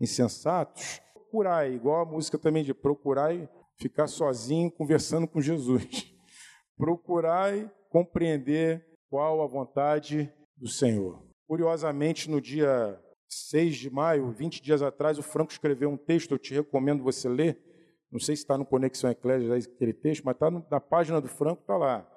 insensatos. 0.00 1.00
Procurai, 1.12 1.72
igual 1.74 2.02
a 2.02 2.10
música 2.10 2.38
também 2.38 2.64
de 2.64 2.74
procurai 2.74 3.48
ficar 3.78 4.06
sozinho 4.06 4.70
conversando 4.70 5.26
com 5.26 5.40
Jesus. 5.40 6.12
Procurai 6.76 7.70
compreender 7.90 8.86
qual 9.08 9.42
a 9.42 9.46
vontade 9.46 10.32
do 10.56 10.68
Senhor. 10.68 11.22
Curiosamente, 11.46 12.30
no 12.30 12.40
dia 12.40 13.00
6 13.28 13.76
de 13.76 13.90
maio, 13.90 14.30
20 14.30 14.62
dias 14.62 14.82
atrás, 14.82 15.18
o 15.18 15.22
Franco 15.22 15.52
escreveu 15.52 15.90
um 15.90 15.96
texto, 15.96 16.32
eu 16.32 16.38
te 16.38 16.54
recomendo 16.54 17.02
você 17.02 17.28
ler. 17.28 17.62
Não 18.10 18.20
sei 18.20 18.36
se 18.36 18.42
está 18.42 18.56
no 18.56 18.64
Conexão 18.64 19.10
Eclésia 19.10 19.54
aquele 19.54 19.92
texto, 19.92 20.24
mas 20.24 20.34
está 20.34 20.50
na 20.50 20.80
página 20.80 21.20
do 21.20 21.28
Franco, 21.28 21.62
está 21.62 21.76
lá, 21.76 22.08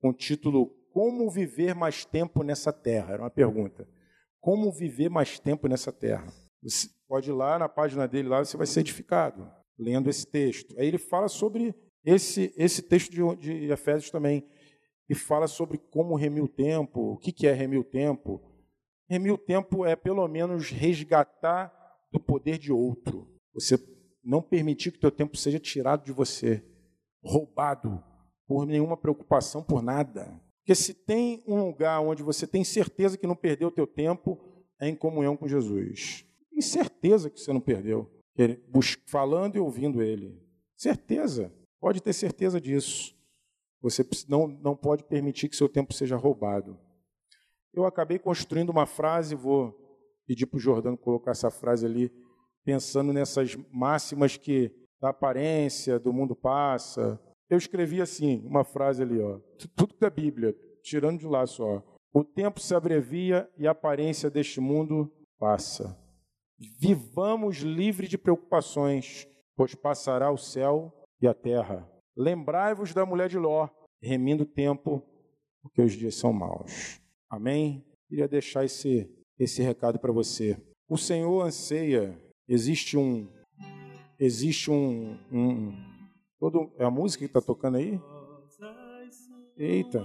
com 0.00 0.10
o 0.10 0.14
título 0.14 0.66
Como 0.92 1.30
Viver 1.30 1.74
Mais 1.74 2.04
Tempo 2.04 2.42
Nessa 2.42 2.72
Terra? 2.72 3.14
Era 3.14 3.22
uma 3.22 3.30
pergunta. 3.30 3.88
Como 4.40 4.72
viver 4.72 5.08
mais 5.08 5.38
tempo 5.38 5.68
nessa 5.68 5.92
terra? 5.92 6.26
Você 6.62 6.88
pode 7.06 7.30
ir 7.30 7.32
lá 7.32 7.58
na 7.58 7.68
página 7.68 8.06
dele, 8.06 8.28
lá 8.28 8.44
você 8.44 8.56
vai 8.56 8.66
ser 8.66 8.80
edificado, 8.80 9.50
lendo 9.78 10.08
esse 10.10 10.26
texto. 10.26 10.78
Aí 10.78 10.86
ele 10.86 10.98
fala 10.98 11.28
sobre 11.28 11.74
esse, 12.04 12.52
esse 12.56 12.82
texto 12.82 13.10
de, 13.10 13.36
de 13.36 13.72
Efésios 13.72 14.10
também, 14.10 14.46
e 15.08 15.14
fala 15.14 15.46
sobre 15.46 15.78
como 15.78 16.16
remir 16.16 16.44
o 16.44 16.48
tempo, 16.48 17.12
o 17.12 17.16
que, 17.16 17.32
que 17.32 17.46
é 17.46 17.52
remir 17.52 17.80
o 17.80 17.84
tempo. 17.84 18.42
Remir 19.08 19.32
o 19.32 19.38
tempo 19.38 19.86
é, 19.86 19.96
pelo 19.96 20.26
menos, 20.28 20.70
resgatar 20.70 21.72
do 22.12 22.20
poder 22.20 22.58
de 22.58 22.70
outro. 22.70 23.26
Você 23.54 23.78
não 24.22 24.42
permitir 24.42 24.92
que 24.92 24.98
o 24.98 25.00
teu 25.00 25.10
tempo 25.10 25.36
seja 25.36 25.58
tirado 25.58 26.04
de 26.04 26.12
você, 26.12 26.62
roubado, 27.22 28.02
por 28.46 28.66
nenhuma 28.66 28.96
preocupação, 28.96 29.62
por 29.62 29.82
nada. 29.82 30.40
Porque 30.68 30.82
se 30.82 30.92
tem 30.92 31.42
um 31.46 31.64
lugar 31.64 31.98
onde 32.02 32.22
você 32.22 32.46
tem 32.46 32.62
certeza 32.62 33.16
que 33.16 33.26
não 33.26 33.34
perdeu 33.34 33.68
o 33.68 33.70
teu 33.70 33.86
tempo, 33.86 34.38
é 34.78 34.86
em 34.86 34.94
comunhão 34.94 35.34
com 35.34 35.48
Jesus. 35.48 36.26
Tem 36.50 36.60
certeza 36.60 37.30
que 37.30 37.40
você 37.40 37.54
não 37.54 37.60
perdeu, 37.60 38.06
falando 39.06 39.56
e 39.56 39.58
ouvindo 39.58 40.02
Ele. 40.02 40.38
Certeza, 40.76 41.50
pode 41.80 42.02
ter 42.02 42.12
certeza 42.12 42.60
disso. 42.60 43.16
Você 43.80 44.06
não, 44.28 44.46
não 44.46 44.76
pode 44.76 45.04
permitir 45.04 45.48
que 45.48 45.56
seu 45.56 45.70
tempo 45.70 45.94
seja 45.94 46.16
roubado. 46.16 46.78
Eu 47.72 47.86
acabei 47.86 48.18
construindo 48.18 48.68
uma 48.68 48.84
frase, 48.84 49.34
vou 49.34 49.74
pedir 50.26 50.44
para 50.44 50.58
o 50.58 50.60
Jordano 50.60 50.98
colocar 50.98 51.30
essa 51.30 51.50
frase 51.50 51.86
ali, 51.86 52.12
pensando 52.62 53.10
nessas 53.10 53.56
máximas 53.72 54.36
que 54.36 54.70
da 55.00 55.08
aparência, 55.08 55.98
do 55.98 56.12
mundo 56.12 56.36
passa, 56.36 57.18
eu 57.50 57.56
escrevi 57.56 58.00
assim, 58.00 58.42
uma 58.44 58.64
frase 58.64 59.02
ali, 59.02 59.20
ó, 59.20 59.38
tudo 59.74 59.94
da 59.98 60.10
Bíblia, 60.10 60.54
tirando 60.82 61.20
de 61.20 61.26
lá 61.26 61.46
só. 61.46 61.82
O 62.12 62.24
tempo 62.24 62.60
se 62.60 62.74
abrevia 62.74 63.48
e 63.56 63.66
a 63.66 63.70
aparência 63.70 64.30
deste 64.30 64.60
mundo 64.60 65.10
passa. 65.38 65.96
Vivamos 66.80 67.58
livre 67.58 68.08
de 68.08 68.18
preocupações, 68.18 69.26
pois 69.56 69.74
passará 69.74 70.30
o 70.30 70.36
céu 70.36 70.92
e 71.20 71.26
a 71.26 71.34
terra. 71.34 71.88
Lembrai-vos 72.16 72.92
da 72.92 73.06
mulher 73.06 73.28
de 73.28 73.38
Ló, 73.38 73.68
remindo 74.02 74.42
o 74.42 74.46
tempo, 74.46 75.02
porque 75.62 75.80
os 75.82 75.92
dias 75.92 76.16
são 76.16 76.32
maus. 76.32 77.00
Amém? 77.30 77.84
Queria 78.08 78.26
deixar 78.26 78.64
esse, 78.64 79.08
esse 79.38 79.62
recado 79.62 79.98
para 79.98 80.12
você. 80.12 80.56
O 80.88 80.96
Senhor 80.96 81.42
anseia, 81.42 82.18
existe 82.48 82.96
um, 82.96 83.28
existe 84.18 84.70
um, 84.70 85.16
um 85.30 85.97
Todo, 86.38 86.72
é 86.78 86.84
a 86.84 86.90
música 86.90 87.24
que 87.24 87.30
está 87.30 87.40
tocando 87.40 87.78
aí? 87.78 88.00
Eita. 89.56 90.00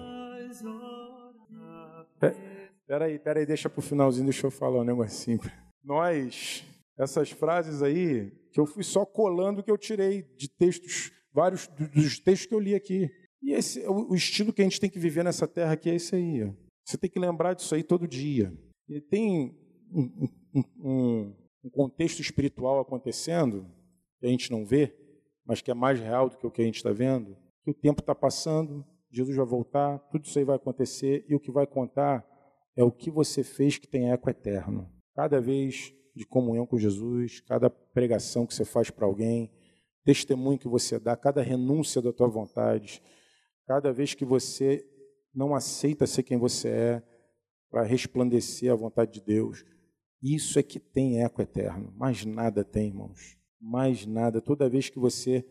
Peraí, 2.88 3.20
peraí, 3.20 3.46
deixa 3.46 3.70
para 3.70 3.80
o 3.80 3.84
finalzinho, 3.84 4.26
deixa 4.26 4.48
eu 4.48 4.52
falar 4.52 4.82
um 4.82 4.84
negocinho. 4.84 5.40
Nós, 5.84 6.66
essas 6.98 7.30
frases 7.30 7.84
aí, 7.84 8.32
que 8.52 8.60
eu 8.60 8.66
fui 8.66 8.84
só 8.84 9.06
colando 9.06 9.62
que 9.62 9.70
eu 9.70 9.78
tirei 9.78 10.24
de 10.36 10.50
textos, 10.50 11.12
vários 11.32 11.68
dos 11.68 12.20
textos 12.20 12.48
que 12.48 12.56
eu 12.56 12.60
li 12.60 12.74
aqui. 12.74 13.10
E 13.42 13.54
esse, 13.54 13.86
o 13.88 14.16
estilo 14.16 14.52
que 14.52 14.62
a 14.62 14.64
gente 14.64 14.80
tem 14.80 14.90
que 14.90 15.00
viver 15.00 15.24
nessa 15.24 15.48
terra 15.48 15.74
aqui 15.74 15.90
é 15.90 15.96
esse 15.96 16.16
aí. 16.16 16.52
Você 16.84 16.98
tem 16.98 17.10
que 17.10 17.20
lembrar 17.20 17.54
disso 17.54 17.76
aí 17.76 17.84
todo 17.84 18.08
dia. 18.08 18.52
E 18.90 19.00
tem 19.00 19.56
um, 19.92 20.30
um, 20.54 20.64
um, 20.80 21.36
um 21.66 21.70
contexto 21.70 22.22
espiritual 22.22 22.80
acontecendo 22.80 23.70
que 24.20 24.26
a 24.26 24.30
gente 24.30 24.52
não 24.52 24.66
vê, 24.66 24.96
mas 25.46 25.62
que 25.62 25.72
é 25.72 25.74
mais 25.74 26.00
real 26.00 26.30
do 26.30 26.38
que 26.38 26.48
o 26.48 26.52
que 26.52 26.62
a 26.62 26.66
gente 26.66 26.78
está 26.78 26.92
vendo, 26.92 27.36
que 27.64 27.72
o 27.72 27.74
tempo 27.74 28.02
está 28.02 28.16
passando, 28.16 28.86
Jesus 29.12 29.36
vai 29.36 29.46
voltar, 29.46 30.00
tudo 30.10 30.26
isso 30.26 30.38
aí 30.40 30.46
vai 30.46 30.56
acontecer, 30.56 31.26
e 31.28 31.36
o 31.36 31.40
que 31.40 31.52
vai 31.52 31.68
contar 31.68 32.26
é 32.76 32.84
o 32.84 32.92
que 32.92 33.12
você 33.12 33.44
fez 33.44 33.78
que 33.78 33.88
tem 33.88 34.12
eco 34.12 34.30
eterno. 34.30 34.90
Cada 35.16 35.40
vez 35.40 35.94
de 36.16 36.26
comunhão 36.26 36.66
com 36.66 36.78
Jesus, 36.78 37.40
cada 37.42 37.70
pregação 37.70 38.46
que 38.46 38.54
você 38.54 38.66
faz 38.66 38.90
para 38.90 39.06
alguém, 39.06 39.52
testemunho 40.04 40.58
que 40.58 40.68
você 40.68 41.00
dá, 41.00 41.16
cada 41.16 41.42
renúncia 41.42 42.02
da 42.02 42.12
tua 42.12 42.28
vontade, 42.28 43.02
cada 43.68 43.92
vez 43.92 44.14
que 44.14 44.26
você 44.26 44.84
não 45.34 45.56
aceita 45.56 46.08
ser 46.08 46.24
quem 46.24 46.38
você 46.38 46.70
é, 46.70 47.04
para 47.70 47.84
resplandecer 47.84 48.72
a 48.72 48.76
vontade 48.76 49.14
de 49.14 49.22
Deus, 49.22 49.64
isso 50.22 50.58
é 50.58 50.64
que 50.64 50.80
tem 50.80 51.24
eco 51.24 51.42
eterno. 51.42 51.92
Mais 51.96 52.24
nada 52.26 52.64
tem, 52.64 52.88
irmãos 52.88 53.43
mais 53.64 54.06
nada. 54.06 54.42
Toda 54.42 54.70
vez 54.70 54.90
que 54.90 55.00
você 55.00 55.46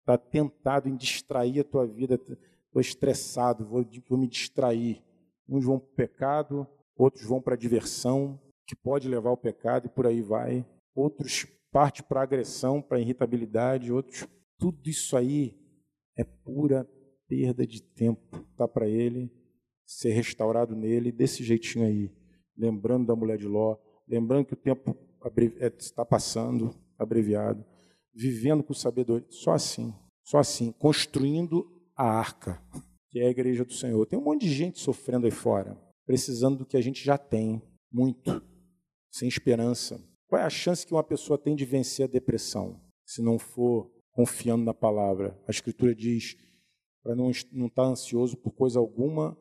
está 0.00 0.16
tentado 0.16 0.88
em 0.88 0.96
distrair 0.96 1.60
a 1.60 1.64
tua 1.64 1.84
vida, 1.84 2.14
estou 2.14 2.80
estressado, 2.80 3.66
vou, 3.66 3.84
vou 4.08 4.18
me 4.18 4.28
distrair. 4.28 5.02
Uns 5.48 5.64
vão 5.64 5.78
para 5.78 5.88
o 5.88 5.96
pecado, 5.96 6.66
outros 6.96 7.24
vão 7.24 7.42
para 7.42 7.54
a 7.54 7.58
diversão, 7.58 8.40
que 8.66 8.76
pode 8.76 9.08
levar 9.08 9.30
ao 9.30 9.36
pecado 9.36 9.86
e 9.86 9.90
por 9.90 10.06
aí 10.06 10.22
vai. 10.22 10.64
Outros 10.94 11.46
partem 11.72 12.04
para 12.08 12.22
agressão, 12.22 12.80
para 12.80 13.00
irritabilidade, 13.00 13.92
outros. 13.92 14.26
Tudo 14.58 14.88
isso 14.88 15.16
aí 15.16 15.58
é 16.16 16.24
pura 16.24 16.88
perda 17.28 17.66
de 17.66 17.82
tempo. 17.82 18.46
Tá 18.56 18.66
para 18.68 18.88
ele 18.88 19.30
ser 19.84 20.12
restaurado 20.12 20.74
nele 20.74 21.12
desse 21.12 21.42
jeitinho 21.44 21.84
aí. 21.84 22.12
lembrando 22.56 23.06
da 23.06 23.14
mulher 23.14 23.36
de 23.36 23.46
Ló, 23.46 23.76
lembrando 24.08 24.46
que 24.46 24.54
o 24.54 24.56
tempo 24.56 24.96
é, 25.60 25.66
está 25.78 26.04
passando, 26.04 26.74
abreviado, 26.98 27.64
vivendo 28.14 28.62
com 28.62 28.74
sabedoria, 28.74 29.26
só 29.30 29.52
assim, 29.52 29.94
só 30.24 30.38
assim, 30.38 30.72
construindo 30.72 31.66
a 31.96 32.04
arca, 32.04 32.62
que 33.10 33.20
é 33.20 33.26
a 33.26 33.30
igreja 33.30 33.64
do 33.64 33.72
Senhor. 33.72 34.04
Tem 34.06 34.18
um 34.18 34.24
monte 34.24 34.42
de 34.42 34.52
gente 34.52 34.78
sofrendo 34.78 35.26
aí 35.26 35.32
fora, 35.32 35.76
precisando 36.04 36.58
do 36.58 36.66
que 36.66 36.76
a 36.76 36.80
gente 36.80 37.04
já 37.04 37.18
tem, 37.18 37.62
muito, 37.92 38.42
sem 39.10 39.28
esperança. 39.28 40.02
Qual 40.28 40.40
é 40.40 40.44
a 40.44 40.50
chance 40.50 40.86
que 40.86 40.92
uma 40.92 41.04
pessoa 41.04 41.38
tem 41.38 41.54
de 41.54 41.64
vencer 41.64 42.04
a 42.04 42.10
depressão, 42.10 42.80
se 43.04 43.22
não 43.22 43.38
for 43.38 43.90
confiando 44.12 44.64
na 44.64 44.74
palavra? 44.74 45.40
A 45.46 45.50
Escritura 45.50 45.94
diz 45.94 46.36
para 47.02 47.14
não 47.14 47.30
estar 47.30 47.70
tá 47.70 47.84
ansioso 47.84 48.36
por 48.36 48.50
coisa 48.50 48.80
alguma, 48.80 49.38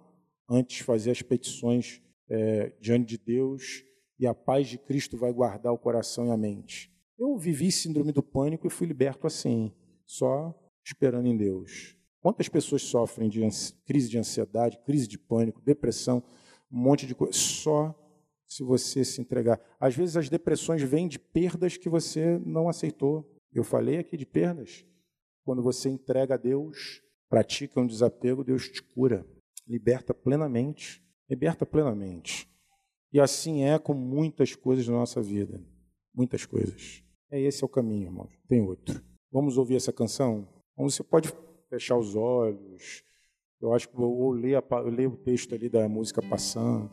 antes 0.48 0.80
fazer 0.80 1.10
as 1.10 1.22
petições 1.24 2.00
é, 2.30 2.70
diante 2.80 3.08
de 3.08 3.18
Deus 3.18 3.84
e 4.20 4.28
a 4.28 4.34
paz 4.34 4.68
de 4.68 4.78
Cristo 4.78 5.18
vai 5.18 5.34
guardar 5.34 5.74
o 5.74 5.78
coração 5.78 6.28
e 6.28 6.32
a 6.32 6.38
mente. 6.38 6.92
Eu 7.18 7.38
vivi 7.38 7.72
síndrome 7.72 8.12
do 8.12 8.22
pânico 8.22 8.68
e 8.68 8.70
fui 8.70 8.88
liberto 8.88 9.26
assim, 9.28 9.72
só 10.06 10.54
esperando 10.84 11.28
em 11.28 11.38
Deus. 11.38 11.96
Quantas 12.20 12.50
pessoas 12.50 12.82
sofrem 12.82 13.30
de 13.30 13.42
crise 13.86 14.10
de 14.10 14.18
ansiedade, 14.18 14.80
crise 14.86 15.08
de 15.08 15.18
pânico, 15.18 15.62
depressão, 15.62 16.24
um 16.72 16.78
monte 16.78 17.06
de 17.06 17.16
coisa, 17.16 17.34
só 17.34 17.94
se 18.48 18.64
você 18.64 19.06
se 19.06 19.22
entregar. 19.22 19.60
Às 19.80 19.96
vezes 19.96 20.18
as 20.18 20.30
depressões 20.30 20.82
vêm 20.82 21.08
de 21.08 21.20
perdas 21.20 21.78
que 21.78 21.90
você 21.90 22.40
não 22.46 22.68
aceitou. 22.68 23.30
Eu 23.54 23.64
falei 23.64 23.98
aqui 23.98 24.18
de 24.18 24.26
perdas. 24.26 24.86
Quando 25.44 25.62
você 25.62 25.90
entrega 25.90 26.34
a 26.34 26.38
Deus, 26.38 27.02
pratica 27.30 27.80
um 27.80 27.88
desapego, 27.88 28.44
Deus 28.44 28.68
te 28.68 28.82
cura, 28.82 29.26
liberta 29.68 30.14
plenamente 30.14 31.06
liberta 31.30 31.66
plenamente. 31.66 32.50
E 33.12 33.20
assim 33.20 33.64
é 33.64 33.78
com 33.80 33.94
muitas 33.94 34.56
coisas 34.56 34.88
na 34.88 34.96
nossa 34.96 35.22
vida. 35.22 35.62
Muitas 36.14 36.46
coisas. 36.46 37.04
É 37.32 37.40
esse 37.40 37.64
é 37.64 37.66
o 37.66 37.70
caminho, 37.70 38.04
irmãos. 38.04 38.32
Tem 38.48 38.62
outro. 38.62 39.02
Vamos 39.32 39.58
ouvir 39.58 39.76
essa 39.76 39.92
canção? 39.92 40.48
Você 40.78 41.04
pode 41.04 41.32
fechar 41.70 41.98
os 41.98 42.16
olhos. 42.16 43.04
Eu 43.62 43.74
acho 43.74 43.90
que 43.90 44.00
ou 44.00 44.32
ler, 44.32 44.62
ler 44.86 45.08
o 45.08 45.18
texto 45.18 45.56
ali 45.56 45.70
da 45.70 45.88
música 45.90 46.22
passando. 46.22 46.90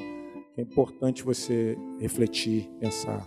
É 0.57 0.63
importante 0.63 1.23
você 1.23 1.77
refletir, 1.99 2.69
pensar. 2.79 3.27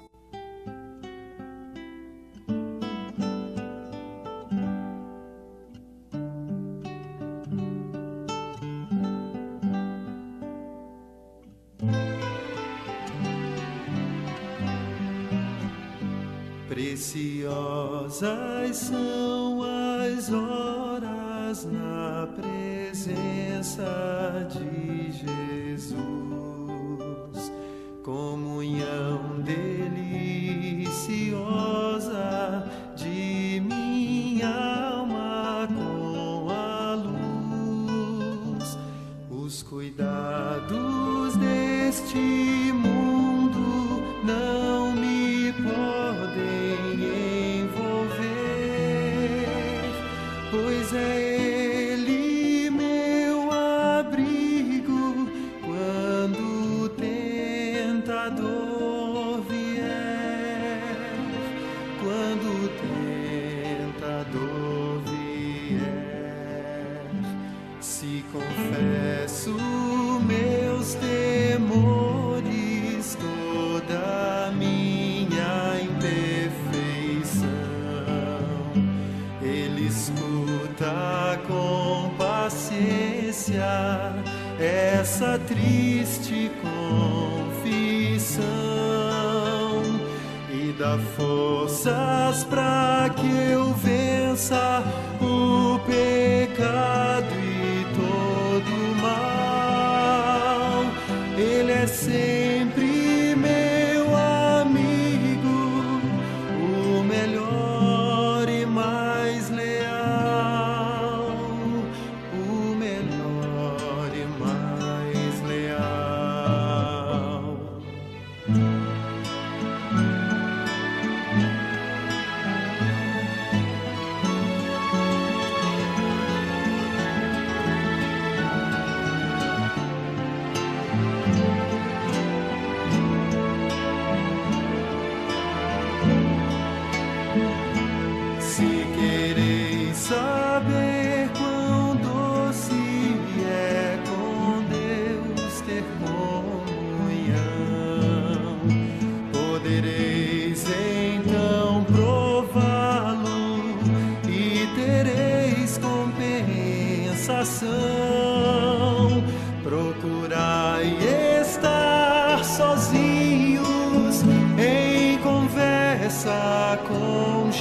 Pois 50.87 50.93
é 50.93 51.34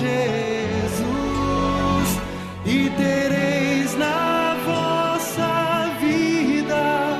Jesus 0.04 2.20
e 2.66 2.90
tereis 2.90 3.96
na 3.96 4.54
vossa 4.66 5.88
vida 5.98 7.16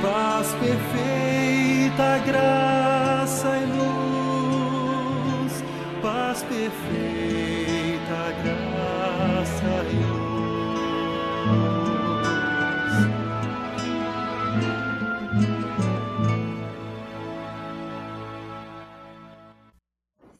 paz 0.00 0.54
perfeita, 0.54 2.18
graça 2.24 3.58
e 3.58 3.66
luz, 3.66 5.64
paz 6.00 6.44
perfeita, 6.44 8.32
graça 8.42 9.84
e 9.90 9.96
luz. 9.96 10.22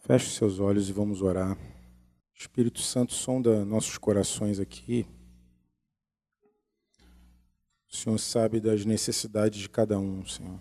Feche 0.00 0.30
seus 0.30 0.60
olhos 0.60 0.88
e 0.88 0.92
vamos 0.92 1.22
orar. 1.22 1.56
Espírito 2.52 2.82
Santo, 2.82 3.14
sonda 3.14 3.64
nossos 3.64 3.96
corações 3.96 4.60
aqui. 4.60 5.06
O 7.90 7.96
Senhor 7.96 8.18
sabe 8.18 8.60
das 8.60 8.84
necessidades 8.84 9.58
de 9.58 9.70
cada 9.70 9.98
um, 9.98 10.22
Senhor. 10.26 10.60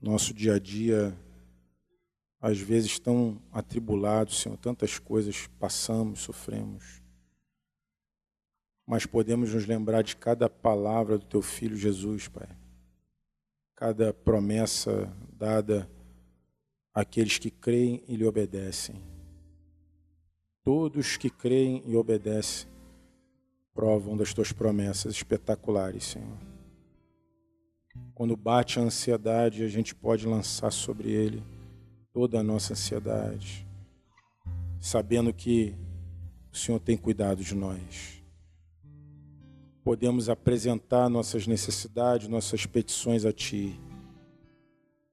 Nosso 0.00 0.32
dia 0.32 0.54
a 0.54 0.58
dia, 0.60 1.18
às 2.40 2.60
vezes, 2.60 3.00
tão 3.00 3.42
atribulado, 3.50 4.30
Senhor, 4.30 4.56
tantas 4.56 5.00
coisas 5.00 5.48
passamos, 5.58 6.20
sofremos. 6.20 7.02
Mas 8.86 9.04
podemos 9.04 9.52
nos 9.52 9.66
lembrar 9.66 10.02
de 10.02 10.14
cada 10.14 10.48
palavra 10.48 11.18
do 11.18 11.26
Teu 11.26 11.42
Filho 11.42 11.76
Jesus, 11.76 12.28
Pai. 12.28 12.48
cada 13.74 14.14
promessa 14.14 15.12
dada 15.32 15.90
àqueles 16.94 17.36
que 17.36 17.50
creem 17.50 18.04
e 18.06 18.14
lhe 18.14 18.24
obedecem. 18.24 19.09
Todos 20.62 21.16
que 21.16 21.30
creem 21.30 21.82
e 21.86 21.96
obedecem 21.96 22.68
provam 23.74 24.14
das 24.16 24.34
tuas 24.34 24.52
promessas 24.52 25.14
espetaculares, 25.14 26.04
Senhor. 26.04 26.36
Quando 28.14 28.36
bate 28.36 28.78
a 28.78 28.82
ansiedade, 28.82 29.64
a 29.64 29.68
gente 29.68 29.94
pode 29.94 30.26
lançar 30.26 30.70
sobre 30.70 31.10
ele 31.10 31.42
toda 32.12 32.40
a 32.40 32.42
nossa 32.42 32.74
ansiedade, 32.74 33.66
sabendo 34.78 35.32
que 35.32 35.74
o 36.52 36.56
Senhor 36.56 36.78
tem 36.78 36.96
cuidado 36.96 37.42
de 37.42 37.54
nós. 37.54 38.22
Podemos 39.82 40.28
apresentar 40.28 41.08
nossas 41.08 41.46
necessidades, 41.46 42.28
nossas 42.28 42.66
petições 42.66 43.24
a 43.24 43.32
Ti, 43.32 43.80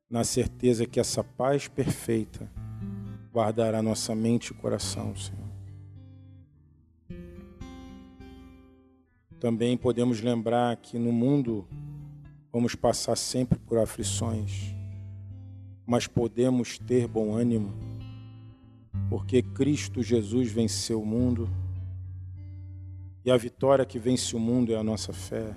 na 0.09 0.25
certeza 0.25 0.85
que 0.85 0.99
essa 0.99 1.23
paz 1.23 1.69
perfeita 1.69 2.51
guardará 3.31 3.81
nossa 3.81 4.15
mente 4.15 4.51
e 4.51 4.53
coração, 4.53 5.15
Senhor. 5.15 5.47
Também 9.39 9.77
podemos 9.77 10.19
lembrar 10.19 10.75
que 10.77 10.97
no 10.97 11.11
mundo 11.11 11.67
vamos 12.51 12.73
passar 12.73 13.15
sempre 13.15 13.59
por 13.59 13.77
aflições, 13.77 14.73
mas 15.85 16.07
podemos 16.07 16.79
ter 16.79 17.07
bom 17.07 17.35
ânimo, 17.35 17.71
porque 19.09 19.43
Cristo 19.43 20.01
Jesus 20.01 20.51
venceu 20.51 21.01
o 21.01 21.05
mundo 21.05 21.47
e 23.23 23.29
a 23.29 23.37
vitória 23.37 23.85
que 23.85 23.99
vence 23.99 24.35
o 24.35 24.39
mundo 24.39 24.71
é 24.71 24.75
a 24.77 24.83
nossa 24.83 25.11
fé. 25.11 25.53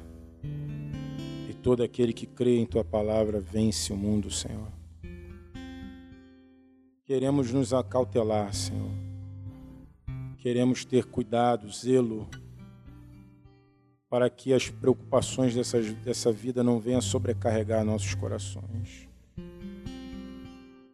E 1.49 1.55
todo 1.55 1.83
aquele 1.83 2.13
que 2.13 2.27
crê 2.27 2.59
em 2.59 2.67
tua 2.67 2.85
palavra 2.85 3.41
vence 3.41 3.93
o 3.93 3.97
mundo, 3.97 4.31
Senhor. 4.31 4.80
Queremos 7.11 7.51
nos 7.51 7.75
acautelar, 7.75 8.55
Senhor. 8.55 8.93
Queremos 10.39 10.85
ter 10.85 11.07
cuidado, 11.07 11.69
zelo 11.69 12.29
para 14.09 14.31
que 14.31 14.55
as 14.55 14.71
preocupações 14.71 15.53
dessa, 15.53 15.83
dessa 15.83 16.31
vida 16.31 16.63
não 16.63 16.79
venham 16.79 17.01
sobrecarregar 17.01 17.85
nossos 17.85 18.15
corações. 18.15 19.09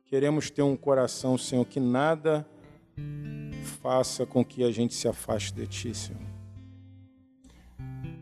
Queremos 0.06 0.48
ter 0.48 0.62
um 0.62 0.74
coração, 0.74 1.36
Senhor, 1.36 1.66
que 1.66 1.78
nada 1.78 2.48
faça 3.82 4.24
com 4.24 4.42
que 4.42 4.64
a 4.64 4.72
gente 4.72 4.94
se 4.94 5.06
afaste 5.06 5.52
de 5.52 5.66
Ti, 5.66 5.94
Senhor. 5.94 6.22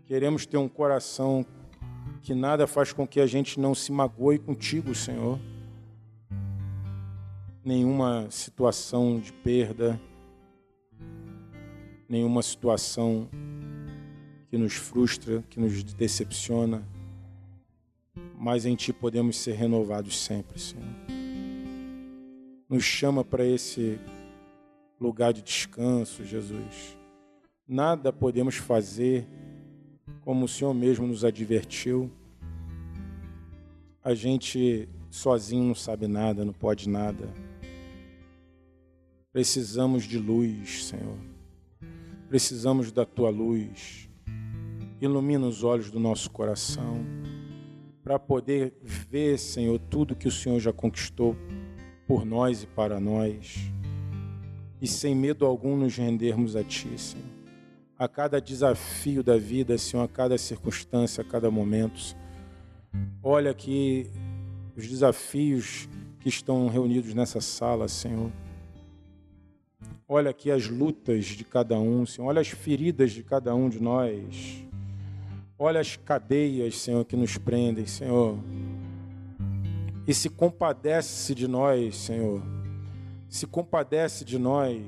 Queremos 0.04 0.46
ter 0.46 0.56
um 0.56 0.68
coração 0.68 1.46
que 2.22 2.34
nada 2.34 2.66
faz 2.66 2.92
com 2.92 3.06
que 3.06 3.20
a 3.20 3.26
gente 3.28 3.60
não 3.60 3.72
se 3.72 3.92
magoe 3.92 4.40
contigo, 4.40 4.96
Senhor. 4.96 5.38
Nenhuma 7.64 8.30
situação 8.30 9.18
de 9.18 9.32
perda, 9.32 9.98
nenhuma 12.08 12.42
situação 12.42 13.28
que 14.48 14.58
nos 14.58 14.74
frustra, 14.74 15.42
que 15.48 15.58
nos 15.58 15.82
decepciona, 15.82 16.86
mas 18.38 18.66
em 18.66 18.76
Ti 18.76 18.92
podemos 18.92 19.38
ser 19.38 19.54
renovados 19.54 20.18
sempre, 20.18 20.60
Senhor. 20.60 20.84
Nos 22.68 22.84
chama 22.84 23.24
para 23.24 23.44
esse 23.44 23.98
lugar 25.00 25.32
de 25.32 25.42
descanso, 25.42 26.24
Jesus. 26.24 26.96
Nada 27.66 28.12
podemos 28.12 28.56
fazer 28.56 29.26
como 30.20 30.44
o 30.44 30.48
Senhor 30.48 30.74
mesmo 30.74 31.06
nos 31.06 31.24
advertiu. 31.24 32.10
A 34.02 34.14
gente 34.14 34.88
sozinho 35.10 35.64
não 35.64 35.74
sabe 35.74 36.06
nada, 36.06 36.44
não 36.44 36.52
pode 36.52 36.88
nada. 36.88 37.28
Precisamos 39.34 40.04
de 40.04 40.16
luz, 40.16 40.86
Senhor. 40.86 41.18
Precisamos 42.30 42.90
da 42.90 43.04
tua 43.04 43.28
luz 43.28 44.08
ilumina 45.00 45.46
os 45.46 45.62
olhos 45.62 45.90
do 45.90 45.98
nosso 45.98 46.30
coração, 46.30 47.04
para 48.02 48.18
poder 48.18 48.74
ver, 48.82 49.38
Senhor, 49.38 49.78
tudo 49.78 50.16
que 50.16 50.28
o 50.28 50.32
Senhor 50.32 50.60
já 50.60 50.72
conquistou 50.72 51.36
por 52.06 52.24
nós 52.24 52.62
e 52.62 52.66
para 52.66 53.00
nós, 53.00 53.56
e 54.80 54.86
sem 54.86 55.14
medo 55.14 55.46
algum 55.46 55.76
nos 55.76 55.96
rendermos 55.96 56.56
a 56.56 56.62
Ti, 56.62 56.98
Senhor. 56.98 57.34
A 57.98 58.08
cada 58.08 58.40
desafio 58.40 59.22
da 59.22 59.36
vida, 59.36 59.78
Senhor, 59.78 60.02
a 60.02 60.08
cada 60.08 60.36
circunstância, 60.36 61.22
a 61.22 61.24
cada 61.24 61.50
momento. 61.50 62.16
Olha 63.22 63.50
aqui 63.50 64.10
os 64.76 64.86
desafios 64.86 65.88
que 66.20 66.28
estão 66.28 66.68
reunidos 66.68 67.14
nessa 67.14 67.40
sala, 67.40 67.88
Senhor. 67.88 68.30
Olha 70.16 70.30
aqui 70.30 70.48
as 70.48 70.68
lutas 70.68 71.24
de 71.24 71.42
cada 71.42 71.76
um, 71.76 72.06
Senhor. 72.06 72.28
Olha 72.28 72.40
as 72.40 72.46
feridas 72.46 73.10
de 73.10 73.24
cada 73.24 73.52
um 73.52 73.68
de 73.68 73.82
nós. 73.82 74.64
Olha 75.58 75.80
as 75.80 75.96
cadeias, 75.96 76.78
Senhor, 76.78 77.04
que 77.04 77.16
nos 77.16 77.36
prendem, 77.36 77.84
Senhor. 77.84 78.38
E 80.06 80.14
se 80.14 80.30
compadece 80.30 81.34
de 81.34 81.48
nós, 81.48 81.96
Senhor. 81.96 82.40
Se 83.28 83.44
compadece 83.44 84.24
de 84.24 84.38
nós. 84.38 84.78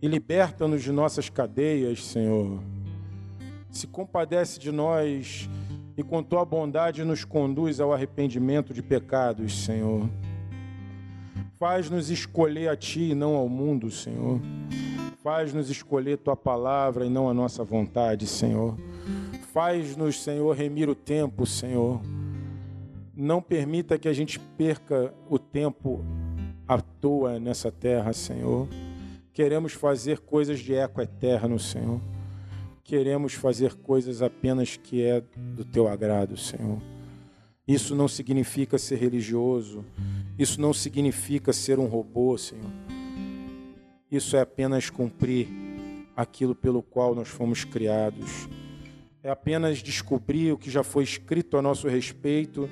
E 0.00 0.06
liberta-nos 0.06 0.84
de 0.84 0.92
nossas 0.92 1.28
cadeias, 1.28 2.04
Senhor. 2.04 2.62
Se 3.72 3.88
compadece 3.88 4.60
de 4.60 4.70
nós 4.70 5.50
e 5.96 6.04
com 6.04 6.22
tua 6.22 6.44
bondade 6.44 7.02
nos 7.02 7.24
conduz 7.24 7.80
ao 7.80 7.92
arrependimento 7.92 8.72
de 8.72 8.84
pecados, 8.84 9.64
Senhor. 9.64 10.08
Faz-nos 11.58 12.10
escolher 12.10 12.68
a 12.68 12.76
Ti 12.76 13.10
e 13.10 13.14
não 13.14 13.34
ao 13.34 13.48
mundo, 13.48 13.90
Senhor. 13.90 14.40
Faz-nos 15.22 15.70
escolher 15.70 16.18
Tua 16.18 16.36
palavra 16.36 17.06
e 17.06 17.10
não 17.10 17.30
a 17.30 17.34
nossa 17.34 17.64
vontade, 17.64 18.26
Senhor. 18.26 18.76
Faz-nos, 19.52 20.22
Senhor, 20.22 20.54
remir 20.54 20.88
o 20.88 20.94
tempo, 20.94 21.46
Senhor. 21.46 22.02
Não 23.16 23.40
permita 23.40 23.98
que 23.98 24.06
a 24.06 24.12
gente 24.12 24.38
perca 24.38 25.14
o 25.30 25.38
tempo 25.38 26.04
à 26.68 26.78
toa 26.78 27.40
nessa 27.40 27.72
terra, 27.72 28.12
Senhor. 28.12 28.68
Queremos 29.32 29.72
fazer 29.72 30.18
coisas 30.18 30.60
de 30.60 30.74
eco 30.74 31.00
eterno, 31.00 31.58
Senhor. 31.58 32.00
Queremos 32.84 33.32
fazer 33.32 33.74
coisas 33.76 34.20
apenas 34.20 34.76
que 34.76 35.02
é 35.02 35.22
do 35.54 35.64
teu 35.64 35.88
agrado, 35.88 36.36
Senhor. 36.36 36.95
Isso 37.66 37.94
não 37.94 38.08
significa 38.08 38.78
ser 38.78 38.96
religioso. 38.96 39.84
Isso 40.38 40.60
não 40.60 40.72
significa 40.72 41.52
ser 41.52 41.78
um 41.78 41.86
robô, 41.86 42.36
Senhor. 42.38 42.70
Isso 44.10 44.36
é 44.36 44.40
apenas 44.40 44.90
cumprir 44.90 45.48
aquilo 46.16 46.54
pelo 46.54 46.82
qual 46.82 47.14
nós 47.14 47.28
fomos 47.28 47.64
criados 47.64 48.48
é 49.26 49.30
apenas 49.30 49.82
descobrir 49.82 50.52
o 50.52 50.56
que 50.56 50.70
já 50.70 50.84
foi 50.84 51.02
escrito 51.02 51.56
a 51.56 51.62
nosso 51.62 51.88
respeito 51.88 52.70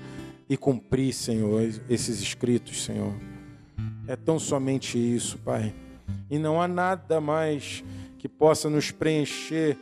e 0.48 0.56
cumprir, 0.56 1.12
Senhor, 1.12 1.60
esses 1.90 2.20
escritos, 2.20 2.84
Senhor. 2.84 3.12
É 4.06 4.14
tão 4.14 4.38
somente 4.38 4.96
isso, 4.96 5.36
Pai. 5.38 5.74
E 6.30 6.38
não 6.38 6.62
há 6.62 6.68
nada 6.68 7.20
mais 7.20 7.82
que 8.18 8.28
possa 8.28 8.70
nos 8.70 8.92
preencher 8.92 9.76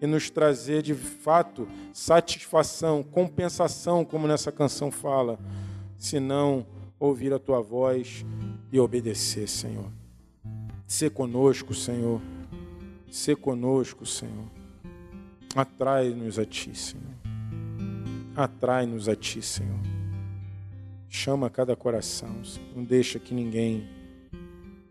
e 0.00 0.06
nos 0.06 0.30
trazer 0.30 0.82
de 0.82 0.94
fato 0.94 1.68
satisfação, 1.92 3.02
compensação, 3.02 4.04
como 4.04 4.26
nessa 4.26 4.52
canção 4.52 4.90
fala, 4.90 5.38
senão 5.98 6.66
ouvir 6.98 7.32
a 7.32 7.38
tua 7.38 7.60
voz 7.60 8.24
e 8.72 8.78
obedecer, 8.78 9.48
Senhor. 9.48 9.90
Ser 10.86 11.10
conosco, 11.10 11.74
Senhor. 11.74 12.20
Ser 13.10 13.36
conosco, 13.36 14.04
Senhor. 14.04 14.46
Atrai-nos 15.54 16.38
a 16.38 16.44
Ti, 16.44 16.74
Senhor. 16.74 17.04
Atrai-nos 18.36 19.08
a 19.08 19.16
Ti, 19.16 19.40
Senhor. 19.40 19.80
Chama 21.08 21.48
cada 21.48 21.74
coração, 21.74 22.44
Senhor. 22.44 22.68
Não 22.76 22.84
deixa 22.84 23.18
que 23.18 23.32
ninguém 23.32 23.88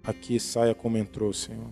aqui 0.04 0.40
saia 0.40 0.74
como 0.74 0.98
entrou, 0.98 1.32
Senhor. 1.32 1.70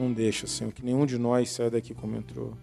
Não 0.00 0.12
deixa, 0.12 0.46
Senhor, 0.46 0.72
que 0.72 0.84
nenhum 0.84 1.04
de 1.04 1.18
nós 1.18 1.50
saia 1.50 1.70
daqui 1.70 1.92
como 1.92 2.16
entrou. 2.16 2.56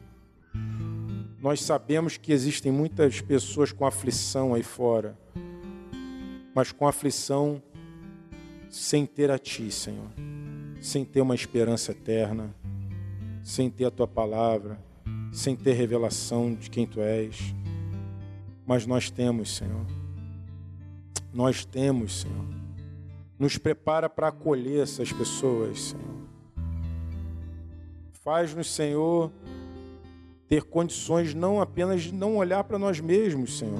Nós 1.39 1.61
sabemos 1.61 2.17
que 2.17 2.33
existem 2.33 2.71
muitas 2.71 3.21
pessoas 3.21 3.71
com 3.71 3.85
aflição 3.85 4.55
aí 4.55 4.63
fora, 4.63 5.15
mas 6.55 6.71
com 6.71 6.87
aflição 6.87 7.61
sem 8.69 9.05
ter 9.05 9.29
a 9.29 9.37
Ti, 9.37 9.71
Senhor, 9.71 10.09
sem 10.81 11.05
ter 11.05 11.21
uma 11.21 11.35
esperança 11.35 11.91
eterna 11.91 12.55
sem 13.47 13.69
ter 13.69 13.85
a 13.85 13.91
tua 13.91 14.05
palavra, 14.05 14.77
sem 15.31 15.55
ter 15.55 15.71
revelação 15.71 16.53
de 16.53 16.69
quem 16.69 16.85
tu 16.85 16.99
és. 16.99 17.55
Mas 18.65 18.85
nós 18.85 19.09
temos, 19.09 19.55
Senhor. 19.55 19.85
Nós 21.33 21.63
temos, 21.63 22.19
Senhor. 22.19 22.45
Nos 23.39 23.57
prepara 23.57 24.09
para 24.09 24.27
acolher 24.27 24.83
essas 24.83 25.13
pessoas, 25.13 25.81
Senhor. 25.81 26.16
Faz-nos, 28.27 28.69
Senhor, 28.69 29.31
ter 30.49 30.61
condições 30.63 31.33
não 31.33 31.61
apenas 31.61 32.01
de 32.01 32.13
não 32.13 32.35
olhar 32.35 32.61
para 32.65 32.77
nós 32.77 32.99
mesmos, 32.99 33.57
Senhor, 33.57 33.79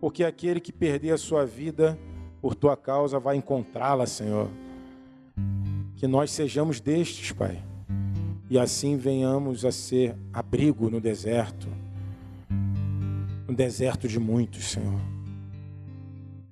porque 0.00 0.22
aquele 0.22 0.60
que 0.60 0.72
perder 0.72 1.10
a 1.10 1.18
sua 1.18 1.44
vida 1.44 1.98
por 2.40 2.54
tua 2.54 2.76
causa 2.76 3.18
vai 3.18 3.34
encontrá-la, 3.34 4.06
Senhor. 4.06 4.48
Que 5.96 6.06
nós 6.06 6.30
sejamos 6.30 6.78
destes, 6.78 7.32
Pai, 7.32 7.60
e 8.48 8.56
assim 8.56 8.96
venhamos 8.96 9.64
a 9.64 9.72
ser 9.72 10.14
abrigo 10.32 10.88
no 10.88 11.00
deserto, 11.00 11.66
no 13.48 13.56
deserto 13.56 14.06
de 14.06 14.20
muitos, 14.20 14.66
Senhor. 14.66 15.00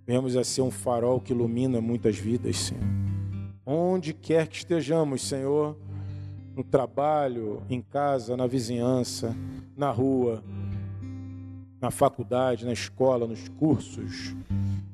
Venhamos 0.05 0.37
a 0.37 0.43
ser 0.43 0.63
um 0.63 0.73
farol 0.73 1.21
que 1.21 1.33
ilumina 1.33 1.81
muitas 1.81 2.17
vidas, 2.17 2.57
Senhor. 2.57 2.83
Onde 3.65 4.13
quer 4.13 4.49
que 4.49 4.57
estejamos, 4.57 5.23
Senhor, 5.23 5.77
no 6.57 6.63
trabalho, 6.63 7.63
em 7.69 7.81
casa, 7.81 8.37
na 8.37 8.47
vizinhança, 8.47 9.37
na 9.77 9.91
rua, 9.91 10.43
na 11.81 11.91
faculdade, 11.91 12.65
na 12.65 12.73
escola, 12.73 13.27
nos 13.27 13.49
cursos, 13.49 14.35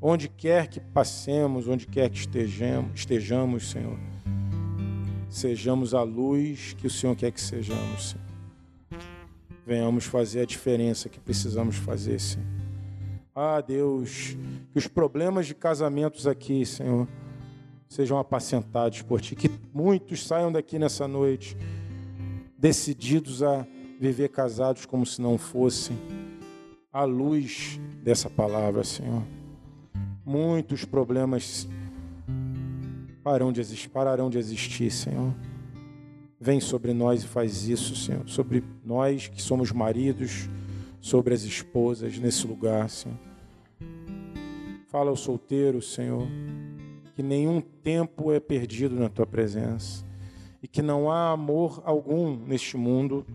onde 0.00 0.28
quer 0.28 0.68
que 0.68 0.80
passemos, 0.80 1.68
onde 1.68 1.86
quer 1.86 2.08
que 2.08 2.18
estejamos, 2.18 2.90
estejamos 2.94 3.70
Senhor, 3.70 3.98
sejamos 5.28 5.94
a 5.94 6.02
luz 6.02 6.72
que 6.72 6.86
o 6.86 6.90
Senhor 6.90 7.14
quer 7.14 7.30
que 7.30 7.40
sejamos, 7.40 8.10
Senhor. 8.10 8.30
Venhamos 9.66 10.04
fazer 10.04 10.40
a 10.40 10.46
diferença 10.46 11.08
que 11.08 11.20
precisamos 11.20 11.76
fazer, 11.76 12.18
Senhor. 12.18 12.46
Ah, 13.32 13.60
Deus, 13.60 14.36
que 14.72 14.78
os 14.78 14.88
problemas 14.88 15.46
de 15.46 15.54
casamentos 15.54 16.26
aqui, 16.26 16.66
Senhor, 16.66 17.06
sejam 17.90 18.18
apacentados 18.18 19.02
por 19.02 19.20
Ti, 19.20 19.34
que 19.34 19.50
muitos 19.74 20.24
saiam 20.24 20.52
daqui 20.52 20.78
nessa 20.78 21.08
noite 21.08 21.56
decididos 22.56 23.42
a 23.42 23.66
viver 23.98 24.28
casados 24.28 24.86
como 24.86 25.04
se 25.04 25.20
não 25.20 25.36
fossem, 25.36 25.98
à 26.92 27.02
luz 27.02 27.80
dessa 28.02 28.30
palavra, 28.30 28.84
Senhor. 28.84 29.24
Muitos 30.24 30.84
problemas 30.84 31.68
pararão 33.24 33.52
de 33.52 33.60
existir, 33.60 33.88
pararão 33.88 34.30
de 34.30 34.38
existir, 34.38 34.90
Senhor. 34.90 35.34
Vem 36.40 36.60
sobre 36.60 36.94
nós 36.94 37.24
e 37.24 37.26
faz 37.26 37.68
isso, 37.68 37.96
Senhor. 37.96 38.26
Sobre 38.28 38.62
nós 38.84 39.26
que 39.28 39.42
somos 39.42 39.72
maridos, 39.72 40.48
sobre 41.00 41.34
as 41.34 41.42
esposas 41.42 42.18
nesse 42.18 42.46
lugar, 42.46 42.88
Senhor. 42.88 43.18
Fala 44.86 45.10
ao 45.10 45.16
solteiro, 45.16 45.82
Senhor 45.82 46.26
que 47.20 47.22
nenhum 47.22 47.60
tempo 47.60 48.32
é 48.32 48.40
perdido 48.40 48.94
na 48.94 49.10
tua 49.10 49.26
presença 49.26 50.06
e 50.62 50.66
que 50.66 50.80
não 50.80 51.10
há 51.10 51.32
amor 51.32 51.82
algum 51.84 52.34
neste 52.34 52.78
mundo 52.78 53.26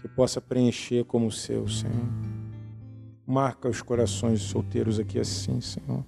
que 0.00 0.08
possa 0.08 0.40
preencher 0.40 1.04
como 1.04 1.28
o 1.28 1.30
seu, 1.30 1.68
Senhor. 1.68 2.08
Marca 3.24 3.68
os 3.68 3.80
corações 3.80 4.42
solteiros 4.42 4.98
aqui 4.98 5.20
assim, 5.20 5.60
Senhor. 5.60 6.04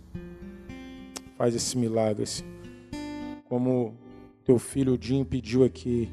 Faz 1.39 1.55
esse 1.55 1.79
milagre, 1.79 2.27
Senhor. 2.27 2.51
Como 3.49 3.95
teu 4.45 4.59
filho 4.59 4.99
Jim 5.01 5.23
pediu 5.23 5.63
aqui, 5.63 6.11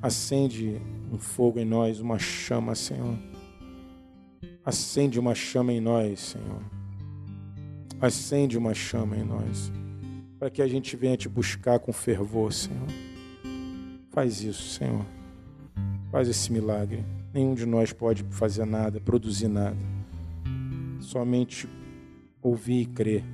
acende 0.00 0.80
um 1.12 1.18
fogo 1.18 1.58
em 1.58 1.64
nós, 1.64 1.98
uma 1.98 2.16
chama, 2.16 2.76
Senhor. 2.76 3.18
Acende 4.64 5.18
uma 5.18 5.34
chama 5.34 5.72
em 5.72 5.80
nós, 5.80 6.20
Senhor. 6.20 6.79
Acende 8.00 8.56
uma 8.56 8.72
chama 8.72 9.16
em 9.16 9.24
nós 9.24 9.70
para 10.38 10.48
que 10.48 10.62
a 10.62 10.66
gente 10.66 10.96
venha 10.96 11.18
te 11.18 11.28
buscar 11.28 11.78
com 11.78 11.92
fervor, 11.92 12.50
Senhor. 12.50 12.88
Faz 14.08 14.42
isso, 14.42 14.70
Senhor. 14.70 15.04
Faz 16.10 16.26
esse 16.26 16.50
milagre. 16.50 17.04
Nenhum 17.34 17.54
de 17.54 17.66
nós 17.66 17.92
pode 17.92 18.24
fazer 18.30 18.64
nada, 18.64 18.98
produzir 18.98 19.48
nada. 19.48 19.76
Somente 20.98 21.68
ouvir 22.42 22.80
e 22.80 22.86
crer. 22.86 23.24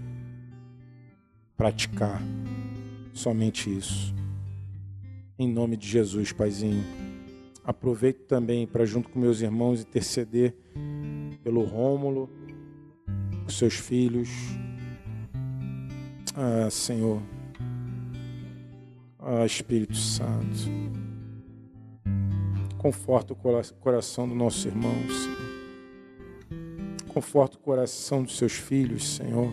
Praticar. 1.56 2.20
Somente 3.12 3.72
isso. 3.72 4.12
Em 5.38 5.48
nome 5.48 5.76
de 5.76 5.86
Jesus, 5.86 6.32
Paizinho. 6.32 6.82
Aproveito 7.62 8.26
também 8.26 8.66
para, 8.66 8.84
junto 8.84 9.08
com 9.10 9.20
meus 9.20 9.40
irmãos, 9.40 9.80
interceder 9.80 10.56
pelo 11.44 11.62
Rômulo, 11.62 12.28
os 13.46 13.56
seus 13.56 13.74
filhos, 13.74 14.28
ah, 16.34 16.68
Senhor. 16.70 17.22
Ah, 19.18 19.46
Espírito 19.46 19.96
Santo. 19.96 20.70
Conforta 22.76 23.32
o 23.32 23.36
coração 23.80 24.28
do 24.28 24.34
nosso 24.34 24.68
irmão, 24.68 24.94
Senhor. 25.08 25.46
Conforta 27.08 27.56
o 27.56 27.60
coração 27.60 28.22
dos 28.22 28.36
seus 28.36 28.52
filhos, 28.52 29.16
Senhor. 29.16 29.50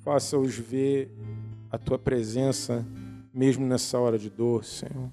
Faça-os 0.00 0.56
ver 0.56 1.10
a 1.70 1.78
tua 1.78 1.98
presença, 1.98 2.86
mesmo 3.32 3.66
nessa 3.66 3.98
hora 3.98 4.18
de 4.18 4.28
dor, 4.28 4.64
Senhor. 4.64 5.10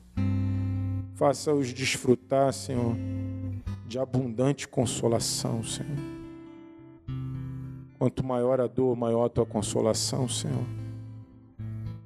Faça-os 1.14 1.74
desfrutar, 1.74 2.52
Senhor, 2.54 2.96
de 3.88 4.00
abundante 4.00 4.68
consolação, 4.68 5.64
Senhor. 5.64 6.16
Quanto 7.98 8.24
maior 8.24 8.60
a 8.60 8.68
dor, 8.68 8.96
maior 8.96 9.26
a 9.26 9.30
tua 9.30 9.46
consolação, 9.46 10.28
Senhor. 10.28 10.66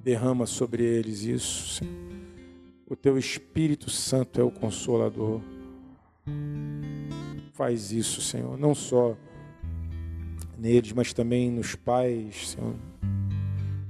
Derrama 0.02 0.46
sobre 0.46 0.82
eles 0.82 1.22
isso, 1.22 1.74
Senhor. 1.74 1.94
O 2.86 2.96
teu 2.96 3.18
Espírito 3.18 3.88
Santo 3.90 4.40
é 4.40 4.44
o 4.44 4.50
consolador. 4.50 5.40
Faz 7.52 7.92
isso, 7.92 8.20
Senhor, 8.20 8.58
não 8.58 8.74
só 8.74 9.16
neles, 10.58 10.92
mas 10.92 11.12
também 11.12 11.50
nos 11.50 11.74
pais, 11.74 12.50
Senhor. 12.50 12.74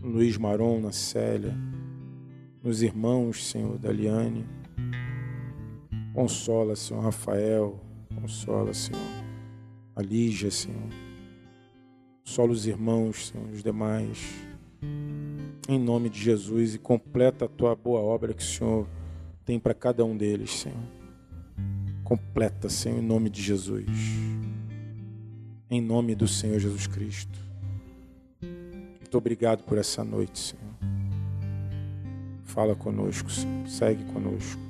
No 0.01 0.11
Luiz 0.11 0.36
Maron, 0.36 0.80
na 0.80 0.93
Célia, 0.93 1.57
nos 2.62 2.82
irmãos, 2.82 3.47
Senhor, 3.49 3.78
da 3.78 3.93
Liane. 3.93 4.47
Consola, 6.15 6.75
Senhor, 6.75 7.03
Rafael. 7.03 7.81
Consola, 8.15 8.75
Senhor, 8.75 9.01
a 9.95 10.03
Senhor. 10.51 10.91
Sola 12.25 12.53
os 12.53 12.67
irmãos, 12.67 13.29
Senhor, 13.29 13.49
os 13.51 13.63
demais. 13.63 14.19
Em 15.69 15.79
nome 15.79 16.09
de 16.11 16.21
Jesus 16.21 16.75
e 16.75 16.79
completa 16.79 17.45
a 17.45 17.49
tua 17.49 17.75
boa 17.75 18.01
obra 18.01 18.35
que 18.35 18.43
o 18.43 18.47
Senhor 18.47 18.89
tem 19.45 19.59
para 19.59 19.75
cada 19.75 20.05
um 20.05 20.17
deles, 20.17 20.51
Senhor. 20.51 20.79
Completa, 22.03 22.69
Senhor, 22.69 22.99
em 22.99 23.07
nome 23.07 23.31
de 23.31 23.41
Jesus. 23.41 23.87
Em 25.71 25.81
nome 25.81 26.15
do 26.15 26.27
Senhor 26.27 26.59
Jesus 26.59 26.87
Cristo. 26.87 27.39
Muito 28.43 29.17
obrigado 29.17 29.63
por 29.63 29.79
essa 29.79 30.05
noite, 30.05 30.39
Senhor. 30.39 30.75
Fala 32.45 32.75
conosco, 32.75 33.31
Senhor. 33.31 33.69
Segue 33.69 34.05
conosco. 34.13 34.70